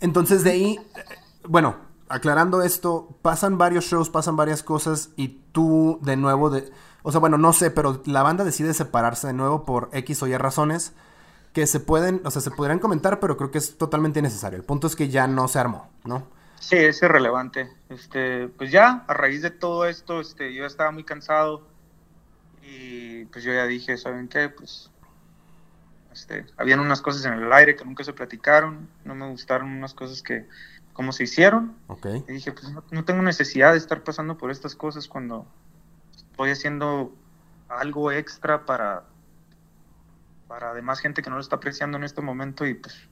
Entonces 0.00 0.42
de 0.44 0.50
ahí, 0.50 0.80
eh, 0.96 1.04
bueno, 1.48 1.76
aclarando 2.08 2.62
esto, 2.62 3.16
pasan 3.22 3.58
varios 3.58 3.84
shows, 3.84 4.10
pasan 4.10 4.36
varias 4.36 4.62
cosas 4.62 5.10
y 5.16 5.28
tú 5.52 5.98
de 6.02 6.16
nuevo, 6.16 6.50
de, 6.50 6.72
o 7.02 7.10
sea, 7.12 7.20
bueno, 7.20 7.38
no 7.38 7.52
sé, 7.52 7.70
pero 7.70 8.02
la 8.06 8.22
banda 8.22 8.44
decide 8.44 8.74
separarse 8.74 9.26
de 9.28 9.32
nuevo 9.32 9.64
por 9.64 9.90
X 9.92 10.22
o 10.22 10.26
Y 10.26 10.36
razones 10.36 10.92
que 11.52 11.66
se 11.66 11.80
pueden, 11.80 12.20
o 12.24 12.30
sea, 12.30 12.42
se 12.42 12.50
podrían 12.50 12.78
comentar, 12.78 13.20
pero 13.20 13.36
creo 13.36 13.50
que 13.50 13.58
es 13.58 13.78
totalmente 13.78 14.20
innecesario. 14.20 14.56
El 14.58 14.64
punto 14.64 14.86
es 14.86 14.96
que 14.96 15.08
ya 15.08 15.26
no 15.26 15.48
se 15.48 15.58
armó, 15.58 15.88
¿no? 16.04 16.26
Sí, 16.60 16.76
es 16.76 17.02
irrelevante. 17.02 17.70
Este, 17.88 18.48
pues 18.48 18.70
ya, 18.70 19.04
a 19.06 19.14
raíz 19.14 19.42
de 19.42 19.50
todo 19.50 19.86
esto, 19.86 20.20
este, 20.20 20.52
yo 20.52 20.66
estaba 20.66 20.90
muy 20.90 21.04
cansado 21.04 21.66
y 22.62 23.24
pues 23.26 23.44
yo 23.44 23.52
ya 23.52 23.66
dije, 23.66 23.96
¿saben 23.96 24.28
qué? 24.28 24.48
Pues, 24.48 24.90
este, 26.12 26.46
habían 26.56 26.80
unas 26.80 27.00
cosas 27.00 27.24
en 27.24 27.34
el 27.34 27.52
aire 27.52 27.76
que 27.76 27.84
nunca 27.84 28.04
se 28.04 28.12
platicaron, 28.12 28.88
no 29.04 29.14
me 29.14 29.28
gustaron 29.28 29.70
unas 29.70 29.94
cosas 29.94 30.22
que, 30.22 30.46
como 30.92 31.12
se 31.12 31.24
hicieron, 31.24 31.76
Ok. 31.86 32.06
y 32.28 32.32
dije, 32.32 32.52
pues 32.52 32.70
no, 32.70 32.82
no 32.90 33.04
tengo 33.04 33.22
necesidad 33.22 33.72
de 33.72 33.78
estar 33.78 34.02
pasando 34.02 34.36
por 34.36 34.50
estas 34.50 34.74
cosas 34.74 35.06
cuando 35.06 35.46
estoy 36.16 36.50
haciendo 36.50 37.14
algo 37.68 38.10
extra 38.10 38.66
para, 38.66 39.04
para 40.48 40.70
además 40.70 41.00
gente 41.00 41.22
que 41.22 41.30
no 41.30 41.36
lo 41.36 41.42
está 41.42 41.56
apreciando 41.56 41.98
en 41.98 42.04
este 42.04 42.20
momento 42.20 42.66
y 42.66 42.74
pues 42.74 43.08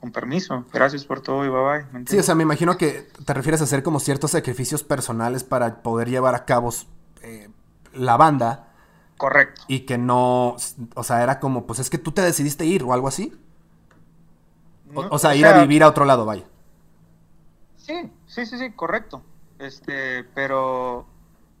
con 0.00 0.12
permiso, 0.12 0.64
gracias 0.72 1.04
por 1.04 1.20
todo 1.20 1.44
y 1.44 1.48
bye 1.48 1.60
bye. 1.60 2.00
¿me 2.00 2.06
Sí, 2.06 2.18
o 2.18 2.22
sea, 2.22 2.34
me 2.34 2.42
imagino 2.42 2.78
que 2.78 3.08
te 3.24 3.34
refieres 3.34 3.60
a 3.60 3.64
hacer 3.64 3.82
como 3.82 4.00
ciertos 4.00 4.30
sacrificios 4.30 4.82
personales 4.82 5.44
para 5.44 5.82
poder 5.82 6.08
llevar 6.08 6.34
a 6.34 6.46
cabo 6.46 6.72
eh, 7.22 7.50
la 7.92 8.16
banda 8.16 8.72
Correcto. 9.18 9.62
y 9.68 9.80
que 9.80 9.98
no, 9.98 10.56
o 10.94 11.04
sea, 11.04 11.22
era 11.22 11.38
como, 11.38 11.66
pues 11.66 11.78
es 11.80 11.90
que 11.90 11.98
tú 11.98 12.12
te 12.12 12.22
decidiste 12.22 12.64
ir 12.64 12.82
o 12.82 12.94
algo 12.94 13.08
así. 13.08 13.38
O, 14.94 15.02
No, 15.02 15.08
o 15.10 15.18
sea, 15.18 15.34
ir 15.36 15.46
a 15.46 15.60
vivir 15.60 15.82
a 15.82 15.88
otro 15.88 16.04
lado, 16.06 16.24
vaya. 16.24 16.44
Sí, 17.76 18.10
sí, 18.26 18.46
sí, 18.46 18.58
sí, 18.58 18.72
correcto. 18.72 19.22
Este, 19.58 20.24
pero, 20.34 21.06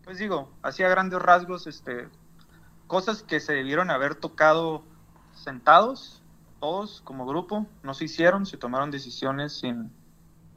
pues 0.04 0.16
digo, 0.18 0.50
hacía 0.62 0.88
grandes 0.88 1.20
rasgos, 1.20 1.66
este, 1.66 2.08
cosas 2.86 3.22
que 3.22 3.38
se 3.40 3.52
debieron 3.52 3.90
haber 3.90 4.14
tocado 4.14 4.82
sentados, 5.34 6.22
todos 6.60 7.00
como 7.02 7.26
grupo, 7.26 7.66
no 7.82 7.94
se 7.94 8.04
hicieron, 8.04 8.46
se 8.46 8.56
tomaron 8.56 8.90
decisiones 8.90 9.54
sin, 9.54 9.90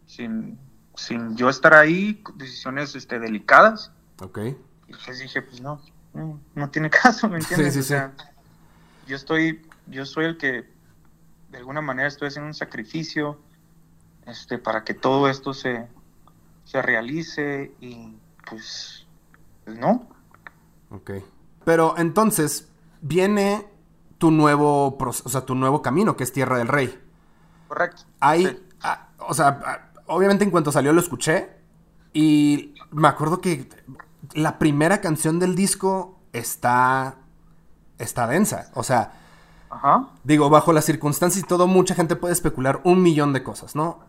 sin, 0.06 0.60
sin 0.96 1.36
yo 1.36 1.50
estar 1.50 1.74
ahí, 1.74 2.22
decisiones, 2.36 2.96
este, 2.96 3.20
delicadas. 3.20 3.92
Ok. 4.22 4.40
Y 4.88 4.94
pues 5.06 5.20
dije, 5.20 5.42
pues 5.42 5.62
no, 5.62 5.82
no, 6.14 6.40
no 6.56 6.70
tiene 6.70 6.90
caso, 6.92 7.30
¿me 7.30 7.38
entiendes? 7.40 7.74
sí, 7.74 7.80
O 7.80 7.84
sí. 7.84 7.88
sea, 7.90 8.14
yo 9.08 9.16
estoy, 9.16 9.66
yo 9.88 10.06
soy 10.06 10.26
el 10.26 10.38
que 10.38 10.70
de 11.52 11.58
alguna 11.58 11.82
manera 11.82 12.08
estoy 12.08 12.28
haciendo 12.28 12.48
un 12.48 12.54
sacrificio 12.54 13.40
este, 14.26 14.58
para 14.58 14.84
que 14.84 14.94
todo 14.94 15.30
esto 15.30 15.54
se, 15.54 15.88
se 16.66 16.82
realice 16.82 17.74
y 17.80 18.16
pues, 18.50 19.06
pues 19.64 19.78
no. 19.78 20.08
Ok. 20.90 21.12
Pero 21.66 21.96
entonces 21.98 22.70
viene 23.02 23.66
tu 24.24 24.32
nuevo, 24.32 24.98
proce- 24.98 25.22
o 25.26 25.30
sea, 25.30 25.42
tu 25.46 25.54
nuevo 25.54 25.82
camino, 25.82 26.16
que 26.16 26.24
es 26.24 26.32
Tierra 26.32 26.58
del 26.58 26.70
Rey. 26.70 26.98
Correcto. 27.68 28.04
Sí. 28.38 28.58
ah, 28.82 29.08
o 29.28 29.34
sea, 29.34 29.60
ah, 29.66 29.80
obviamente 30.08 30.46
en 30.46 30.50
cuanto 30.52 30.72
salió 30.72 30.94
lo 30.94 31.02
escuché 31.02 31.50
y 32.14 32.74
me 32.92 33.10
acuerdo 33.10 33.42
que 33.42 33.68
la 34.34 34.60
primera 34.60 35.02
canción 35.02 35.40
del 35.40 35.56
disco 35.56 36.22
está 36.32 37.16
está 37.98 38.26
densa. 38.28 38.72
O 38.76 38.84
sea, 38.84 39.12
Ajá. 39.70 40.08
digo, 40.24 40.50
bajo 40.50 40.72
las 40.72 40.86
circunstancias 40.86 41.44
y 41.44 41.48
todo, 41.48 41.68
mucha 41.68 41.94
gente 41.96 42.16
puede 42.16 42.32
especular 42.34 42.80
un 42.86 43.02
millón 43.02 43.34
de 43.34 43.44
cosas, 43.44 43.76
¿no? 43.76 44.00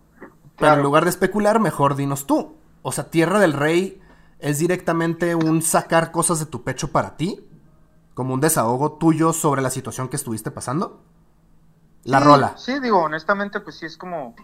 Pero 0.57 0.75
en 0.75 0.83
lugar 0.83 1.03
de 1.03 1.11
especular, 1.11 1.59
mejor 1.59 1.97
dinos 1.97 2.25
tú. 2.27 2.55
O 2.83 2.93
sea, 2.93 3.11
Tierra 3.11 3.41
del 3.41 3.53
Rey 3.53 4.01
es 4.39 4.61
directamente 4.61 5.35
un 5.35 5.61
sacar 5.61 6.13
cosas 6.13 6.39
de 6.39 6.47
tu 6.47 6.63
pecho 6.63 6.93
para 6.93 7.17
ti, 7.17 7.41
como 8.15 8.35
un 8.35 8.41
desahogo 8.41 8.93
tuyo 8.93 9.33
sobre 9.33 9.61
la 9.61 9.71
situación 9.71 10.09
que 10.09 10.17
estuviste 10.17 10.51
pasando. 10.51 11.03
La 12.05 12.21
Sí, 12.21 12.25
rola. 12.25 12.57
Sí, 12.57 12.81
digo, 12.81 13.03
honestamente, 13.03 13.61
pues 13.61 13.77
sí 13.77 13.87
es 13.87 13.97
como. 13.97 14.35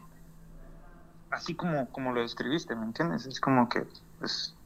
Así 1.31 1.55
como, 1.55 1.89
como 1.91 2.13
lo 2.13 2.21
describiste, 2.21 2.75
¿me 2.75 2.85
entiendes? 2.85 3.27
Es 3.27 3.41
como 3.41 3.69
que 3.69 3.87
es 4.23 4.57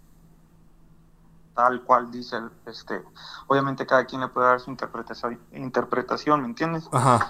tal 1.55 1.83
cual 1.83 2.11
dice 2.11 2.37
el, 2.37 2.51
este. 2.67 3.03
Obviamente 3.47 3.87
cada 3.87 4.07
quien 4.07 4.23
le 4.23 4.29
puede 4.29 4.47
dar 4.47 4.61
su 4.61 4.71
interpretación, 4.71 5.39
interpretación 5.53 6.41
¿me 6.41 6.49
entiendes? 6.49 6.89
Ajá. 6.91 7.29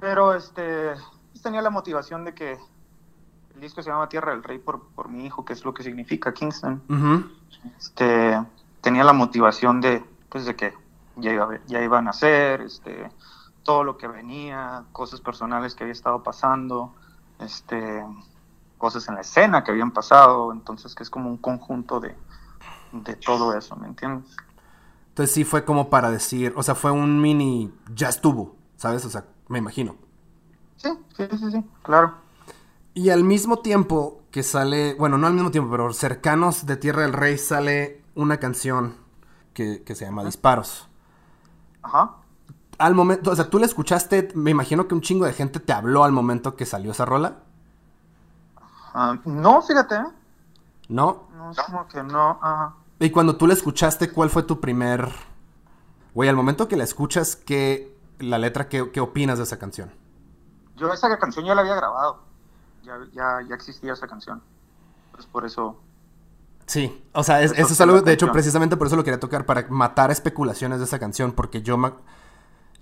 Pero 0.00 0.34
este 0.34 0.94
pues, 1.30 1.42
tenía 1.42 1.62
la 1.62 1.70
motivación 1.70 2.24
de 2.24 2.34
que 2.34 2.58
el 3.54 3.60
disco 3.60 3.82
se 3.82 3.90
llama 3.90 4.08
Tierra 4.08 4.32
del 4.32 4.42
Rey 4.42 4.58
por, 4.58 4.88
por 4.88 5.08
mi 5.08 5.24
hijo, 5.24 5.44
que 5.44 5.52
es 5.52 5.64
lo 5.64 5.72
que 5.74 5.82
significa 5.82 6.34
Kingston. 6.34 6.82
Este 7.78 8.40
tenía 8.80 9.04
la 9.04 9.12
motivación 9.12 9.80
de 9.80 10.04
pues 10.28 10.44
de 10.44 10.56
que 10.56 10.74
ya 11.16 11.32
iba, 11.32 11.58
ya 11.66 11.82
iban 11.82 12.06
a 12.06 12.10
hacer, 12.10 12.60
este 12.62 13.10
todo 13.62 13.84
lo 13.84 13.98
que 13.98 14.08
venía, 14.08 14.84
cosas 14.92 15.20
personales 15.20 15.74
que 15.74 15.84
había 15.84 15.92
estado 15.92 16.22
pasando, 16.22 16.94
este 17.38 18.04
cosas 18.78 19.08
en 19.08 19.16
la 19.16 19.20
escena 19.20 19.64
que 19.64 19.72
habían 19.72 19.90
pasado, 19.90 20.52
entonces 20.52 20.94
que 20.94 21.02
es 21.02 21.10
como 21.10 21.28
un 21.28 21.36
conjunto 21.36 22.00
de, 22.00 22.14
de 22.92 23.16
todo 23.16 23.54
eso, 23.56 23.76
¿me 23.76 23.88
entiendes? 23.88 24.36
Entonces 25.08 25.34
sí 25.34 25.44
fue 25.44 25.64
como 25.64 25.90
para 25.90 26.10
decir, 26.10 26.54
o 26.56 26.62
sea, 26.62 26.76
fue 26.76 26.92
un 26.92 27.20
mini, 27.20 27.72
ya 27.92 28.08
estuvo, 28.08 28.54
¿sabes? 28.76 29.04
O 29.04 29.10
sea, 29.10 29.24
me 29.48 29.58
imagino. 29.58 29.96
Sí, 30.76 30.90
sí, 31.16 31.24
sí, 31.30 31.50
sí, 31.50 31.64
claro. 31.82 32.14
Y 32.94 33.10
al 33.10 33.24
mismo 33.24 33.58
tiempo 33.58 34.22
que 34.30 34.42
sale, 34.42 34.94
bueno, 34.94 35.18
no 35.18 35.26
al 35.26 35.34
mismo 35.34 35.50
tiempo, 35.50 35.70
pero 35.70 35.92
cercanos 35.92 36.66
de 36.66 36.76
Tierra 36.76 37.02
del 37.02 37.12
Rey 37.12 37.36
sale 37.36 38.02
una 38.14 38.38
canción 38.38 38.94
que, 39.58 39.82
que 39.82 39.96
se 39.96 40.04
llama 40.04 40.24
Disparos. 40.24 40.88
Ajá. 41.82 42.12
Al 42.78 42.94
momento, 42.94 43.32
o 43.32 43.34
sea, 43.34 43.50
tú 43.50 43.58
la 43.58 43.66
escuchaste, 43.66 44.28
me 44.36 44.52
imagino 44.52 44.86
que 44.86 44.94
un 44.94 45.00
chingo 45.00 45.26
de 45.26 45.32
gente 45.32 45.58
te 45.58 45.72
habló 45.72 46.04
al 46.04 46.12
momento 46.12 46.54
que 46.54 46.64
salió 46.64 46.92
esa 46.92 47.04
rola, 47.04 47.38
Ah, 48.94 49.18
no, 49.24 49.60
fíjate. 49.62 49.96
¿no? 50.88 51.28
No, 51.36 51.50
es 51.50 51.60
como 51.60 51.86
que 51.88 52.02
no. 52.02 52.38
Ajá. 52.40 52.74
Y 53.00 53.10
cuando 53.10 53.36
tú 53.36 53.46
la 53.46 53.54
escuchaste, 53.54 54.12
¿cuál 54.12 54.30
fue 54.30 54.44
tu 54.44 54.60
primer... 54.60 55.12
Güey, 56.14 56.28
al 56.28 56.36
momento 56.36 56.68
que 56.68 56.76
la 56.76 56.84
escuchas, 56.84 57.36
¿qué, 57.36 57.96
la 58.18 58.38
letra, 58.38 58.68
qué, 58.68 58.90
qué 58.90 59.00
opinas 59.00 59.38
de 59.38 59.44
esa 59.44 59.58
canción? 59.58 59.92
Yo 60.76 60.92
esa 60.92 61.16
canción 61.18 61.44
ya 61.44 61.54
la 61.54 61.60
había 61.60 61.74
grabado. 61.74 62.20
Ya, 62.82 62.98
ya, 63.12 63.46
ya 63.48 63.54
existía 63.54 63.92
esa 63.92 64.08
canción. 64.08 64.42
Pues 65.12 65.26
por 65.26 65.44
eso. 65.44 65.76
Sí, 66.68 67.02
o 67.14 67.24
sea, 67.24 67.42
es- 67.42 67.52
Eso 67.52 67.62
eso 67.62 67.72
es 67.72 67.80
algo, 67.80 68.02
de 68.02 68.12
hecho, 68.12 68.26
precisamente 68.32 68.76
por 68.76 68.86
eso 68.86 68.94
lo 68.96 69.02
quería 69.02 69.18
tocar, 69.18 69.46
para 69.46 69.66
matar 69.68 70.10
especulaciones 70.10 70.78
de 70.78 70.84
esa 70.84 70.98
canción, 70.98 71.32
porque 71.32 71.62
yo, 71.62 71.76
ma- 71.78 71.96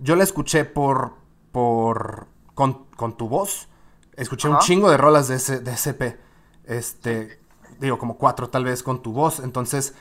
yo 0.01 0.16
la 0.16 0.24
escuché 0.24 0.64
por, 0.64 1.14
por, 1.53 2.26
con, 2.55 2.84
con 2.97 3.16
tu 3.16 3.28
voz, 3.28 3.68
escuché 4.16 4.49
un 4.49 4.59
chingo 4.59 4.91
de 4.91 4.97
rolas 4.97 5.28
de 5.28 5.37
ese, 5.37 5.61
de 5.61 5.70
ese 5.72 5.91
EP, 5.91 6.20
este, 6.64 7.41
digo, 7.78 7.97
como 7.99 8.18
cuatro 8.18 8.51
tal 8.51 8.64
vez 8.64 8.82
con 8.82 9.03
tu 9.03 9.12
voz, 9.12 9.39
entonces, 9.41 9.95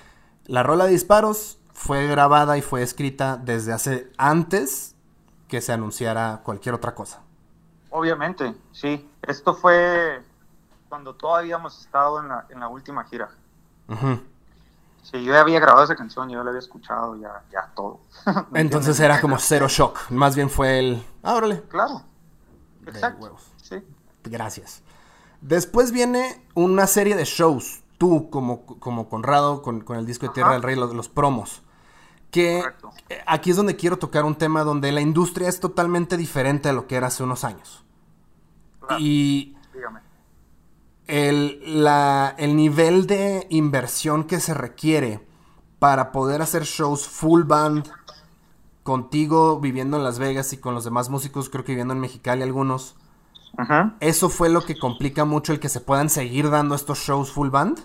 la 0.48 0.64
rola 0.64 0.86
de 0.86 0.92
disparos 0.92 1.60
fue 1.72 2.08
grabada 2.08 2.58
y 2.58 2.62
fue 2.64 2.82
escrita 2.82 3.38
desde 3.38 3.72
hace 3.72 4.12
antes 4.18 4.96
que 5.48 5.62
se 5.62 5.74
anunciara 5.74 6.42
cualquier 6.44 6.74
otra 6.74 6.96
cosa. 6.96 7.22
Obviamente, 7.92 8.56
sí. 8.72 9.08
Esto 9.22 9.54
fue 9.54 10.24
cuando 10.90 11.14
todavía 11.16 11.56
habíamos 11.56 11.80
estado 11.80 12.20
en 12.20 12.30
la, 12.30 12.46
en 12.50 12.60
la 12.60 12.68
última 12.68 13.04
gira. 13.06 13.30
Ujú. 13.88 14.20
Sí, 15.04 15.24
yo 15.24 15.34
ya 15.34 15.42
había 15.42 15.60
grabado 15.60 15.84
esa 15.84 15.96
canción, 15.96 16.30
yo 16.30 16.44
la 16.44 16.50
había 16.50 16.60
escuchado, 16.60 17.16
ya, 17.18 17.44
ya 17.52 17.72
todo. 17.76 18.00
¿Me 18.52 18.60
Entonces 18.62 19.00
era 19.00 19.22
como 19.22 19.38
cero 19.38 19.68
shock, 19.70 20.10
más 20.10 20.36
bien 20.36 20.50
fue 20.50 20.80
el, 20.80 21.04
ah, 21.24 21.36
órale, 21.36 21.62
Claro. 21.70 22.02
Exacto. 22.88 23.38
Sí. 23.62 23.76
Gracias. 24.24 24.82
Después 25.42 25.92
viene 25.92 26.44
una 26.56 26.88
serie 26.88 27.16
de 27.16 27.26
shows, 27.26 27.82
tú 27.98 28.30
como, 28.30 28.66
como 28.66 29.10
Conrado, 29.10 29.62
con, 29.62 29.82
con 29.82 29.98
el 29.98 30.06
disco 30.06 30.28
de 30.28 30.34
Tierra 30.34 30.50
Ajá. 30.50 30.56
del 30.56 30.64
Rey, 30.64 30.76
los, 30.76 30.94
los 30.94 31.10
promos. 31.10 31.62
Que 32.32 32.60
Correcto. 32.62 32.92
eh, 33.10 33.22
aquí 33.28 33.52
es 33.52 33.56
donde 33.58 33.76
quiero 33.76 33.98
tocar 33.98 34.26
un 34.26 34.36
tema 34.36 34.64
donde 34.64 34.92
la 34.92 35.02
industria 35.02 35.48
es 35.48 35.60
totalmente 35.60 36.18
diferente 36.18 36.68
a 36.70 36.74
lo 36.74 36.88
que 36.88 36.96
era 36.96 37.08
hace 37.08 37.24
unos 37.24 37.44
años. 37.44 37.84
Claro. 38.80 38.98
Y. 39.00 39.56
el, 41.08 41.84
la- 41.84 42.34
el 42.38 42.56
nivel 42.56 43.08
de 43.08 43.48
inversión 43.50 44.24
que 44.26 44.40
se 44.40 44.54
requiere 44.54 45.26
para 45.80 46.12
poder 46.12 46.42
hacer 46.42 46.64
shows 46.64 47.08
full 47.08 47.44
band 47.44 47.90
contigo 48.84 49.60
viviendo 49.60 49.98
en 49.98 50.04
Las 50.04 50.20
Vegas 50.20 50.54
y 50.54 50.58
con 50.58 50.74
los 50.76 50.84
demás 50.84 51.10
músicos, 51.10 51.50
creo 51.50 51.64
que 51.64 51.72
viviendo 51.72 51.94
en 51.94 52.00
Mexicali 52.00 52.44
algunos. 52.44 52.96
Ajá. 53.58 53.96
¿Eso 54.00 54.30
fue 54.30 54.50
lo 54.50 54.62
que 54.66 54.78
complica 54.78 55.26
mucho 55.26 55.54
el 55.54 55.60
que 55.60 55.70
se 55.70 55.80
puedan 55.82 56.10
seguir 56.10 56.50
dando 56.50 56.76
estos 56.76 57.00
shows 57.00 57.32
full 57.32 57.50
band? 57.50 57.80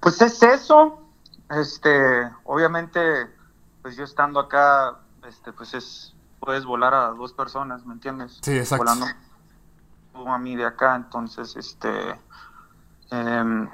Pues 0.00 0.20
es 0.22 0.42
eso. 0.42 1.02
Este, 1.50 2.30
obviamente, 2.44 3.00
pues 3.82 3.96
yo 3.96 4.04
estando 4.04 4.38
acá, 4.40 5.00
este, 5.28 5.52
pues 5.52 5.74
es, 5.74 6.14
puedes 6.38 6.64
volar 6.64 6.94
a 6.94 7.08
dos 7.08 7.32
personas, 7.32 7.84
¿me 7.84 7.94
entiendes? 7.94 8.38
Sí, 8.40 8.52
exacto. 8.56 8.84
Volando 8.84 9.06
a 10.14 10.38
mí 10.38 10.56
de 10.56 10.64
acá, 10.66 10.96
entonces, 10.96 11.56
este, 11.56 11.90
em, 13.10 13.68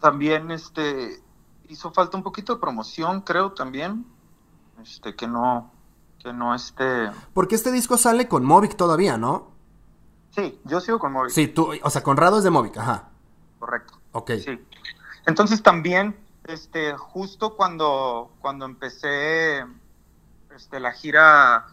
también, 0.00 0.50
este, 0.50 1.22
hizo 1.68 1.92
falta 1.92 2.16
un 2.16 2.22
poquito 2.22 2.54
de 2.54 2.60
promoción, 2.60 3.20
creo, 3.22 3.52
también, 3.52 4.06
este, 4.82 5.14
que 5.14 5.26
no, 5.26 5.72
que 6.18 6.32
no, 6.32 6.54
este, 6.54 7.10
Porque 7.34 7.54
este 7.54 7.70
disco 7.72 7.96
sale 7.96 8.28
con 8.28 8.44
Movic 8.44 8.76
todavía, 8.76 9.16
¿no? 9.16 9.56
sí, 10.30 10.60
yo 10.64 10.80
sigo 10.80 10.98
con 10.98 11.12
Moby, 11.12 11.30
Sí, 11.30 11.48
tú, 11.48 11.70
o 11.82 11.90
sea, 11.90 12.02
Conrado 12.02 12.38
es 12.38 12.44
de 12.44 12.50
Movic, 12.50 12.76
ajá. 12.76 13.08
correcto. 13.58 13.98
Ok. 14.12 14.32
Sí. 14.44 14.64
Entonces 15.26 15.62
también, 15.62 16.16
este, 16.44 16.96
justo 16.96 17.56
cuando, 17.56 18.32
cuando 18.40 18.64
empecé 18.64 19.64
este, 20.54 20.80
la 20.80 20.92
gira 20.92 21.66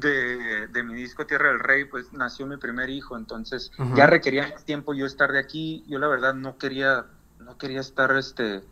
de, 0.00 0.68
de 0.68 0.82
mi 0.82 0.94
disco 0.94 1.26
Tierra 1.26 1.48
del 1.48 1.60
Rey, 1.60 1.84
pues 1.86 2.12
nació 2.12 2.46
mi 2.46 2.58
primer 2.58 2.90
hijo, 2.90 3.16
entonces 3.16 3.70
ya 3.94 4.06
requería 4.06 4.48
más 4.48 4.64
tiempo 4.64 4.94
yo 4.94 5.06
estar 5.06 5.32
de 5.32 5.38
aquí. 5.38 5.84
Yo 5.88 5.98
la 5.98 6.08
verdad 6.08 6.34
no 6.34 6.58
quería, 6.58 7.06
no 7.38 7.56
quería 7.56 7.80
estar 7.80 8.14
este, 8.16 8.62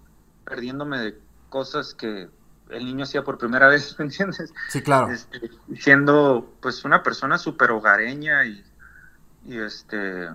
perdiéndome 0.44 0.98
de 0.98 1.18
cosas 1.48 1.94
que 1.94 2.28
el 2.68 2.84
niño 2.84 3.04
hacía 3.04 3.24
por 3.24 3.38
primera 3.38 3.68
vez, 3.74 3.98
¿me 3.98 4.04
entiendes? 4.04 4.52
Sí, 4.68 4.82
claro. 4.82 5.10
Este, 5.10 5.50
siendo 5.78 6.54
pues 6.60 6.84
una 6.84 7.02
persona 7.02 7.38
súper 7.38 7.70
hogareña 7.70 8.44
y, 8.44 8.64
y 9.46 9.58
este 9.58 10.28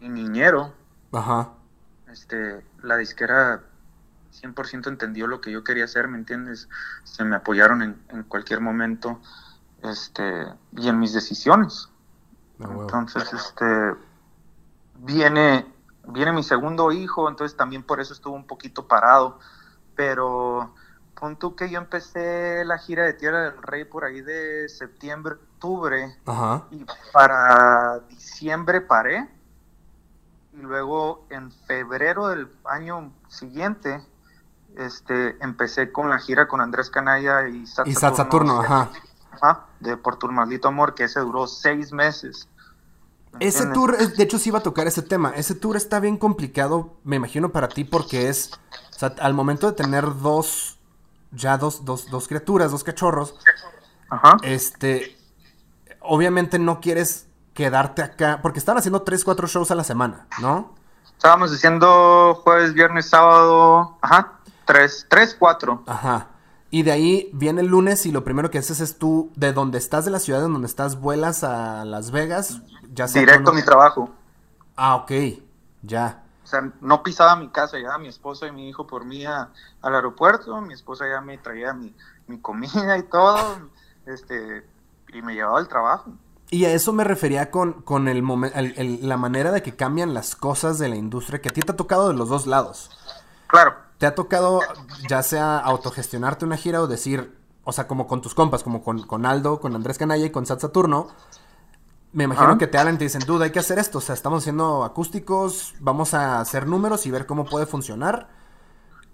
y 0.00 0.08
niñero, 0.08 0.74
Ajá. 1.12 1.52
este, 2.08 2.64
la 2.82 2.96
disquera 2.96 3.62
100% 4.42 4.88
entendió 4.88 5.26
lo 5.26 5.40
que 5.40 5.50
yo 5.50 5.64
quería 5.64 5.84
hacer, 5.84 6.08
¿me 6.08 6.18
entiendes? 6.18 6.68
Se 7.04 7.24
me 7.24 7.36
apoyaron 7.36 7.82
en, 7.82 8.02
en 8.10 8.24
cualquier 8.24 8.60
momento 8.60 9.20
este, 9.84 10.46
y 10.76 10.88
en 10.88 10.98
mis 10.98 11.12
decisiones. 11.12 11.88
Ah. 12.60 12.68
Entonces, 12.80 13.32
este, 13.32 13.94
viene, 14.96 15.66
viene 16.08 16.32
mi 16.32 16.42
segundo 16.42 16.90
hijo, 16.92 17.28
entonces 17.28 17.56
también 17.56 17.82
por 17.82 18.00
eso 18.00 18.12
estuvo 18.12 18.34
un 18.34 18.46
poquito 18.46 18.88
parado, 18.88 19.38
pero 19.94 20.74
pon 21.14 21.36
tú 21.36 21.54
que 21.54 21.70
yo 21.70 21.78
empecé 21.78 22.64
la 22.64 22.78
gira 22.78 23.04
de 23.04 23.14
Tierra 23.14 23.50
del 23.50 23.62
Rey 23.62 23.84
por 23.84 24.04
ahí 24.04 24.20
de 24.20 24.68
septiembre, 24.68 25.34
octubre, 25.34 26.16
Ajá. 26.26 26.64
y 26.70 26.84
para 27.12 28.00
diciembre 28.08 28.80
paré. 28.80 29.28
Y 30.52 30.58
luego 30.58 31.26
en 31.30 31.50
febrero 31.50 32.28
del 32.28 32.48
año 32.64 33.12
siguiente, 33.26 34.00
este, 34.76 35.36
empecé 35.42 35.92
con 35.92 36.10
la 36.10 36.18
gira 36.18 36.48
con 36.48 36.60
Andrés 36.60 36.90
Canalla 36.90 37.48
y 37.48 37.66
Sat 37.66 37.86
Y 37.86 37.94
Sat 37.94 38.16
Saturno, 38.16 38.60
ajá. 38.60 38.90
Ajá, 39.30 39.66
de 39.80 39.96
Por 39.96 40.16
tu 40.16 40.30
maldito 40.30 40.68
amor, 40.68 40.94
que 40.94 41.04
ese 41.04 41.20
duró 41.20 41.46
seis 41.46 41.92
meses. 41.92 42.48
¿Me 43.32 43.46
Ese 43.46 43.66
tour, 43.66 43.96
de 43.96 44.22
hecho, 44.22 44.38
sí 44.38 44.50
iba 44.50 44.60
a 44.60 44.62
tocar 44.62 44.86
ese 44.86 45.02
tema. 45.02 45.30
Ese 45.30 45.54
tour 45.54 45.76
está 45.76 45.98
bien 45.98 46.16
complicado, 46.16 46.94
me 47.02 47.16
imagino, 47.16 47.50
para 47.50 47.68
ti, 47.68 47.84
porque 47.84 48.28
es. 48.28 48.52
O 48.94 48.98
sea, 48.98 49.14
al 49.20 49.34
momento 49.34 49.66
de 49.66 49.72
tener 49.72 50.04
dos. 50.20 50.78
Ya 51.32 51.58
dos, 51.58 51.84
dos, 51.84 52.08
dos 52.10 52.28
criaturas, 52.28 52.70
dos 52.70 52.84
cachorros. 52.84 53.34
Ajá. 54.08 54.36
Este. 54.42 55.16
Obviamente 56.00 56.60
no 56.60 56.80
quieres 56.80 57.26
quedarte 57.54 58.02
acá. 58.02 58.38
Porque 58.40 58.60
están 58.60 58.76
haciendo 58.76 59.02
3, 59.02 59.24
4 59.24 59.48
shows 59.48 59.70
a 59.72 59.74
la 59.74 59.82
semana, 59.82 60.26
¿no? 60.40 60.74
Estábamos 61.16 61.50
diciendo 61.50 62.40
jueves, 62.44 62.74
viernes, 62.74 63.08
sábado. 63.08 63.98
Ajá. 64.00 64.33
Tres, 64.64 65.06
tres, 65.08 65.36
cuatro. 65.38 65.82
Ajá. 65.86 66.28
Y 66.70 66.82
de 66.82 66.90
ahí 66.90 67.30
viene 67.32 67.60
el 67.60 67.68
lunes 67.68 68.04
y 68.04 68.10
lo 68.10 68.24
primero 68.24 68.50
que 68.50 68.58
haces 68.58 68.80
es 68.80 68.98
tú, 68.98 69.30
de 69.36 69.52
donde 69.52 69.78
estás, 69.78 70.04
de 70.04 70.10
la 70.10 70.18
ciudad 70.18 70.44
en 70.44 70.52
donde 70.52 70.66
estás, 70.66 71.00
vuelas 71.00 71.44
a 71.44 71.84
Las 71.84 72.10
Vegas, 72.10 72.62
ya 72.92 73.06
sea 73.06 73.20
Directo 73.20 73.50
a 73.50 73.54
mi 73.54 73.62
trabajo. 73.62 74.10
Ah, 74.74 74.96
ok, 74.96 75.12
ya. 75.82 76.24
O 76.42 76.46
sea, 76.46 76.72
no 76.80 77.02
pisaba 77.02 77.36
mi 77.36 77.48
casa, 77.48 77.78
ya 77.78 77.96
mi 77.98 78.08
esposa 78.08 78.48
y 78.48 78.52
mi 78.52 78.68
hijo 78.68 78.86
por 78.88 79.04
mí 79.04 79.24
al 79.24 79.48
aeropuerto, 79.82 80.60
mi 80.60 80.74
esposa 80.74 81.04
ya 81.08 81.20
me 81.20 81.38
traía 81.38 81.72
mi, 81.72 81.94
mi 82.26 82.40
comida 82.40 82.98
y 82.98 83.04
todo, 83.04 83.38
este, 84.06 84.66
y 85.12 85.22
me 85.22 85.34
llevaba 85.34 85.60
al 85.60 85.68
trabajo. 85.68 86.10
Y 86.50 86.64
a 86.64 86.72
eso 86.72 86.92
me 86.92 87.04
refería 87.04 87.52
con, 87.52 87.82
con 87.82 88.08
el, 88.08 88.24
el, 88.54 89.08
la 89.08 89.16
manera 89.16 89.52
de 89.52 89.62
que 89.62 89.76
cambian 89.76 90.12
las 90.12 90.34
cosas 90.34 90.78
de 90.80 90.88
la 90.88 90.96
industria, 90.96 91.40
que 91.40 91.50
a 91.50 91.52
ti 91.52 91.60
te 91.60 91.70
ha 91.70 91.76
tocado 91.76 92.08
de 92.08 92.14
los 92.14 92.28
dos 92.28 92.48
lados. 92.48 92.90
Claro. 93.46 93.83
¿Te 93.98 94.06
ha 94.06 94.14
tocado 94.14 94.60
ya 95.08 95.22
sea 95.22 95.58
autogestionarte 95.58 96.44
una 96.44 96.56
gira 96.56 96.82
o 96.82 96.86
decir, 96.86 97.36
o 97.64 97.72
sea, 97.72 97.86
como 97.86 98.06
con 98.06 98.20
tus 98.20 98.34
compas, 98.34 98.62
como 98.62 98.82
con, 98.82 99.06
con 99.06 99.24
Aldo, 99.24 99.60
con 99.60 99.74
Andrés 99.74 99.98
Canalla 99.98 100.26
y 100.26 100.30
con 100.30 100.46
Sat 100.46 100.60
Saturno? 100.60 101.08
Me 102.12 102.24
imagino 102.24 102.58
que 102.58 102.68
te 102.68 102.78
hablan 102.78 102.94
y 102.94 102.98
te 102.98 103.04
dicen, 103.04 103.22
duda, 103.26 103.46
hay 103.46 103.50
que 103.50 103.58
hacer 103.58 103.78
esto. 103.80 103.98
O 103.98 104.00
sea, 104.00 104.14
estamos 104.14 104.44
haciendo 104.44 104.84
acústicos, 104.84 105.74
vamos 105.80 106.14
a 106.14 106.38
hacer 106.40 106.68
números 106.68 107.06
y 107.06 107.10
ver 107.10 107.26
cómo 107.26 107.44
puede 107.44 107.66
funcionar. 107.66 108.28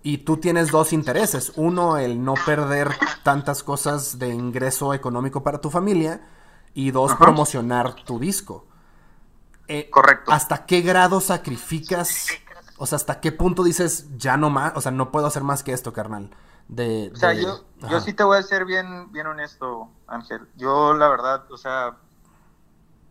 Y 0.03 0.19
tú 0.19 0.37
tienes 0.37 0.71
dos 0.71 0.93
intereses. 0.93 1.53
Uno, 1.57 1.97
el 1.97 2.23
no 2.23 2.35
perder 2.45 2.91
tantas 3.23 3.63
cosas 3.63 4.19
de 4.19 4.29
ingreso 4.29 4.93
económico 4.93 5.43
para 5.43 5.63
tu 5.63 5.71
familia. 5.71 6.21
Y 6.75 6.91
dos, 6.91 7.15
promocionar 7.15 7.95
tu 8.05 8.19
disco. 8.19 8.67
Eh, 9.67 9.89
Correcto. 9.89 10.31
¿Hasta 10.31 10.67
qué 10.67 10.83
grado 10.83 11.21
sacrificas? 11.21 12.27
O 12.83 12.87
sea, 12.87 12.97
¿hasta 12.97 13.21
qué 13.21 13.31
punto 13.31 13.63
dices, 13.63 14.09
ya 14.17 14.39
no 14.39 14.49
más? 14.49 14.73
O 14.75 14.81
sea, 14.81 14.91
no 14.91 15.11
puedo 15.11 15.27
hacer 15.27 15.43
más 15.43 15.63
que 15.63 15.75
esto, 15.75 15.93
carnal. 15.93 16.31
De, 16.67 17.11
o 17.13 17.17
sea, 17.17 17.35
yo, 17.35 17.63
yo 17.91 18.01
sí 18.01 18.15
te 18.15 18.25
voy 18.25 18.39
a 18.39 18.43
ser 18.43 18.65
bien, 18.65 19.13
bien 19.13 19.27
honesto, 19.27 19.91
Ángel. 20.07 20.49
Yo, 20.57 20.95
la 20.95 21.09
verdad, 21.09 21.45
o 21.53 21.59
sea, 21.59 21.99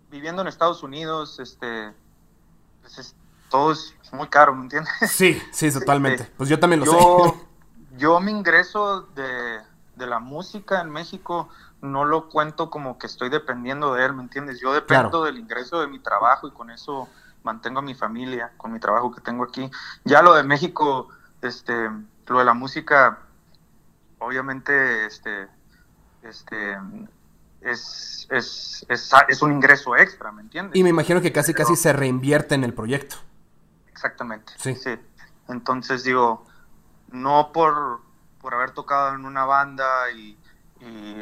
viviendo 0.09 0.41
en 0.41 0.47
Estados 0.47 0.81
Unidos, 0.81 1.39
este, 1.39 1.93
pues 2.81 3.15
todo 3.49 3.71
es 3.73 3.93
muy 4.11 4.27
caro, 4.27 4.55
¿me 4.55 4.63
entiendes? 4.63 4.91
Sí, 5.07 5.39
sí, 5.51 5.71
totalmente. 5.79 6.23
Este, 6.23 6.35
pues 6.35 6.49
yo 6.49 6.59
también 6.59 6.79
lo 6.79 6.91
sé. 6.91 6.97
Yo 7.95 8.19
mi 8.21 8.31
ingreso 8.31 9.03
de, 9.13 9.59
la 9.97 10.17
música 10.17 10.81
en 10.81 10.89
México 10.89 11.47
no 11.81 12.05
lo 12.05 12.27
cuento 12.27 12.71
como 12.71 12.97
que 12.97 13.05
estoy 13.05 13.29
dependiendo 13.29 13.93
de 13.93 14.03
él, 14.03 14.13
¿me 14.13 14.23
entiendes? 14.23 14.59
Yo 14.59 14.73
dependo 14.73 15.23
del 15.25 15.37
ingreso 15.37 15.79
de 15.79 15.85
mi 15.85 15.99
trabajo 15.99 16.47
y 16.47 16.51
con 16.51 16.71
eso 16.71 17.07
mantengo 17.43 17.79
a 17.79 17.81
mi 17.81 17.95
familia, 17.95 18.51
con 18.57 18.71
mi 18.71 18.79
trabajo 18.79 19.11
que 19.11 19.21
tengo 19.21 19.43
aquí. 19.43 19.69
Ya 20.03 20.21
lo 20.21 20.33
de 20.33 20.43
México, 20.43 21.09
este, 21.41 21.89
lo 22.27 22.39
de 22.39 22.45
la 22.45 22.53
música, 22.53 23.19
obviamente, 24.19 25.05
este, 25.05 25.47
este, 26.23 26.77
es, 27.61 28.27
es, 28.29 28.85
es, 28.89 29.41
un 29.41 29.51
ingreso 29.51 29.95
extra, 29.95 30.31
¿me 30.31 30.41
entiendes? 30.41 30.75
Y 30.75 30.83
me 30.83 30.89
imagino 30.89 31.21
que 31.21 31.31
casi 31.31 31.53
casi 31.53 31.75
se 31.75 31.93
reinvierte 31.93 32.55
en 32.55 32.63
el 32.63 32.73
proyecto. 32.73 33.17
Exactamente. 33.87 34.53
Sí. 34.57 34.75
Entonces 35.47 36.03
digo, 36.03 36.45
no 37.11 37.51
por, 37.51 38.01
por 38.39 38.53
haber 38.53 38.71
tocado 38.71 39.15
en 39.15 39.25
una 39.25 39.45
banda 39.45 39.85
y, 40.11 40.37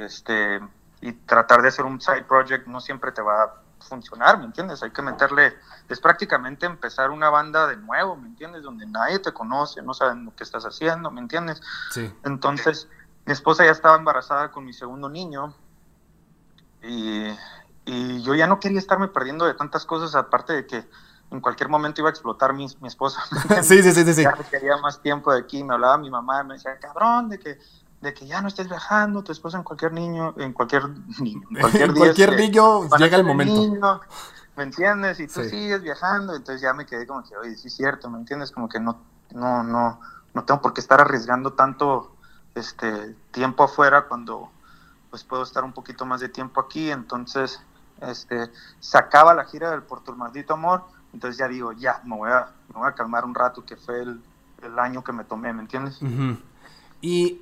este 0.02 0.60
y 1.02 1.14
tratar 1.14 1.64
de 1.64 1.70
hacer 1.70 1.86
un 1.86 2.00
side 2.00 2.24
project 2.24 2.68
no 2.68 2.80
siempre 2.80 3.12
te 3.12 3.24
va 3.24 3.44
a 3.44 3.54
funcionar, 3.80 4.40
¿me 4.40 4.46
entiendes? 4.46 4.84
Hay 4.84 4.92
que 4.92 5.02
meterle, 5.02 5.54
es 5.90 6.00
prácticamente 6.00 6.66
empezar 6.66 7.12
una 7.12 7.30
banda 7.30 7.68
de 7.68 7.78
nuevo, 7.78 8.16
¿me 8.16 8.28
entiendes? 8.28 8.64
Donde 8.64 8.86
nadie 8.86 9.20
te 9.20 9.32
conoce, 9.32 9.82
no 9.82 9.94
saben 9.94 10.26
lo 10.26 10.36
que 10.36 10.44
estás 10.44 10.66
haciendo, 10.66 11.12
¿me 11.12 11.22
entiendes? 11.22 11.62
Sí. 11.92 12.12
Entonces, 12.24 12.88
mi 13.26 13.34
esposa 13.34 13.66
ya 13.66 13.72
estaba 13.72 13.98
embarazada 13.98 14.52
con 14.52 14.66
mi 14.66 14.74
segundo 14.74 15.10
niño 15.10 15.54
y, 16.82 17.34
yo 18.22 18.36
ya 18.36 18.48
no 18.48 18.60
quería 18.60 18.80
estarme 18.80 19.08
perdiendo 19.08 19.46
de 19.46 19.54
tantas 19.54 19.86
cosas, 19.86 20.14
aparte 20.14 20.52
de 20.52 20.68
que 20.68 20.86
en 21.32 21.40
cualquier 21.40 21.70
momento 21.70 22.02
iba 22.02 22.10
a 22.10 22.12
explotar 22.12 22.54
mi, 22.54 22.68
mi 22.82 22.88
esposa. 22.90 23.22
sí, 23.64 23.82
sí, 23.82 23.92
sí, 23.94 24.14
sí. 24.14 24.24
Ya 24.24 24.34
quería 24.34 24.76
más 24.78 25.02
tiempo 25.02 25.32
de 25.32 25.40
aquí, 25.40 25.64
me 25.64 25.74
hablaba 25.74 25.98
mi 25.98 26.10
mamá, 26.10 26.44
me 26.44 26.56
decía, 26.56 26.78
cabrón, 26.80 27.30
de 27.30 27.40
que 27.40 27.58
de 28.02 28.14
que 28.14 28.28
ya 28.28 28.42
no 28.42 28.48
estés 28.48 28.68
viajando, 28.68 29.24
tu 29.24 29.32
esposa 29.32 29.58
en 29.58 29.64
cualquier 29.64 29.94
niño, 29.94 30.34
en 30.38 30.54
cualquier 30.54 30.84
en 31.20 31.42
cualquier, 31.60 31.94
cualquier 31.94 32.36
niño 32.36 32.88
llega 32.98 33.18
el 33.18 33.24
momento. 33.24 34.02
¿Me 34.56 34.64
entiendes? 34.64 35.20
Y 35.20 35.28
tú 35.28 35.44
sigues 35.44 35.84
viajando, 35.84 36.36
entonces 36.36 36.62
ya 36.62 36.74
me 36.74 36.88
quedé 36.88 37.06
como 37.06 37.24
que, 37.24 37.38
oye, 37.38 37.56
sí 37.56 37.68
es 37.68 37.76
cierto, 37.76 38.10
¿me 38.10 38.18
entiendes? 38.18 38.52
Como 38.52 38.68
que 38.68 38.80
no, 38.80 38.98
no, 39.32 39.64
no, 39.64 40.00
no 40.34 40.44
tengo 40.46 40.62
por 40.62 40.74
qué 40.74 40.82
estar 40.82 41.00
arriesgando 41.00 41.54
tanto 41.54 42.12
este 42.56 43.16
tiempo 43.32 43.64
afuera 43.64 44.08
cuando 44.08 44.50
pues 45.12 45.24
puedo 45.24 45.44
estar 45.44 45.64
un 45.64 45.74
poquito 45.74 46.06
más 46.06 46.22
de 46.22 46.30
tiempo 46.30 46.60
aquí, 46.60 46.90
entonces 46.90 47.62
este, 48.02 48.52
se 48.80 48.98
acaba 48.98 49.34
la 49.34 49.46
gira 49.46 49.72
del 49.72 49.84
Por 49.84 50.04
tu 50.04 50.16
maldito 50.16 50.54
amor, 50.54 50.84
entonces 51.14 51.38
ya 51.38 51.48
digo, 51.48 51.72
ya, 51.74 52.02
me 52.04 52.16
voy 52.16 52.32
a, 52.32 52.52
me 52.70 52.80
voy 52.80 52.88
a 52.88 52.94
calmar 52.94 53.26
un 53.26 53.36
rato, 53.36 53.64
que 53.64 53.76
fue 53.76 54.02
el, 54.02 54.22
año 54.78 55.04
que 55.04 55.14
me 55.14 55.24
tomé, 55.24 55.54
¿me 55.54 55.62
entiendes? 55.62 56.00
Y 57.00 57.42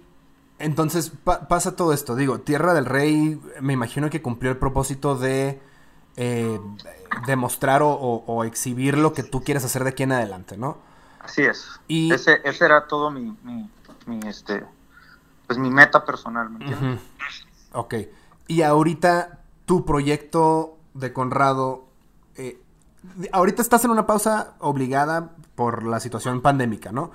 entonces 0.59 1.11
pasa 1.23 1.75
todo 1.75 1.93
esto, 1.93 2.15
digo, 2.15 2.39
Tierra 2.39 2.73
del 2.73 2.85
Rey 2.85 3.39
me 3.59 3.73
imagino 3.73 4.09
que 4.09 4.21
cumplió 4.21 4.51
el 4.51 4.57
propósito 4.57 5.15
de 5.15 5.59
eh, 6.15 6.59
demostrar 7.27 7.81
o, 7.83 8.43
exhibir 8.45 8.97
lo 8.97 9.13
que 9.13 9.23
tú 9.23 9.43
quieres 9.43 9.65
hacer 9.65 9.83
de 9.83 9.89
aquí 9.89 10.03
en 10.03 10.13
adelante, 10.13 10.57
¿no? 10.57 10.77
Así 11.19 11.41
es. 11.41 11.67
Y... 11.87 12.13
Ese, 12.13 12.39
ese 12.43 12.65
era 12.65 12.87
todo 12.87 13.11
mi, 13.11 13.35
mi, 13.43 14.19
este, 14.27 14.63
pues 15.47 15.59
mi 15.59 15.69
meta 15.69 16.05
personal, 16.05 16.49
¿me 16.49 16.63
entiendes? 16.63 17.01
Ok. 17.73 17.95
Y 18.47 18.61
ahorita 18.61 19.39
tu 19.65 19.85
proyecto 19.85 20.77
de 20.93 21.11
Conrado, 21.11 21.85
eh, 22.35 22.61
ahorita 23.31 23.61
estás 23.61 23.83
en 23.83 23.91
una 23.91 24.05
pausa 24.05 24.53
obligada 24.59 25.31
por 25.55 25.83
la 25.83 25.99
situación 25.99 26.41
pandémica, 26.41 26.91
¿no? 26.91 27.11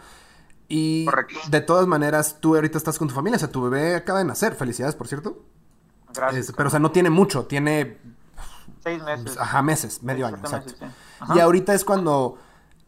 Y 0.70 1.06
de 1.48 1.60
todas 1.60 1.86
maneras, 1.86 2.38
tú 2.40 2.54
ahorita 2.54 2.78
estás 2.78 2.98
con 2.98 3.08
tu 3.08 3.14
familia, 3.14 3.36
o 3.36 3.40
sea, 3.40 3.50
tu 3.50 3.60
bebé 3.62 3.96
acaba 3.96 4.20
de 4.20 4.24
nacer, 4.24 4.54
felicidades, 4.54 4.94
por 4.94 5.08
cierto. 5.08 5.42
Gracias. 6.14 6.52
pero, 6.56 6.68
o 6.68 6.70
sea, 6.70 6.80
no 6.80 6.90
tiene 6.90 7.10
mucho, 7.10 7.44
tiene... 7.44 7.98
Seis 8.82 9.02
meses. 9.02 9.36
Ajá, 9.36 9.60
meses, 9.62 10.02
medio 10.02 10.26
año, 10.26 10.38
exacto. 10.38 10.72
Y 11.34 11.38
ahorita 11.38 11.74
es 11.74 11.84
cuando 11.84 12.38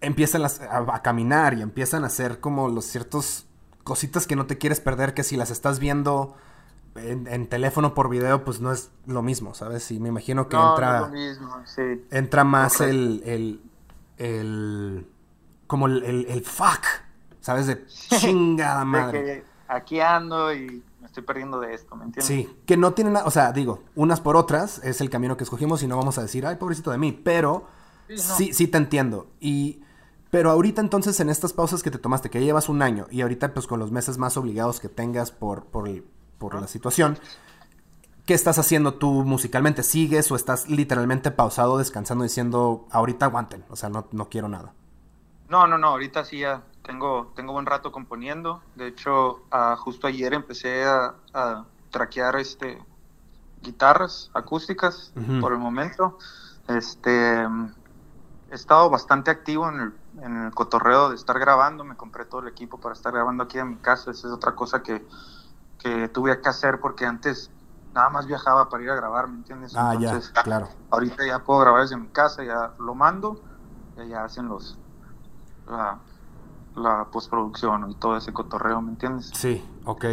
empiezan 0.01 0.43
a, 0.43 0.49
a, 0.95 1.03
caminar 1.03 1.55
y 1.55 1.61
empiezan 1.61 2.05
a 2.05 2.07
hacer 2.07 2.41
como 2.41 2.69
los 2.69 2.87
ciertos 2.87 3.45
cositas 3.85 4.27
que 4.27 4.37
no 4.37 4.47
te 4.47 4.57
quieres 4.57 4.81
perder, 4.81 5.13
que 5.13 5.23
si 5.23 5.37
las 5.37 5.51
estás 5.51 5.79
viendo 5.79 6.35
en, 6.95 7.47
teléfono 7.47 7.95
por 7.95 8.09
video, 8.09 8.45
pues 8.45 8.61
no 8.61 8.73
es 8.73 8.91
lo 9.07 9.23
mismo, 9.23 9.55
¿sabes? 9.55 9.91
Y 9.91 10.01
me 10.01 10.09
imagino 10.09 10.49
que 10.49 10.57
entra. 10.57 11.11
Entra 12.11 12.45
más 12.45 12.81
el, 12.81 13.23
el, 13.25 13.61
el. 14.19 15.07
como 15.67 15.87
el, 15.87 16.27
el, 16.29 16.45
fuck, 16.45 16.85
¿sabes? 17.43 17.67
De 17.67 17.85
chingada 17.87 18.85
madre. 18.87 19.45
aquí 19.69 20.01
ando 20.01 20.55
y 20.55 20.83
me 21.01 21.07
estoy 21.07 21.23
perdiendo 21.23 21.61
de 21.61 21.75
esto, 21.75 21.95
¿me 21.97 22.05
entiendes? 22.05 22.27
Sí, 22.27 22.57
que 22.65 22.79
no 22.79 22.95
tiene 22.95 23.11
nada. 23.11 23.27
O 23.27 23.31
sea, 23.31 23.53
digo, 23.53 23.83
unas 23.95 24.21
por 24.21 24.37
otras 24.37 24.79
es 24.85 25.03
el 25.03 25.11
camino 25.11 25.37
que 25.37 25.45
escogimos 25.45 25.83
y 25.83 25.87
no 25.87 25.97
vamos 25.99 26.17
a 26.17 26.23
decir, 26.23 26.47
ay, 26.47 26.57
pobrecito 26.57 26.91
de 26.91 26.99
mí, 26.99 27.13
pero 27.13 27.67
sí, 28.17 28.55
sí, 28.55 28.69
te 28.69 28.79
entiendo. 28.79 29.27
Y. 29.41 29.83
Pero 30.31 30.51
ahorita 30.51 30.81
entonces 30.81 31.21
en 31.21 31.29
estas 31.29 31.53
pausas 31.53 31.83
que 31.83 31.91
te 31.91 31.99
tomaste, 31.99 32.31
que 32.31 32.43
llevas 32.43 32.71
un 32.71 32.81
año, 32.81 33.07
y 33.11 33.21
ahorita 33.21 33.53
pues 33.53 33.67
con 33.67 33.79
los 33.79 33.91
meses 33.91 34.17
más 34.17 34.39
obligados 34.39 34.81
que 34.81 34.89
tengas 34.89 35.31
por, 35.31 35.67
por, 35.67 35.87
el, 35.87 36.07
por 36.39 36.59
la 36.59 36.67
situación. 36.69 37.19
¿Qué 38.25 38.33
estás 38.33 38.59
haciendo 38.59 38.95
tú 38.95 39.25
musicalmente? 39.25 39.83
¿Sigues 39.83 40.31
o 40.31 40.37
estás 40.37 40.71
literalmente 40.71 41.33
pausado, 41.33 41.77
descansando, 41.77 42.23
diciendo, 42.23 42.87
ahorita 42.93 43.27
aguanten, 43.27 43.65
o 43.69 43.77
sea, 43.77 43.91
no, 43.91 44.07
no 44.13 44.31
quiero 44.31 44.49
nada? 44.49 44.73
No, 45.51 45.67
no, 45.67 45.77
no, 45.77 45.89
ahorita 45.89 46.25
sí 46.25 46.39
ya 46.39 46.63
tengo, 46.83 47.33
tengo 47.35 47.53
buen 47.53 47.67
rato 47.67 47.93
componiendo. 47.93 48.63
De 48.75 48.89
hecho, 48.89 49.43
ah, 49.51 49.77
justo 49.79 50.07
ayer 50.07 50.35
empecé 50.35 50.85
a, 50.85 51.15
traquear 51.91 52.37
este, 52.37 52.83
guitarras 53.61 54.31
acústicas 54.33 55.13
por 55.41 55.53
el 55.53 55.59
momento. 55.59 56.19
Este, 56.69 57.43
he 57.43 58.55
estado 58.55 58.89
bastante 58.89 59.31
activo 59.31 59.69
en 59.69 59.81
el, 59.81 59.93
en 60.23 60.45
el 60.45 60.55
cotorreo 60.55 61.11
de 61.11 61.17
estar 61.17 61.39
grabando. 61.39 61.85
Me 61.85 61.97
compré 61.97 62.25
todo 62.25 62.41
el 62.41 62.49
equipo 62.49 62.81
para 62.81 62.95
estar 62.95 63.13
grabando 63.13 63.45
aquí 63.45 63.59
en 63.59 63.69
mi 63.69 63.77
casa. 63.77 64.11
Esa 64.11 64.29
es 64.29 64.33
otra 64.33 64.55
cosa 64.55 64.83
que 64.83 65.07
que 65.83 66.09
tuve 66.09 66.41
que 66.41 66.49
hacer 66.49 66.81
porque 66.81 67.05
antes 67.05 67.51
nada 67.93 68.09
más 68.09 68.27
viajaba 68.27 68.69
para 68.69 68.85
ir 68.85 68.91
a 68.91 68.95
grabar, 68.95 69.29
¿me 69.29 69.39
entiendes? 69.39 69.75
Ah, 69.77 69.95
ya, 69.99 70.19
claro. 70.45 70.69
Ahorita 70.91 71.27
ya 71.27 71.41
puedo 71.41 71.61
grabar 71.61 71.83
desde 71.83 71.97
mi 71.97 72.09
casa, 72.09 72.45
ya 72.45 72.73
lo 72.79 72.95
mando, 72.95 73.43
y 73.97 74.09
ya 74.09 74.25
hacen 74.25 74.49
los 74.49 74.79
la, 75.67 75.99
postproducción 77.11 77.91
y 77.91 77.95
todo 77.95 78.17
ese 78.17 78.33
cotorreo, 78.33 78.81
¿me 78.81 78.91
entiendes? 78.91 79.31
Sí, 79.35 79.65
ok. 79.85 80.05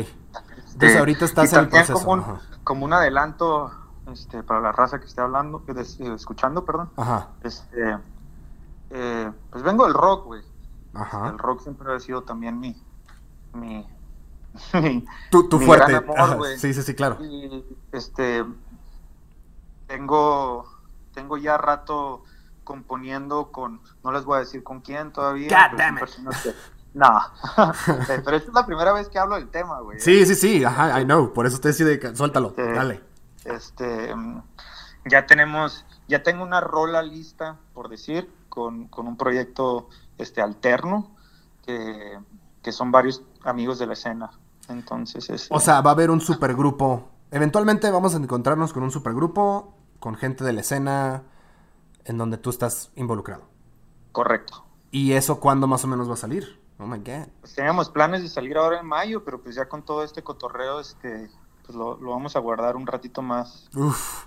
Entonces 0.74 0.98
ahorita 0.98 1.26
estás 1.26 1.54
en 1.54 1.60
el 1.60 1.70
proceso. 1.70 1.94
Como 1.94 2.14
un, 2.14 2.40
como 2.64 2.86
un 2.86 2.94
adelanto 2.94 3.72
este, 4.12 4.44
para 4.44 4.62
la 4.62 4.72
raza 4.72 5.00
que 5.00 5.06
esté 5.06 5.22
hablando, 5.22 5.64
eh, 5.68 6.14
escuchando, 6.16 6.66
perdón. 6.66 6.90
Ajá. 6.96 7.30
Este, 7.44 7.98
eh, 8.92 9.32
pues 9.50 9.64
vengo 9.64 9.86
del 9.86 9.94
rock, 9.94 10.26
güey. 10.26 10.44
Ajá. 10.94 11.30
El 11.30 11.38
rock 11.38 11.62
siempre 11.62 11.94
ha 11.94 12.00
sido 12.00 12.24
también 12.24 12.60
mi, 12.60 12.76
mi, 13.54 13.88
tu, 15.32 15.48
tu 15.48 15.60
fuerte. 15.60 16.02
sí, 16.58 16.74
sí, 16.74 16.82
sí, 16.82 16.96
claro. 16.96 17.24
Y 17.24 17.64
este 17.92 18.46
tengo 19.88 20.66
tengo 21.14 21.38
ya 21.38 21.58
rato 21.58 22.24
componiendo 22.70 23.52
con, 23.52 23.82
no 24.04 24.12
les 24.12 24.26
voy 24.26 24.38
a 24.38 24.40
decir 24.42 24.62
con 24.62 24.82
quién 24.82 25.12
todavía. 25.12 25.50
no, 26.94 27.20
pero 28.06 28.38
esta 28.38 28.50
es 28.50 28.54
la 28.54 28.64
primera 28.68 28.94
vez 28.94 29.10
que 29.10 29.18
hablo 29.18 29.38
del 29.38 29.50
tema, 29.50 29.80
güey. 29.80 30.00
Sí, 30.00 30.24
sí, 30.28 30.36
sí, 30.36 30.64
ajá, 30.64 31.02
I 31.02 31.04
know, 31.06 31.34
por 31.34 31.48
eso 31.48 31.60
te 31.60 31.70
decide, 31.70 32.16
suéltalo, 32.16 32.54
dale. 32.56 33.02
Este, 33.44 34.14
ya 35.06 35.26
tenemos, 35.26 35.84
ya 36.08 36.22
tengo 36.22 36.44
una 36.44 36.62
rola 36.62 37.02
lista, 37.02 37.58
por 37.74 37.90
decir, 37.90 38.32
con, 38.50 38.88
con 38.88 39.08
un 39.08 39.18
proyecto 39.18 39.90
este 40.20 40.40
alterno, 40.40 41.16
que, 41.66 42.20
que 42.62 42.72
son 42.72 42.92
varios 42.92 43.24
amigos 43.46 43.80
de 43.80 43.88
la 43.88 43.94
escena. 43.94 44.30
Entonces, 44.68 45.28
es, 45.32 45.48
o 45.50 45.60
sea, 45.60 45.82
va 45.82 45.90
a 45.90 45.94
haber 45.94 46.12
un 46.12 46.22
supergrupo. 46.22 47.10
Eventualmente 47.32 47.90
vamos 47.90 48.14
a 48.14 48.18
encontrarnos 48.18 48.74
con 48.74 48.84
un 48.84 48.92
supergrupo, 48.92 49.74
con 50.00 50.14
gente 50.14 50.44
de 50.44 50.54
la 50.54 50.62
escena, 50.62 51.24
en 52.06 52.18
donde 52.18 52.38
tú 52.38 52.50
estás 52.50 52.92
involucrado. 52.96 53.44
Correcto. 54.12 54.66
¿Y 54.92 55.14
eso 55.14 55.40
cuándo 55.40 55.68
más 55.68 55.84
o 55.84 55.88
menos 55.88 56.10
va 56.10 56.14
a 56.14 56.18
salir? 56.18 56.60
Oh 56.80 56.86
my 56.86 56.98
God. 56.98 57.28
Pues 57.42 57.54
teníamos 57.54 57.90
planes 57.90 58.22
de 58.22 58.30
salir 58.30 58.58
ahora 58.58 58.80
en 58.80 58.86
mayo, 58.86 59.24
pero 59.24 59.42
pues 59.42 59.56
ya 59.56 59.68
con 59.68 59.84
todo 59.84 60.04
este 60.04 60.24
cotorreo, 60.24 60.80
este, 60.80 61.30
pues 61.66 61.78
lo, 61.78 61.98
vamos 62.00 62.36
a 62.36 62.40
guardar 62.40 62.76
un 62.76 62.88
ratito 62.88 63.22
más. 63.22 63.70
Uf. 63.76 64.26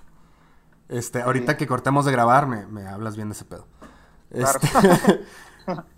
Este, 0.87 1.21
ahorita 1.21 1.57
que 1.57 1.65
cortemos 1.65 2.05
de 2.05 2.11
grabar, 2.11 2.47
me, 2.47 2.87
hablas 2.87 3.15
bien 3.15 3.29
de 3.29 3.33
ese 3.33 3.45
pedo. 3.45 3.65
Claro. 4.29 4.59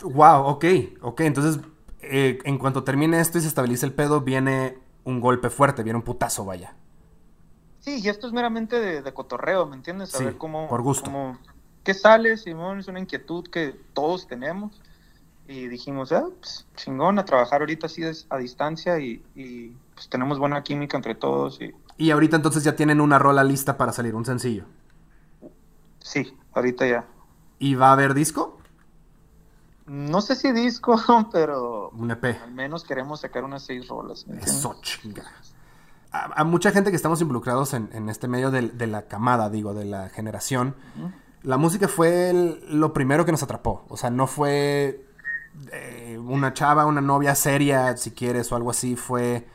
wow, 0.02 0.46
ok, 0.46 0.64
ok. 1.02 1.20
Entonces, 1.20 1.62
eh, 2.00 2.38
en 2.44 2.58
cuanto 2.58 2.84
termine 2.84 3.20
esto 3.20 3.38
y 3.38 3.42
se 3.42 3.48
estabilice 3.48 3.84
el 3.84 3.92
pedo, 3.92 4.22
viene 4.22 4.78
un 5.04 5.20
golpe 5.20 5.50
fuerte, 5.50 5.82
viene 5.82 5.98
un 5.98 6.04
putazo, 6.04 6.44
vaya. 6.44 6.74
Sí, 7.80 8.00
y 8.02 8.08
esto 8.08 8.26
es 8.26 8.32
meramente 8.32 8.80
de, 8.80 9.14
cotorreo, 9.14 9.66
¿me 9.66 9.76
entiendes? 9.76 10.14
A 10.14 10.24
ver 10.24 10.38
cómo. 10.38 10.68
Por 10.68 10.82
gusto. 10.82 11.04
Cómo, 11.04 11.38
¿Qué 11.86 11.94
sale, 11.94 12.36
Simón? 12.36 12.80
Es 12.80 12.88
una 12.88 12.98
inquietud 12.98 13.46
que 13.46 13.78
todos 13.92 14.26
tenemos. 14.26 14.82
Y 15.46 15.68
dijimos, 15.68 16.10
ah, 16.10 16.24
pues, 16.40 16.66
chingón, 16.74 17.20
a 17.20 17.24
trabajar 17.24 17.60
ahorita 17.60 17.86
así 17.86 18.02
a 18.28 18.36
distancia 18.38 18.98
y, 18.98 19.22
pues 19.94 20.08
tenemos 20.08 20.40
buena 20.40 20.64
química 20.64 20.96
entre 20.96 21.14
todos. 21.14 21.60
Y... 21.60 21.72
y 21.96 22.10
ahorita 22.10 22.34
entonces 22.34 22.64
ya 22.64 22.74
tienen 22.74 23.00
una 23.00 23.20
rola 23.20 23.44
lista 23.44 23.76
para 23.76 23.92
salir, 23.92 24.16
un 24.16 24.24
sencillo. 24.24 24.64
Sí, 26.00 26.36
ahorita 26.54 26.88
ya. 26.88 27.04
¿Y 27.60 27.76
va 27.76 27.90
a 27.90 27.92
haber 27.92 28.14
disco? 28.14 28.58
No 29.86 30.22
sé 30.22 30.34
si 30.34 30.50
disco, 30.50 31.00
pero. 31.32 31.90
Un 31.90 32.10
EP. 32.10 32.24
Al 32.42 32.50
menos 32.50 32.82
queremos 32.82 33.20
sacar 33.20 33.44
unas 33.44 33.62
seis 33.62 33.86
rolas. 33.86 34.26
Eso, 34.42 34.76
chinga. 34.82 35.22
A, 36.10 36.42
mucha 36.42 36.72
gente 36.72 36.90
que 36.90 36.96
estamos 36.96 37.20
involucrados 37.20 37.74
en, 37.74 38.08
este 38.08 38.26
medio 38.26 38.50
de, 38.50 38.86
la 38.88 39.02
camada, 39.02 39.50
digo, 39.50 39.72
de 39.72 39.84
la 39.84 40.08
generación 40.08 40.74
la 41.42 41.56
música 41.56 41.88
fue 41.88 42.60
lo 42.68 42.92
primero 42.92 43.24
que 43.24 43.32
nos 43.32 43.42
atrapó. 43.42 43.84
O 43.88 43.96
sea, 43.96 44.10
no 44.10 44.26
fue 44.26 45.04
eh, 45.72 46.18
una 46.22 46.52
chava, 46.52 46.86
una 46.86 47.00
novia 47.00 47.34
seria, 47.34 47.96
si 47.96 48.10
quieres, 48.10 48.50
o 48.52 48.56
algo 48.56 48.70
así. 48.70 48.96
Fue 48.96 49.46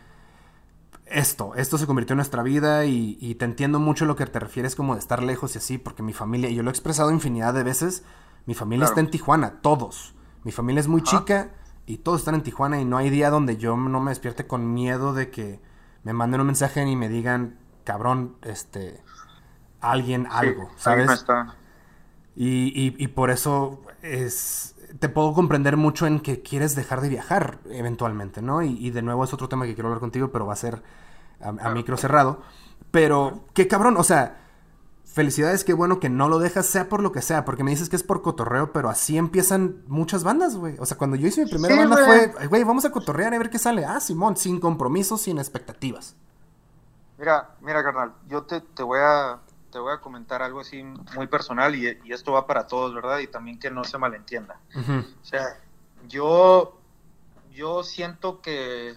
esto. 1.06 1.54
Esto 1.56 1.78
se 1.78 1.86
convirtió 1.86 2.14
en 2.14 2.18
nuestra 2.18 2.44
vida 2.44 2.86
y, 2.86 3.36
te 3.36 3.46
entiendo 3.46 3.80
mucho 3.80 4.06
lo 4.06 4.16
que 4.16 4.26
te 4.26 4.40
refieres 4.40 4.76
como 4.76 4.94
de 4.94 5.00
estar 5.00 5.22
lejos 5.22 5.56
y 5.56 5.58
así, 5.60 5.78
porque 5.78 6.04
mi 6.04 6.14
familia, 6.14 6.50
y 6.50 6.56
yo 6.56 6.64
lo 6.64 6.70
he 6.70 6.72
expresado 6.72 7.12
infinidad 7.12 7.54
de 7.54 7.64
veces, 7.64 8.04
mi 8.46 8.54
familia 8.54 8.86
está 8.86 9.00
en 9.00 9.12
Tijuana, 9.12 9.62
todos. 9.62 10.16
Mi 10.44 10.52
familia 10.52 10.80
es 10.80 10.88
muy 10.88 11.04
chica 11.04 11.52
y 11.86 11.98
todos 11.98 12.22
están 12.22 12.36
en 12.36 12.42
Tijuana 12.42 12.80
y 12.80 12.86
no 12.86 12.98
hay 12.98 13.10
día 13.10 13.30
donde 13.30 13.58
yo 13.58 13.78
no 13.78 14.00
me 14.00 14.12
despierte 14.12 14.48
con 14.48 14.74
miedo 14.74 15.14
de 15.14 15.30
que 15.30 15.60
me 16.04 16.14
manden 16.14 16.42
un 16.42 16.48
mensaje 16.48 16.84
y 16.84 16.96
me 16.96 17.10
digan, 17.10 17.60
cabrón, 17.84 18.38
este, 18.42 19.04
alguien, 19.82 20.28
algo, 20.32 20.72
¿sabes? 20.78 21.10
está. 21.12 21.56
Y, 22.36 22.96
y, 22.98 23.08
por 23.10 23.30
eso 23.30 23.82
es, 24.02 24.76
te 25.00 25.10
puedo 25.10 25.34
comprender 25.34 25.76
mucho 25.76 26.08
en 26.08 26.22
que 26.22 26.42
quieres 26.42 26.76
dejar 26.76 27.02
de 27.02 27.10
viajar 27.10 27.60
eventualmente, 27.70 28.42
¿no? 28.42 28.62
Y, 28.62 28.90
de 28.90 29.02
nuevo 29.02 29.24
es 29.24 29.34
otro 29.34 29.50
tema 29.50 29.66
que 29.66 29.74
quiero 29.74 29.90
hablar 29.90 30.00
contigo, 30.00 30.32
pero 30.32 30.46
va 30.46 30.54
a 30.54 30.58
ser 30.58 30.82
a, 31.42 31.70
micro 31.72 31.98
cerrado. 31.98 32.42
Pero, 32.90 33.46
qué 33.54 33.68
cabrón, 33.68 33.98
o 33.98 34.04
sea, 34.04 34.40
felicidades, 35.04 35.66
qué 35.66 35.74
bueno 35.74 36.00
que 36.00 36.10
no 36.10 36.30
lo 36.30 36.40
dejas, 36.40 36.66
sea 36.66 36.88
por 36.88 37.04
lo 37.04 37.12
que 37.12 37.22
sea, 37.22 37.44
porque 37.44 37.64
me 37.66 37.72
dices 37.72 37.90
que 37.90 37.98
es 37.98 38.04
por 38.04 38.22
cotorreo, 38.22 38.72
pero 38.72 38.90
así 38.90 39.18
empiezan 39.18 39.84
muchas 39.88 40.24
bandas, 40.24 40.56
güey. 40.56 40.78
O 40.80 40.86
sea, 40.86 40.98
cuando 40.98 41.18
yo 41.18 41.28
hice 41.28 41.44
mi 41.44 41.52
primera 41.52 41.76
banda 41.76 42.06
fue, 42.06 42.48
güey, 42.48 42.64
vamos 42.64 42.86
a 42.86 42.92
cotorrear 42.92 43.34
a 43.34 43.38
ver 43.38 43.50
qué 43.50 43.60
sale. 43.60 43.84
Ah, 43.86 44.00
Simón, 44.00 44.38
sin 44.38 44.60
compromisos, 44.60 45.22
sin 45.22 45.38
expectativas. 45.38 46.16
Mira, 47.18 47.56
mira, 47.62 47.84
carnal, 47.84 48.14
yo 48.30 48.44
te, 48.44 48.62
te 48.62 48.84
voy 48.84 49.00
a 49.02 49.40
te 49.72 49.80
voy 49.80 49.94
a 49.94 49.98
comentar 50.00 50.44
algo 50.44 50.60
así 50.60 50.84
muy 51.16 51.28
personal 51.28 51.76
y, 51.76 51.88
esto 52.12 52.34
va 52.34 52.46
para 52.46 52.68
todos, 52.68 52.94
¿verdad? 52.94 53.20
Y 53.20 53.28
también 53.28 53.60
que 53.60 53.72
no 53.72 53.84
se 53.84 53.98
malentienda. 53.98 54.60
O 54.76 55.26
sea, 55.26 55.58
yo, 56.08 56.78
yo 57.52 57.84
siento 57.84 58.42
que 58.42 58.94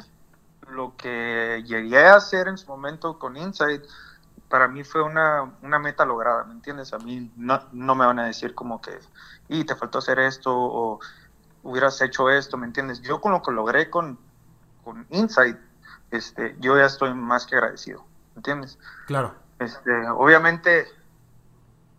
lo 0.68 0.96
que 0.96 1.62
llegué 1.66 2.06
a 2.06 2.16
hacer 2.16 2.48
en 2.48 2.58
su 2.58 2.66
momento 2.66 3.18
con 3.18 3.36
Insight, 3.36 3.82
para 4.48 4.68
mí 4.68 4.84
fue 4.84 5.02
una, 5.02 5.52
meta 5.62 6.04
lograda, 6.04 6.44
¿me 6.44 6.52
entiendes? 6.52 6.92
A 6.92 6.98
mí 6.98 7.30
no, 7.36 7.60
no, 7.72 7.94
me 7.94 8.06
van 8.06 8.18
a 8.18 8.26
decir 8.26 8.54
como 8.54 8.80
que, 8.80 8.98
y 9.48 9.64
te 9.64 9.74
faltó 9.74 9.98
hacer 9.98 10.18
esto 10.18 10.52
o 10.54 11.00
hubieras 11.62 12.00
hecho 12.02 12.30
esto, 12.30 12.56
¿me 12.56 12.66
entiendes? 12.66 13.00
Yo 13.00 13.20
con 13.20 13.32
lo 13.32 13.42
que 13.42 13.52
logré 13.52 13.90
con, 13.90 14.18
con 14.84 15.06
Insight, 15.10 15.56
este, 16.10 16.56
yo 16.60 16.76
ya 16.76 16.86
estoy 16.86 17.14
más 17.14 17.46
que 17.46 17.56
agradecido, 17.56 18.04
¿me 18.34 18.40
entiendes? 18.40 18.78
Claro. 19.06 19.43
Este, 19.58 20.08
obviamente, 20.08 20.86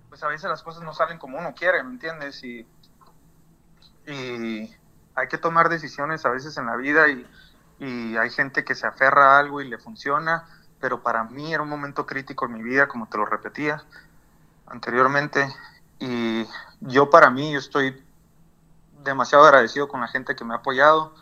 pues 0.10 0.24
a 0.24 0.28
veces 0.28 0.50
las 0.50 0.64
cosas 0.64 0.84
no 0.84 0.94
salen 0.94 1.18
como 1.18 1.38
uno 1.38 1.54
quiere, 1.54 1.84
¿me 1.84 1.92
entiendes? 1.92 2.44
Y, 2.44 2.68
y 4.08 4.76
hay 5.16 5.28
que 5.30 5.38
tomar 5.38 5.70
decisiones 5.70 6.26
a 6.26 6.30
veces 6.30 6.58
en 6.58 6.66
la 6.66 6.76
vida 6.76 7.08
y, 7.08 7.26
y 7.80 8.18
hay 8.18 8.30
gente 8.30 8.64
que 8.64 8.76
se 8.76 8.88
aferra 8.88 9.36
a 9.36 9.40
algo 9.40 9.62
y 9.62 9.70
le 9.70 9.78
funciona, 9.78 10.48
pero 10.80 11.02
para 11.02 11.24
mí 11.24 11.54
era 11.54 11.64
un 11.64 11.70
momento 11.70 12.06
crítico 12.06 12.46
en 12.46 12.54
mi 12.54 12.64
vida, 12.64 12.88
como 12.88 13.08
te 13.08 13.18
lo 13.18 13.26
repetía 13.26 13.84
anteriormente, 14.68 15.48
y 16.00 16.46
yo 16.82 17.10
para 17.10 17.30
mí, 17.30 17.54
yo 17.54 17.60
estoy 17.60 18.04
demasiado 19.04 19.46
agradecido 19.46 19.88
con 19.88 20.02
la 20.02 20.08
gente 20.08 20.36
que 20.36 20.44
me 20.44 20.54
ha 20.54 20.58
apoyado. 20.58 21.14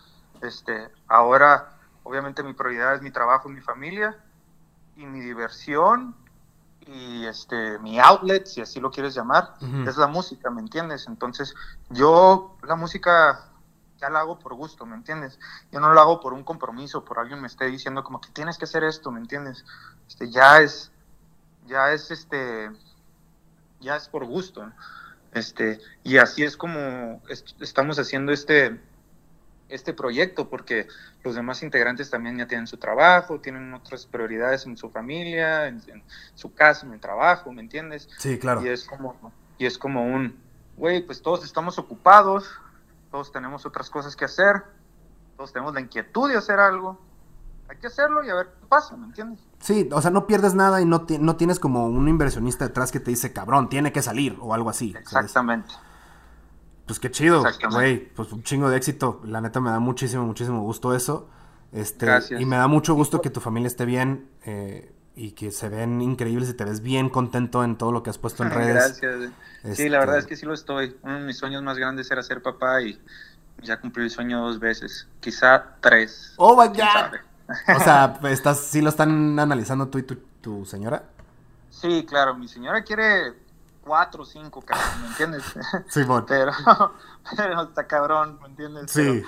Este, 0.42 0.90
ahora, 1.08 1.78
obviamente 2.04 2.44
mi 2.44 2.54
prioridad 2.54 2.96
es 2.96 3.02
mi 3.02 3.12
trabajo 3.12 3.50
y 3.50 3.54
mi 3.54 3.62
familia, 3.62 4.18
y 4.96 5.06
mi 5.06 5.22
diversión 5.22 6.16
y 6.88 7.26
este 7.26 7.80
mi 7.80 8.00
outlet, 8.00 8.46
si 8.46 8.62
así 8.62 8.80
lo 8.80 8.92
quieres 8.92 9.14
llamar, 9.16 9.56
es 9.88 9.98
la 9.98 10.08
música, 10.08 10.50
¿me 10.50 10.62
entiendes? 10.62 11.08
Entonces, 11.08 11.56
yo 11.90 12.58
la 12.64 12.76
música 12.76 13.50
ya 14.00 14.10
la 14.10 14.20
hago 14.20 14.40
por 14.40 14.54
gusto, 14.54 14.86
¿me 14.86 14.96
entiendes? 14.96 15.40
Yo 15.72 15.80
no 15.80 15.94
la 15.94 16.02
hago 16.02 16.20
por 16.20 16.34
un 16.34 16.44
compromiso, 16.44 17.06
por 17.06 17.20
alguien 17.20 17.42
me 17.42 17.48
esté 17.48 17.66
diciendo 17.66 18.04
como 18.04 18.20
que 18.20 18.30
tienes 18.30 18.58
que 18.58 18.66
hacer 18.66 18.84
esto, 18.84 19.12
¿me 19.12 19.20
entiendes? 19.20 19.66
Este 20.08 20.30
ya 20.30 20.60
es 20.60 20.92
ya 21.68 21.92
es 21.92 22.12
este 22.12 22.72
ya 23.80 23.96
es 23.96 24.08
por 24.10 24.26
gusto. 24.26 24.72
Este, 25.34 25.80
y 26.04 26.18
así 26.18 26.44
es 26.44 26.58
como 26.58 27.22
estamos 27.60 27.98
haciendo 27.98 28.32
este 28.32 28.80
este 29.70 29.94
proyecto 29.94 30.50
porque 30.50 30.88
los 31.24 31.36
demás 31.36 31.64
integrantes 31.64 32.10
también 32.10 32.38
ya 32.38 32.48
tienen 32.48 32.68
su 32.68 32.78
trabajo, 32.78 33.40
tienen 33.40 33.74
otras 33.74 34.06
prioridades 34.06 34.66
en 34.66 34.78
su 34.78 34.90
familia, 34.90 35.68
en, 35.68 35.82
su 36.36 36.54
casa, 36.54 36.86
en 36.86 36.94
el 36.94 37.00
trabajo, 37.00 37.52
¿me 37.52 37.62
entiendes? 37.62 38.10
Sí, 38.18 38.38
claro. 38.38 38.64
Y 38.64 38.70
es 38.70 38.86
como, 38.86 39.16
y 39.58 39.66
es 39.66 39.78
como 39.78 40.06
un, 40.06 40.38
güey, 40.78 41.06
pues 41.06 41.22
todos 41.22 41.44
estamos 41.44 41.80
ocupados, 41.80 42.50
todos 43.10 43.32
tenemos 43.32 43.66
otras 43.66 43.90
cosas 43.90 44.16
que 44.16 44.26
hacer, 44.26 44.64
todos 45.38 45.54
tenemos 45.54 45.74
la 45.74 45.82
inquietud 45.82 46.30
de 46.30 46.38
hacer 46.38 46.60
algo, 46.60 47.00
hay 47.70 47.78
que 47.78 47.88
hacerlo 47.88 48.24
y 48.24 48.30
a 48.30 48.36
ver 48.36 48.48
qué 48.60 48.68
pasa, 48.68 48.96
¿me 48.98 49.06
entiendes? 49.06 49.40
Sí, 49.60 49.90
o 49.92 50.02
sea, 50.02 50.12
no 50.12 50.28
pierdes 50.28 50.54
nada 50.54 50.82
y 50.82 50.86
no, 50.86 51.06
no 51.20 51.36
tienes 51.36 51.60
como 51.60 51.88
un 51.88 52.08
inversionista 52.08 52.68
detrás 52.68 52.92
que 52.92 53.00
te 53.00 53.12
dice, 53.12 53.34
cabrón, 53.34 53.70
tiene 53.70 53.92
que 53.92 54.02
salir 54.02 54.38
o 54.42 54.54
algo 54.54 54.70
así. 54.70 54.94
Exactamente. 54.98 55.74
Pues 56.86 57.00
qué 57.00 57.10
chido, 57.12 57.44
güey. 57.72 58.10
Pues 58.14 58.32
un 58.34 58.44
chingo 58.44 58.70
de 58.70 58.78
éxito. 58.78 59.22
La 59.26 59.42
neta 59.42 59.60
me 59.60 59.70
da 59.70 59.80
muchísimo, 59.80 60.26
muchísimo 60.26 60.62
gusto 60.62 60.94
eso. 60.96 61.30
Este, 61.72 62.08
Y 62.40 62.46
me 62.46 62.58
da 62.58 62.68
mucho 62.68 62.94
gusto 62.94 63.22
que 63.22 63.30
tu 63.30 63.40
familia 63.40 63.68
esté 63.68 63.86
bien 63.86 64.30
eh, 64.46 64.94
y 65.16 65.32
que 65.32 65.52
se 65.52 65.70
ven 65.70 66.02
increíbles 66.02 66.50
y 66.50 66.54
te 66.54 66.66
ves 66.66 66.82
bien 66.82 67.10
contento 67.10 67.64
en 67.64 67.78
todo 67.78 67.92
lo 67.92 68.04
que 68.04 68.10
has 68.10 68.18
puesto 68.18 68.44
en 68.44 68.52
redes. 68.52 69.00
Gracias. 69.02 69.32
Sí, 69.78 69.90
la 69.90 70.00
verdad 70.00 70.18
es 70.20 70.28
que 70.28 70.36
sí 70.36 70.46
lo 70.46 70.54
estoy. 70.54 70.98
Uno 71.04 71.20
de 71.20 71.26
mis 71.26 71.38
sueños 71.38 71.64
más 71.64 71.78
grandes 71.78 72.12
era 72.12 72.22
ser 72.22 72.42
papá 72.42 72.82
y 72.82 73.00
ya 73.62 73.80
cumplí 73.80 74.04
el 74.04 74.12
sueño 74.12 74.42
dos 74.42 74.60
veces. 74.60 75.08
Quizá 75.20 75.78
tres. 75.80 76.34
¡Oh, 76.38 76.62
my 76.62 76.68
God! 76.68 77.20
O 77.76 77.80
sea, 77.80 78.20
estás, 78.30 78.60
¿sí 78.60 78.82
lo 78.82 78.90
están 78.90 79.40
analizando 79.40 79.88
tú 79.88 80.00
y 80.00 80.04
tu, 80.04 80.16
tu 80.42 80.66
señora? 80.66 81.04
Sí, 81.70 82.06
claro. 82.08 82.36
Mi 82.36 82.48
señora 82.48 82.84
quiere 82.84 83.34
cuatro 83.84 84.24
o 84.24 84.26
cinco, 84.26 84.62
cabrón, 84.62 85.02
¿me 85.02 85.08
entiendes? 85.08 85.44
Sí, 85.90 86.02
pero, 86.28 86.52
pero 87.38 87.62
está 87.64 87.86
cabrón, 87.88 88.40
¿me 88.42 88.48
entiendes? 88.48 88.92
Sí. 88.92 89.24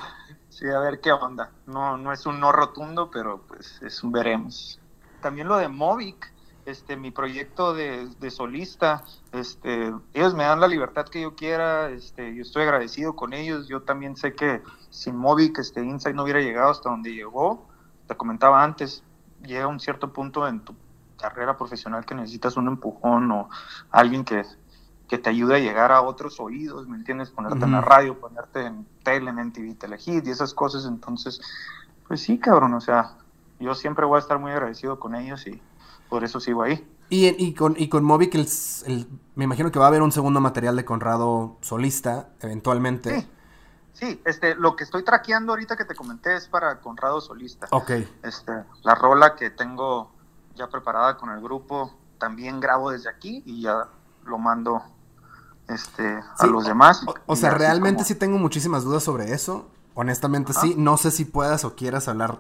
Sí, 0.50 0.70
a 0.70 0.80
ver 0.80 1.02
qué 1.02 1.12
onda. 1.12 1.52
No, 1.66 1.98
no 1.98 2.14
es 2.14 2.26
un 2.26 2.40
no 2.40 2.54
rotundo, 2.54 3.12
pero 3.12 3.42
pues 3.46 3.82
es 3.82 4.02
un 4.04 4.14
veremos. 4.14 4.80
También 5.22 5.50
lo 5.50 5.58
de 5.58 5.68
Movic, 5.68 6.32
este, 6.66 6.96
mi 6.96 7.12
proyecto 7.12 7.74
de, 7.74 8.08
de, 8.20 8.32
solista, 8.32 9.04
este, 9.34 9.94
ellos 10.14 10.34
me 10.34 10.44
dan 10.44 10.62
la 10.62 10.70
libertad 10.70 11.06
que 11.08 11.22
yo 11.22 11.36
quiera, 11.36 11.90
este, 11.90 12.34
yo 12.34 12.42
estoy 12.42 12.64
agradecido 12.64 13.18
con 13.18 13.34
ellos, 13.34 13.68
yo 13.68 13.82
también 13.82 14.16
sé 14.16 14.34
que 14.34 14.62
sin 14.90 15.18
Movic, 15.18 15.60
este, 15.60 15.82
Insight 15.84 16.16
no 16.16 16.24
hubiera 16.24 16.40
llegado 16.40 16.72
hasta 16.72 16.90
donde 16.90 17.14
llegó, 17.14 17.68
te 18.08 18.16
comentaba 18.16 18.64
antes, 18.64 19.04
llega 19.44 19.68
un 19.68 19.82
cierto 19.82 20.14
punto 20.14 20.48
en 20.48 20.62
tu 20.62 20.74
carrera 21.18 21.58
profesional 21.58 22.06
que 22.06 22.16
necesitas 22.16 22.58
un 22.58 22.68
empujón 22.68 23.32
o 23.32 23.50
alguien 23.92 24.24
que 24.24 24.44
que 25.08 25.18
te 25.18 25.30
ayude 25.30 25.56
a 25.56 25.60
llegar 25.60 25.92
a 25.92 26.02
otros 26.02 26.40
oídos, 26.40 26.88
¿me 26.88 26.98
entiendes? 26.98 27.30
Ponerte 27.30 27.66
en 27.66 27.72
la 27.72 27.82
radio, 27.82 28.20
ponerte 28.20 28.66
en 28.66 28.88
tele, 29.04 29.30
en 29.30 29.36
MTV, 29.48 29.78
Telehit 29.78 30.26
y 30.26 30.32
esas 30.32 30.54
cosas. 30.54 30.86
Entonces, 30.86 31.40
pues 32.08 32.22
sí, 32.22 32.40
cabrón, 32.40 32.74
o 32.74 32.82
sea, 32.82 33.18
yo 33.60 33.76
siempre 33.76 34.06
voy 34.06 34.18
a 34.18 34.20
estar 34.20 34.40
muy 34.40 34.52
agradecido 34.52 35.00
con 35.00 35.16
ellos 35.16 35.46
y 35.48 35.62
por 36.10 36.24
eso 36.24 36.40
sigo 36.40 36.64
ahí. 36.64 36.88
Y, 37.10 37.28
y 37.28 37.54
con, 37.54 37.76
y 37.78 37.88
con 37.88 38.04
Movic, 38.04 38.34
el, 38.34 39.08
me 39.36 39.44
imagino 39.44 39.72
que 39.72 39.78
va 39.78 39.86
a 39.86 39.90
haber 39.90 40.02
un 40.02 40.12
segundo 40.12 40.42
material 40.42 40.76
de 40.76 40.86
Conrado 40.86 41.58
solista, 41.62 42.30
eventualmente. 42.42 43.22
Sí. 43.22 43.30
Sí, 43.94 44.22
este, 44.26 44.56
lo 44.56 44.76
que 44.76 44.84
estoy 44.84 45.06
traqueando 45.06 45.54
ahorita 45.54 45.78
que 45.78 45.86
te 45.86 45.96
comenté 45.96 46.36
es 46.36 46.50
para 46.50 46.82
Conrado 46.82 47.22
solista. 47.22 47.68
Ok. 47.72 47.92
Este, 48.24 48.52
la 48.84 48.94
rola 48.94 49.38
que 49.38 49.52
tengo 49.52 50.12
ya 50.56 50.68
preparada 50.68 51.18
con 51.18 51.30
el 51.30 51.42
grupo, 51.42 51.94
también 52.18 52.60
grabo 52.60 52.92
desde 52.92 53.10
aquí 53.10 53.44
y 53.46 53.62
ya 53.62 53.88
lo 54.26 54.38
mando 54.38 54.82
este, 55.68 56.20
a 56.38 56.46
los 56.48 56.66
demás. 56.66 57.06
O, 57.26 57.36
sea, 57.36 57.52
realmente 57.52 58.04
sí 58.04 58.16
tengo 58.16 58.38
muchísimas 58.38 58.84
dudas 58.84 59.04
sobre 59.04 59.34
eso. 59.34 59.70
Honestamente 59.94 60.54
sí, 60.54 60.76
no 60.78 60.98
sé 60.98 61.12
si 61.12 61.26
puedas 61.26 61.64
o 61.64 61.76
quieras 61.76 62.08
hablar. 62.08 62.40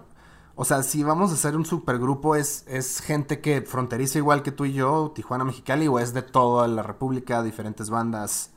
O 0.55 0.63
sea, 0.63 0.84
si 0.84 1.03
vamos 1.03 1.32
a 1.32 1.34
hacer 1.34 1.55
un 1.55 1.66
supergrupo, 1.66 2.36
¿es, 2.36 2.63
¿es 2.68 3.01
gente 3.01 3.41
que 3.41 3.61
fronteriza 3.61 4.18
igual 4.18 4.41
que 4.41 4.51
tú 4.51 4.66
y 4.66 4.74
yo, 4.74 5.11
Tijuana, 5.13 5.43
Mexicali, 5.43 5.88
o 5.88 5.99
es 5.99 6.13
de 6.13 6.22
toda 6.22 6.68
la 6.68 6.82
República, 6.82 7.43
diferentes 7.43 7.89
bandas? 7.89 8.51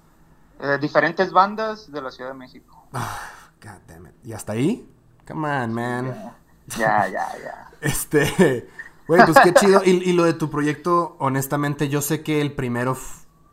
Eh, 0.61 0.79
diferentes 0.81 1.33
bandas 1.33 1.91
de 1.91 2.01
la 2.01 2.11
Ciudad 2.11 2.31
de 2.31 2.37
México. 2.37 2.87
Ah, 2.95 3.19
God 3.61 3.81
damn 3.87 4.07
it. 4.07 4.15
¿Y 4.25 4.33
hasta 4.33 4.53
ahí? 4.53 4.91
Come 5.27 5.47
on, 5.47 5.75
man. 5.75 6.35
Ya, 6.69 7.07
ya, 7.09 7.29
ya. 7.37 7.71
este. 7.83 8.67
Bueno, 9.09 9.25
pues 9.25 9.39
qué 9.43 9.55
chido. 9.55 9.83
Y, 9.85 9.91
y, 9.91 10.13
lo 10.13 10.25
de 10.25 10.35
tu 10.35 10.51
proyecto, 10.51 11.17
honestamente, 11.19 11.89
yo 11.89 12.03
sé 12.03 12.23
que 12.23 12.41
el 12.41 12.53
primero 12.53 12.95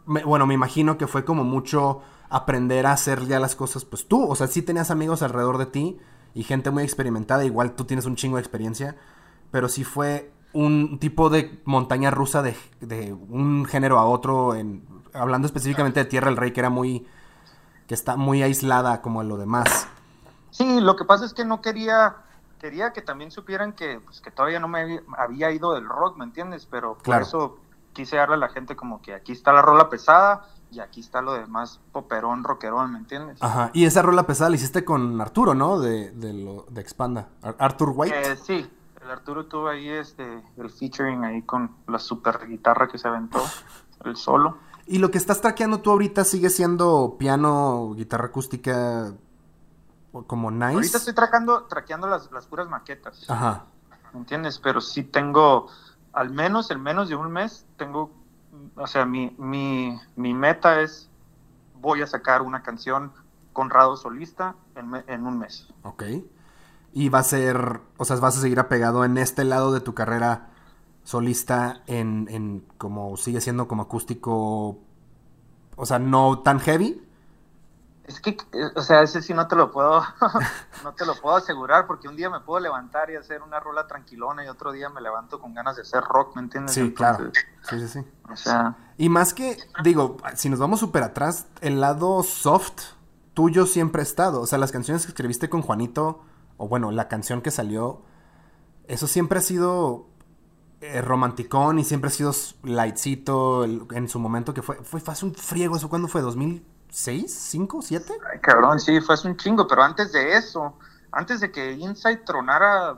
bueno, 0.05 0.45
me 0.45 0.53
imagino 0.53 0.97
que 0.97 1.07
fue 1.07 1.25
como 1.25 1.43
mucho 1.43 2.01
aprender 2.29 2.85
a 2.85 2.91
hacer 2.91 3.25
ya 3.25 3.39
las 3.39 3.55
cosas, 3.55 3.85
pues 3.85 4.07
tú, 4.07 4.27
o 4.27 4.35
sea, 4.35 4.47
sí 4.47 4.61
tenías 4.61 4.91
amigos 4.91 5.21
alrededor 5.21 5.57
de 5.57 5.65
ti 5.67 5.97
y 6.33 6.43
gente 6.43 6.71
muy 6.71 6.83
experimentada, 6.83 7.45
igual 7.45 7.73
tú 7.73 7.85
tienes 7.85 8.05
un 8.05 8.15
chingo 8.15 8.37
de 8.37 8.41
experiencia, 8.41 8.95
pero 9.51 9.69
sí 9.69 9.83
fue 9.83 10.31
un 10.53 10.99
tipo 10.99 11.29
de 11.29 11.61
montaña 11.65 12.11
rusa 12.11 12.41
de, 12.41 12.55
de 12.81 13.13
un 13.13 13.65
género 13.65 13.99
a 13.99 14.05
otro, 14.05 14.55
en, 14.55 14.85
hablando 15.13 15.45
específicamente 15.45 15.99
de 15.99 16.05
Tierra 16.05 16.27
del 16.27 16.37
Rey, 16.37 16.51
que 16.51 16.59
era 16.59 16.69
muy, 16.69 17.07
que 17.87 17.93
está 17.93 18.15
muy 18.15 18.41
aislada 18.41 19.01
como 19.01 19.23
lo 19.23 19.37
demás. 19.37 19.87
Sí, 20.51 20.79
lo 20.79 20.95
que 20.95 21.05
pasa 21.05 21.25
es 21.25 21.33
que 21.33 21.45
no 21.45 21.61
quería, 21.61 22.15
quería 22.65 22.93
que 22.93 23.03
también 23.03 23.29
supieran 23.29 23.73
que, 23.73 23.99
pues, 24.03 24.21
que 24.21 24.31
todavía 24.31 24.59
no 24.59 24.67
me 24.67 24.99
había 25.19 25.51
ido 25.51 25.73
del 25.73 25.87
rock, 25.87 26.17
¿me 26.17 26.25
entiendes? 26.25 26.65
Pero 26.65 26.97
por 26.97 27.21
eso 27.21 27.59
quise 27.93 28.15
darle 28.15 28.33
a 28.33 28.39
la 28.39 28.49
gente 28.49 28.75
como 28.75 29.03
que 29.03 29.13
aquí 29.13 29.33
está 29.33 29.53
la 29.53 29.61
rola 29.61 29.87
pesada 29.87 30.47
y 30.71 30.79
aquí 30.79 30.99
está 30.99 31.21
lo 31.21 31.33
demás 31.33 31.79
poperón, 31.91 32.43
rockerón, 32.43 32.91
¿me 32.93 32.97
entiendes? 32.97 33.37
Ajá, 33.39 33.69
y 33.71 33.85
esa 33.85 34.01
rola 34.01 34.25
pesada 34.25 34.49
la 34.49 34.55
hiciste 34.55 34.83
con 34.83 35.21
Arturo, 35.21 35.53
¿no? 35.53 35.79
De, 35.79 36.09
de, 36.09 36.33
lo, 36.33 36.65
de 36.71 36.81
Expanda. 36.81 37.29
Arthur 37.59 37.93
White. 37.95 38.31
Eh, 38.31 38.35
sí, 38.35 38.67
el 38.99 39.11
Arturo 39.11 39.45
tuvo 39.45 39.67
ahí 39.67 39.87
este, 39.87 40.41
el 40.57 40.71
featuring 40.71 41.23
ahí 41.23 41.43
con 41.43 41.69
la 41.87 41.99
super 41.99 42.47
guitarra 42.47 42.87
que 42.87 42.97
se 42.97 43.07
aventó, 43.07 43.43
el 44.05 44.15
solo. 44.15 44.57
¿Y 44.87 44.97
lo 44.97 45.11
que 45.11 45.19
estás 45.19 45.39
traqueando 45.39 45.81
tú 45.81 45.91
ahorita 45.91 46.23
sigue 46.23 46.49
siendo 46.49 47.15
piano, 47.19 47.93
guitarra 47.95 48.25
acústica, 48.25 49.13
como 50.23 50.51
nice? 50.51 50.73
Ahorita 50.73 50.97
estoy 50.97 51.13
traqueando, 51.13 51.63
traqueando 51.65 52.07
las, 52.07 52.31
las 52.31 52.45
puras 52.45 52.69
maquetas. 52.69 53.29
Ajá. 53.29 53.65
¿Me 54.13 54.19
entiendes? 54.19 54.59
Pero 54.59 54.81
sí 54.81 55.03
tengo 55.03 55.67
al 56.15 56.29
menos 56.29 56.71
en 56.71 56.81
menos 56.81 57.09
de 57.09 57.15
un 57.15 57.31
mes 57.31 57.65
tengo, 57.77 58.11
o 58.75 58.87
sea, 58.87 59.05
mi, 59.05 59.35
mi, 59.37 59.99
mi 60.15 60.33
meta 60.33 60.81
es, 60.81 61.09
voy 61.79 62.01
a 62.01 62.07
sacar 62.07 62.41
una 62.41 62.63
canción 62.63 63.11
Conrado 63.53 63.95
solista 63.95 64.55
en, 64.75 64.91
en, 65.07 65.25
un 65.25 65.39
mes. 65.39 65.69
Ok. 65.83 66.03
Y 66.91 67.07
va 67.07 67.19
a 67.19 67.23
ser, 67.23 67.79
o 67.95 68.03
sea, 68.03 68.17
vas 68.17 68.37
a 68.37 68.41
seguir 68.41 68.59
apegado 68.59 69.05
en 69.05 69.17
este 69.17 69.45
lado 69.45 69.71
de 69.71 69.79
tu 69.79 69.93
carrera 69.93 70.49
solista 71.03 71.81
en, 71.87 72.27
en 72.29 72.65
como 72.77 73.15
sigue 73.15 73.39
siendo 73.39 73.69
como 73.69 73.83
acústico, 73.83 74.79
o 75.77 75.85
sea, 75.85 75.99
no 75.99 76.39
tan 76.39 76.59
heavy, 76.59 77.01
es 78.07 78.19
que, 78.21 78.37
o 78.75 78.81
sea, 78.81 79.01
ese 79.01 79.21
sí 79.21 79.33
no 79.33 79.47
te 79.47 79.55
lo 79.55 79.71
puedo, 79.71 80.03
no 80.83 80.93
te 80.93 81.05
lo 81.05 81.15
puedo 81.15 81.35
asegurar, 81.35 81.87
porque 81.87 82.07
un 82.07 82.15
día 82.15 82.29
me 82.29 82.39
puedo 82.39 82.59
levantar 82.59 83.09
y 83.09 83.15
hacer 83.15 83.41
una 83.41 83.59
rola 83.59 83.87
tranquilona 83.87 84.45
y 84.45 84.47
otro 84.47 84.71
día 84.71 84.89
me 84.89 85.01
levanto 85.01 85.39
con 85.39 85.53
ganas 85.53 85.75
de 85.75 85.81
hacer 85.81 86.03
rock, 86.03 86.35
¿me 86.35 86.43
entiendes? 86.43 86.73
Sí, 86.75 86.93
claro. 86.93 87.31
Sí, 87.67 87.79
sí, 87.79 87.87
sí. 87.87 88.05
O 88.31 88.35
sea. 88.35 88.75
Y 88.97 89.09
más 89.09 89.33
que, 89.33 89.57
digo, 89.83 90.17
si 90.35 90.49
nos 90.49 90.59
vamos 90.59 90.79
súper 90.79 91.01
atrás, 91.01 91.47
el 91.61 91.81
lado 91.81 92.21
soft 92.21 92.93
tuyo 93.33 93.65
siempre 93.65 94.01
ha 94.01 94.03
estado. 94.03 94.41
O 94.41 94.45
sea, 94.45 94.59
las 94.59 94.71
canciones 94.71 95.05
que 95.05 95.09
escribiste 95.09 95.49
con 95.49 95.63
Juanito, 95.63 96.23
o 96.57 96.67
bueno, 96.67 96.91
la 96.91 97.07
canción 97.07 97.41
que 97.41 97.49
salió, 97.49 98.03
eso 98.87 99.07
siempre 99.07 99.39
ha 99.39 99.41
sido 99.41 100.09
eh, 100.81 101.01
romanticón 101.01 101.79
y 101.79 101.83
siempre 101.83 102.09
ha 102.09 102.11
sido 102.11 102.33
lightcito 102.61 103.65
en 103.65 104.09
su 104.09 104.19
momento 104.19 104.53
que 104.53 104.61
fue, 104.61 104.75
fue, 104.83 104.99
fue 104.99 105.11
hace 105.11 105.25
un 105.25 105.33
friego, 105.33 105.75
¿eso 105.75 105.89
cuándo 105.89 106.07
fue? 106.07 106.21
¿2000? 106.21 106.61
¿Seis? 106.95 107.33
¿Cinco? 107.37 107.81
¿Siete? 107.81 108.13
Ay, 108.31 108.39
cabrón, 108.39 108.79
sí, 108.79 109.01
fue 109.01 109.17
un 109.25 109.35
chingo, 109.35 109.67
pero 109.67 109.83
antes 109.83 110.13
de 110.13 110.37
eso, 110.37 110.77
antes 111.11 111.41
de 111.41 111.51
que 111.51 111.73
Insight 111.73 112.23
tronara 112.23 112.95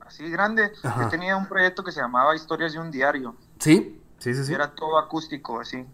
así 0.00 0.28
grande, 0.28 0.70
yo 0.82 1.08
tenía 1.08 1.38
un 1.38 1.46
proyecto 1.46 1.82
que 1.82 1.90
se 1.90 2.02
llamaba 2.02 2.36
Historias 2.36 2.74
de 2.74 2.80
un 2.80 2.90
Diario. 2.90 3.34
Sí, 3.58 3.98
sí, 4.18 4.34
sí, 4.34 4.44
sí. 4.44 4.52
Era 4.52 4.74
todo 4.74 4.98
acústico, 4.98 5.58
así. 5.58 5.86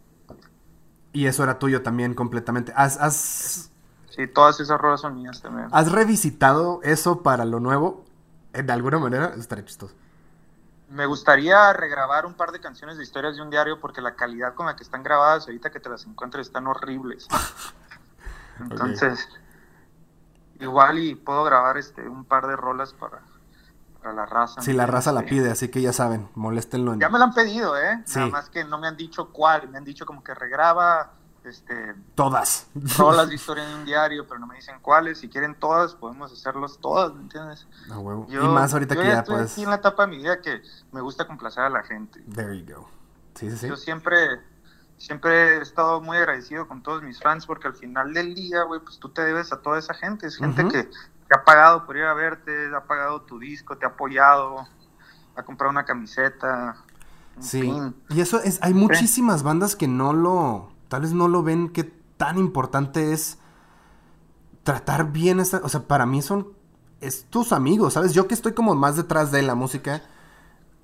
Y 1.12 1.26
eso 1.26 1.44
era 1.44 1.56
tuyo 1.56 1.82
también 1.82 2.14
completamente. 2.14 2.72
¿Has, 2.74 3.00
has... 3.00 3.70
Sí, 4.10 4.26
todas 4.26 4.58
esas 4.58 4.80
rolas 4.80 5.02
son 5.02 5.14
mías 5.14 5.40
también. 5.40 5.68
¿Has 5.70 5.92
revisitado 5.92 6.80
eso 6.82 7.22
para 7.22 7.44
lo 7.44 7.60
nuevo? 7.60 8.04
De 8.52 8.72
alguna 8.72 8.98
manera, 8.98 9.34
estaría 9.38 9.64
chistoso. 9.64 9.94
Me 10.88 11.06
gustaría 11.06 11.72
regrabar 11.72 12.26
un 12.26 12.34
par 12.34 12.52
de 12.52 12.60
canciones 12.60 12.96
de 12.96 13.02
historias 13.02 13.36
de 13.36 13.42
un 13.42 13.50
diario 13.50 13.80
porque 13.80 14.00
la 14.00 14.14
calidad 14.14 14.54
con 14.54 14.66
la 14.66 14.76
que 14.76 14.84
están 14.84 15.02
grabadas 15.02 15.46
ahorita 15.46 15.70
que 15.70 15.80
te 15.80 15.88
las 15.88 16.06
encuentres 16.06 16.46
están 16.46 16.66
horribles. 16.66 17.26
Entonces, 18.60 19.28
igual 20.60 20.98
y 20.98 21.14
puedo 21.14 21.44
grabar 21.44 21.76
este 21.76 22.08
un 22.08 22.24
par 22.24 22.46
de 22.46 22.56
rolas 22.56 22.92
para, 22.92 23.20
para 24.00 24.14
la 24.14 24.26
raza. 24.26 24.62
Si 24.62 24.72
la 24.72 24.86
raza 24.86 25.12
la 25.12 25.22
pide, 25.22 25.50
así 25.50 25.70
que 25.70 25.82
ya 25.82 25.92
saben, 25.92 26.28
moléstenlo. 26.34 26.94
Ya 26.94 27.08
me 27.08 27.18
la 27.18 27.26
han 27.26 27.34
pedido, 27.34 27.76
¿eh? 27.76 28.02
Nada 28.14 28.26
más 28.28 28.48
que 28.48 28.64
no 28.64 28.78
me 28.78 28.86
han 28.86 28.96
dicho 28.96 29.30
cuál, 29.32 29.68
me 29.68 29.78
han 29.78 29.84
dicho 29.84 30.06
como 30.06 30.22
que 30.22 30.34
regraba 30.34 31.12
este, 31.46 31.94
todas. 32.14 32.68
Rolas 32.98 33.28
de 33.28 33.36
historia 33.36 33.68
en 33.68 33.78
un 33.78 33.84
diario, 33.84 34.26
pero 34.26 34.40
no 34.40 34.46
me 34.46 34.56
dicen 34.56 34.78
cuáles. 34.82 35.18
Si 35.18 35.28
quieren 35.28 35.54
todas, 35.54 35.94
podemos 35.94 36.32
hacerlas 36.32 36.78
todas, 36.80 37.14
¿me 37.14 37.22
entiendes? 37.22 37.66
y 38.28 38.36
más 38.36 38.72
ahorita 38.72 38.96
que 38.96 39.04
ya, 39.04 39.20
estoy 39.20 39.42
aquí 39.42 39.62
en 39.62 39.70
la 39.70 39.76
etapa 39.76 40.06
de 40.06 40.08
mi 40.08 40.18
vida 40.18 40.40
que 40.40 40.60
me 40.92 41.00
gusta 41.00 41.26
complacer 41.26 41.64
a 41.64 41.70
la 41.70 41.82
gente. 41.82 42.20
There 42.34 42.58
you 42.58 42.74
go. 42.74 42.88
Sí, 43.34 43.50
sí, 43.50 43.56
sí. 43.58 43.68
Yo 43.68 43.76
siempre, 43.76 44.40
siempre 44.96 45.58
he 45.58 45.62
estado 45.62 46.00
muy 46.00 46.16
agradecido 46.16 46.66
con 46.66 46.82
todos 46.82 47.02
mis 47.02 47.20
fans 47.20 47.46
porque 47.46 47.68
al 47.68 47.74
final 47.74 48.12
del 48.12 48.34
día, 48.34 48.62
güey, 48.64 48.80
pues 48.80 48.98
tú 48.98 49.10
te 49.10 49.22
debes 49.22 49.52
a 49.52 49.60
toda 49.60 49.78
esa 49.78 49.94
gente. 49.94 50.26
Es 50.26 50.36
gente 50.36 50.66
que 50.68 50.84
te 50.84 51.34
ha 51.34 51.44
pagado 51.44 51.86
por 51.86 51.96
ir 51.96 52.04
a 52.04 52.14
verte, 52.14 52.74
ha 52.74 52.84
pagado 52.84 53.22
tu 53.22 53.38
disco, 53.38 53.76
te 53.76 53.86
ha 53.86 53.90
apoyado, 53.90 54.66
ha 55.36 55.42
comprado 55.42 55.70
una 55.70 55.84
camiseta. 55.84 56.76
sí. 57.38 57.72
Y 58.08 58.20
eso 58.20 58.40
es, 58.42 58.58
hay 58.62 58.74
muchísimas 58.74 59.42
bandas 59.42 59.76
que 59.76 59.86
no 59.86 60.12
lo 60.12 60.75
tal 60.88 61.02
vez 61.02 61.12
no 61.12 61.28
lo 61.28 61.42
ven 61.42 61.68
que 61.68 61.84
tan 61.84 62.38
importante 62.38 63.12
es 63.12 63.38
tratar 64.62 65.12
bien 65.12 65.40
esta, 65.40 65.60
o 65.62 65.68
sea, 65.68 65.82
para 65.82 66.06
mí 66.06 66.22
son 66.22 66.56
es 67.00 67.26
tus 67.26 67.52
amigos, 67.52 67.92
¿sabes? 67.92 68.14
Yo 68.14 68.26
que 68.26 68.34
estoy 68.34 68.52
como 68.52 68.74
más 68.74 68.96
detrás 68.96 69.30
de 69.30 69.42
la 69.42 69.54
música, 69.54 70.02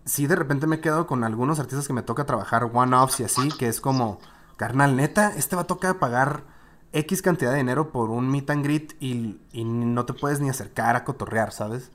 sí 0.04 0.26
de 0.26 0.36
repente 0.36 0.66
me 0.66 0.76
he 0.76 0.80
quedado 0.80 1.06
con 1.06 1.24
algunos 1.24 1.58
artistas 1.58 1.86
que 1.86 1.92
me 1.92 2.02
toca 2.02 2.26
trabajar 2.26 2.70
one-offs 2.72 3.20
y 3.20 3.24
así, 3.24 3.48
que 3.50 3.68
es 3.68 3.80
como, 3.80 4.20
carnal, 4.56 4.96
neta, 4.96 5.32
este 5.36 5.56
va 5.56 5.62
a 5.62 5.66
tocar 5.66 5.98
pagar 5.98 6.44
X 6.92 7.22
cantidad 7.22 7.52
de 7.52 7.56
dinero 7.56 7.90
por 7.90 8.10
un 8.10 8.30
meet 8.30 8.50
and 8.50 8.64
greet 8.64 8.94
y, 9.00 9.40
y, 9.52 9.64
no 9.64 10.04
te 10.04 10.12
puedes 10.12 10.40
ni 10.40 10.50
acercar 10.50 10.94
a 10.94 11.04
cotorrear, 11.04 11.52
¿sabes? 11.52 11.90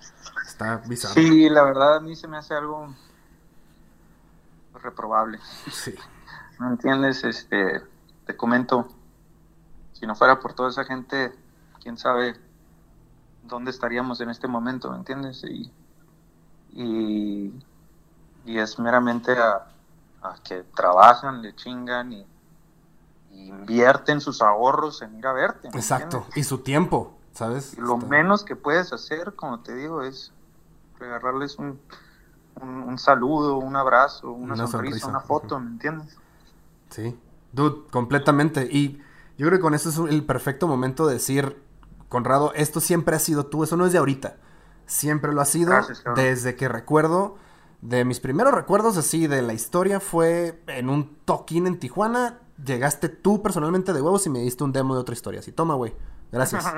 Está 0.45 0.77
bizarro. 0.87 1.13
Sí, 1.13 1.49
la 1.49 1.63
verdad 1.63 1.97
a 1.97 1.99
mí 1.99 2.15
se 2.15 2.27
me 2.27 2.37
hace 2.37 2.55
algo 2.55 2.93
reprobable. 4.81 5.39
Sí. 5.71 5.93
¿Me 6.59 6.67
entiendes? 6.67 7.23
Este, 7.23 7.83
te 8.27 8.35
comento, 8.37 8.87
si 9.93 10.05
no 10.05 10.13
fuera 10.15 10.39
por 10.39 10.53
toda 10.53 10.69
esa 10.69 10.83
gente, 10.83 11.33
quién 11.81 11.97
sabe, 11.97 12.35
dónde 13.43 13.71
estaríamos 13.71 14.19
en 14.21 14.29
este 14.29 14.47
momento, 14.47 14.91
¿me 14.91 14.97
entiendes? 14.97 15.43
Y, 15.45 15.71
y, 16.73 17.53
y 18.45 18.59
es 18.59 18.77
meramente 18.77 19.31
a, 19.31 19.65
a 20.21 20.35
que 20.43 20.63
trabajan, 20.75 21.41
le 21.41 21.55
chingan 21.55 22.11
y, 22.13 22.25
y 23.31 23.47
invierten 23.47 24.19
sus 24.19 24.41
ahorros 24.41 25.01
en 25.01 25.17
ir 25.17 25.25
a 25.25 25.33
verte. 25.33 25.69
¿me 25.71 25.77
Exacto. 25.79 26.17
entiendes? 26.17 26.37
Y 26.37 26.43
su 26.43 26.59
tiempo, 26.59 27.13
¿sabes? 27.31 27.73
Y 27.77 27.81
lo 27.81 27.95
Está- 27.95 28.07
menos 28.07 28.43
que 28.43 28.55
puedes 28.55 28.91
hacer, 28.91 29.33
como 29.35 29.61
te 29.61 29.73
digo, 29.73 30.01
es 30.03 30.31
regalarles 30.99 31.57
un, 31.57 31.79
un, 32.61 32.69
un 32.83 32.97
saludo, 32.97 33.57
un 33.57 33.75
abrazo, 33.75 34.31
una, 34.31 34.55
Una 34.55 34.67
sonrisa, 34.67 34.77
sonrisa, 34.99 35.07
una 35.07 35.19
foto. 35.21 35.59
¿me 35.59 35.69
entiendes? 35.69 36.17
Sí, 36.89 37.17
dude, 37.57 37.87
completamente. 37.91 38.69
Y 38.71 39.01
yo 39.37 39.47
creo 39.47 39.59
que 39.59 39.59
con 39.59 39.73
esto 39.73 39.89
es 39.89 39.97
el 39.97 40.25
perfecto 40.25 40.67
momento 40.67 41.05
de 41.07 41.15
decir, 41.15 41.61
Conrado, 42.07 42.53
esto 42.55 42.79
siempre 42.79 43.15
ha 43.15 43.19
sido 43.19 43.47
tú, 43.47 43.63
eso 43.63 43.75
no 43.75 43.85
es 43.85 43.91
de 43.91 43.97
ahorita. 43.97 44.37
Siempre 44.85 45.33
lo 45.33 45.41
ha 45.41 45.45
sido 45.45 45.71
Gracias, 45.71 46.03
desde 46.15 46.55
que 46.55 46.69
recuerdo. 46.69 47.35
De 47.81 48.05
mis 48.05 48.19
primeros 48.19 48.53
recuerdos 48.53 48.97
así 48.97 49.27
de 49.27 49.41
la 49.41 49.53
historia 49.53 49.99
fue 49.99 50.63
en 50.67 50.89
un 50.89 51.17
toquín 51.25 51.67
en 51.67 51.77
Tijuana. 51.77 52.39
Llegaste 52.63 53.09
tú 53.09 53.43
personalmente 53.43 53.93
de 53.93 54.01
huevos 54.01 54.25
y 54.25 54.29
me 54.29 54.39
diste 54.39 54.63
un 54.63 54.71
demo 54.71 54.95
de 54.95 55.01
otra 55.01 55.13
historia. 55.13 55.41
Así, 55.41 55.51
toma, 55.51 55.75
güey. 55.75 55.93
Gracias. 56.31 56.65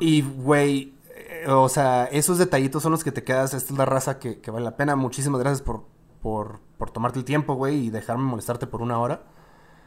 Y, 0.00 0.20
güey, 0.20 0.94
eh, 1.14 1.46
o 1.48 1.70
sea, 1.70 2.04
esos 2.04 2.36
detallitos 2.36 2.82
son 2.82 2.92
los 2.92 3.02
que 3.02 3.10
te 3.10 3.24
quedas. 3.24 3.54
Esta 3.54 3.72
es 3.72 3.78
la 3.78 3.86
raza 3.86 4.18
que, 4.18 4.38
que 4.40 4.50
vale 4.50 4.64
la 4.64 4.76
pena. 4.76 4.96
Muchísimas 4.96 5.40
gracias 5.40 5.62
por, 5.62 5.84
por, 6.20 6.60
por 6.76 6.90
tomarte 6.90 7.18
el 7.18 7.24
tiempo, 7.24 7.54
güey, 7.54 7.86
y 7.86 7.90
dejarme 7.90 8.24
molestarte 8.24 8.66
por 8.66 8.82
una 8.82 8.98
hora. 8.98 9.22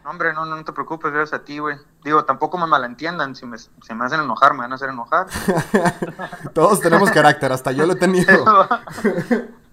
No, 0.03 0.09
Hombre, 0.09 0.33
no, 0.33 0.45
no 0.45 0.63
te 0.63 0.73
preocupes, 0.73 1.11
gracias 1.11 1.41
a 1.41 1.45
ti, 1.45 1.59
güey. 1.59 1.77
Digo, 2.03 2.25
tampoco 2.25 2.57
me 2.57 2.67
malentiendan, 2.67 3.35
si 3.35 3.45
me, 3.45 3.57
si 3.57 3.69
me 3.95 4.05
hacen 4.05 4.19
enojar, 4.19 4.53
me 4.53 4.59
van 4.59 4.71
a 4.71 4.75
hacer 4.75 4.89
enojar. 4.89 5.27
Todos 6.53 6.81
tenemos 6.81 7.09
carácter, 7.11 7.51
hasta 7.51 7.71
yo 7.71 7.85
lo 7.85 7.93
he 7.93 7.97
tenido. 7.97 8.27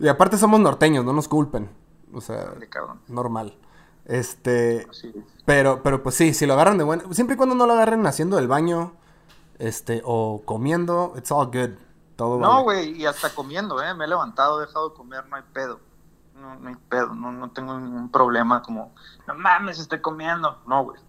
Y 0.00 0.08
aparte 0.08 0.38
somos 0.38 0.58
norteños, 0.60 1.04
no 1.04 1.12
nos 1.12 1.28
culpen. 1.28 1.70
O 2.14 2.22
sea, 2.22 2.54
normal. 3.06 3.54
Este, 4.06 4.88
es. 4.90 5.06
pero, 5.44 5.82
pero 5.82 6.02
pues 6.02 6.14
sí, 6.14 6.32
si 6.32 6.46
lo 6.46 6.54
agarran 6.54 6.78
de 6.78 6.84
bueno, 6.84 7.12
siempre 7.12 7.34
y 7.34 7.36
cuando 7.36 7.54
no 7.54 7.66
lo 7.66 7.74
agarren 7.74 8.06
haciendo 8.06 8.38
el 8.38 8.48
baño, 8.48 8.94
este, 9.58 10.00
o 10.04 10.42
comiendo, 10.46 11.12
it's 11.16 11.30
all 11.30 11.46
good. 11.46 11.76
Todo 12.16 12.38
No, 12.38 12.48
vale. 12.48 12.62
güey, 12.62 13.02
y 13.02 13.04
hasta 13.04 13.28
comiendo, 13.34 13.82
¿eh? 13.82 13.94
Me 13.94 14.06
he 14.06 14.08
levantado, 14.08 14.62
he 14.62 14.66
dejado 14.66 14.88
de 14.88 14.94
comer, 14.94 15.26
no 15.26 15.36
hay 15.36 15.42
pedo. 15.52 15.80
No, 16.40 16.56
no 16.56 16.68
hay 16.68 16.76
pedo, 16.76 17.14
no, 17.14 17.32
no 17.32 17.50
tengo 17.52 17.78
ningún 17.78 18.10
problema 18.10 18.62
como, 18.62 18.94
no 19.26 19.34
mames, 19.34 19.78
estoy 19.78 20.00
comiendo. 20.00 20.62
No, 20.66 20.84
güey, 20.84 21.00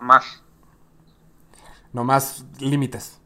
más. 0.00 0.42
No 1.92 2.04
más 2.04 2.44
límites. 2.58 3.20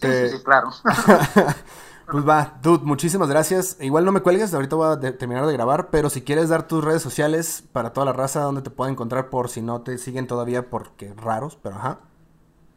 Sí, 0.00 0.12
Este, 0.12 0.28
sí, 0.28 0.28
sí, 0.38 0.42
claro. 0.44 0.70
pues 2.10 2.28
va, 2.28 2.58
dude, 2.62 2.84
muchísimas 2.84 3.28
gracias. 3.28 3.78
Igual 3.80 4.04
no 4.04 4.12
me 4.12 4.22
cuelgues, 4.22 4.54
ahorita 4.54 4.76
voy 4.76 4.88
a 4.88 4.96
de- 4.96 5.12
terminar 5.12 5.46
de 5.46 5.52
grabar, 5.52 5.90
pero 5.90 6.10
si 6.10 6.22
quieres 6.22 6.48
dar 6.48 6.68
tus 6.68 6.84
redes 6.84 7.02
sociales 7.02 7.64
para 7.72 7.92
toda 7.92 8.06
la 8.06 8.12
raza 8.12 8.42
donde 8.42 8.62
te 8.62 8.70
pueden 8.70 8.94
encontrar 8.94 9.30
por 9.30 9.48
si 9.50 9.62
no 9.62 9.82
te 9.82 9.98
siguen 9.98 10.26
todavía 10.26 10.70
porque 10.70 11.14
raros, 11.14 11.56
pero 11.62 11.76
ajá. 11.76 12.00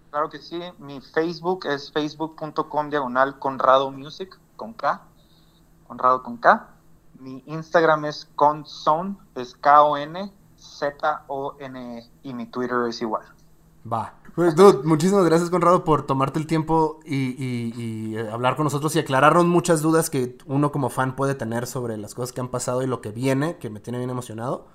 Claro 0.09 0.29
que 0.29 0.39
sí, 0.39 0.59
mi 0.79 0.99
Facebook 1.01 1.65
es 1.65 1.91
facebook.com 1.93 2.89
diagonal 2.89 3.39
Conrado 3.39 3.91
Music, 3.91 4.37
con 4.55 4.73
K, 4.73 5.01
Conrado 5.87 6.23
con 6.23 6.37
K. 6.37 6.76
Mi 7.19 7.43
Instagram 7.47 8.05
es 8.05 8.29
conzone, 8.35 9.15
es 9.35 9.55
K-O-N-Z-O-N-E, 10.57 11.97
E, 11.99 12.09
y 12.23 12.33
mi 12.33 12.45
Twitter 12.47 12.77
es 12.87 13.01
igual. 13.01 13.23
Va. 13.91 14.13
Pues, 14.35 14.55
dude, 14.55 14.83
muchísimas 14.83 15.25
gracias, 15.25 15.49
Conrado, 15.49 15.83
por 15.83 16.05
tomarte 16.05 16.37
el 16.37 16.45
tiempo 16.45 16.99
y, 17.05 17.15
y- 17.43 17.73
y, 17.75 18.17
eh, 18.17 18.29
hablar 18.29 18.55
con 18.55 18.65
nosotros 18.65 18.95
y 18.95 18.99
aclararnos 18.99 19.45
muchas 19.45 19.81
dudas 19.81 20.09
que 20.11 20.37
uno 20.45 20.71
como 20.71 20.89
fan 20.89 21.15
puede 21.15 21.33
tener 21.33 21.65
sobre 21.65 21.97
las 21.97 22.13
cosas 22.13 22.33
que 22.33 22.41
han 22.41 22.49
pasado 22.49 22.83
y 22.83 22.87
lo 22.87 23.01
que 23.01 23.09
viene, 23.11 23.57
que 23.57 23.69
me 23.71 23.79
tiene 23.79 23.97
bien 23.97 24.09
emocionado. 24.11 24.67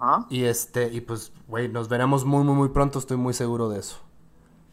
Ajá. 0.00 0.24
Y 0.30 0.44
este, 0.44 0.90
y 0.92 1.00
pues, 1.02 1.32
güey, 1.48 1.68
nos 1.68 1.88
veremos 1.88 2.24
muy, 2.24 2.44
muy, 2.44 2.54
muy 2.54 2.68
pronto, 2.70 2.98
estoy 2.98 3.16
muy 3.18 3.34
seguro 3.34 3.68
de 3.68 3.80
eso. 3.80 3.98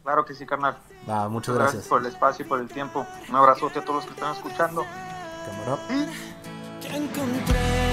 Claro 0.04 0.24
que 0.24 0.34
sí, 0.34 0.46
carnal. 0.46 0.78
Va, 1.10 1.28
muchas 1.28 1.54
Gracias 1.56 1.74
gracias. 1.74 1.88
por 1.90 2.00
el 2.00 2.06
espacio 2.06 2.46
y 2.46 2.48
por 2.48 2.60
el 2.60 2.68
tiempo. 2.68 3.04
Un 3.28 3.34
abrazote 3.36 3.80
a 3.80 3.84
todos 3.84 3.96
los 3.96 4.04
que 4.06 4.12
están 4.12 4.34
escuchando. 4.34 4.84
Cámara 5.44 5.78
encontré. 6.94 7.92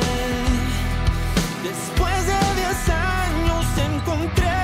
Después 1.63 2.27
de 2.27 2.39
10 2.61 2.89
años 2.89 3.65
encontré. 3.77 4.62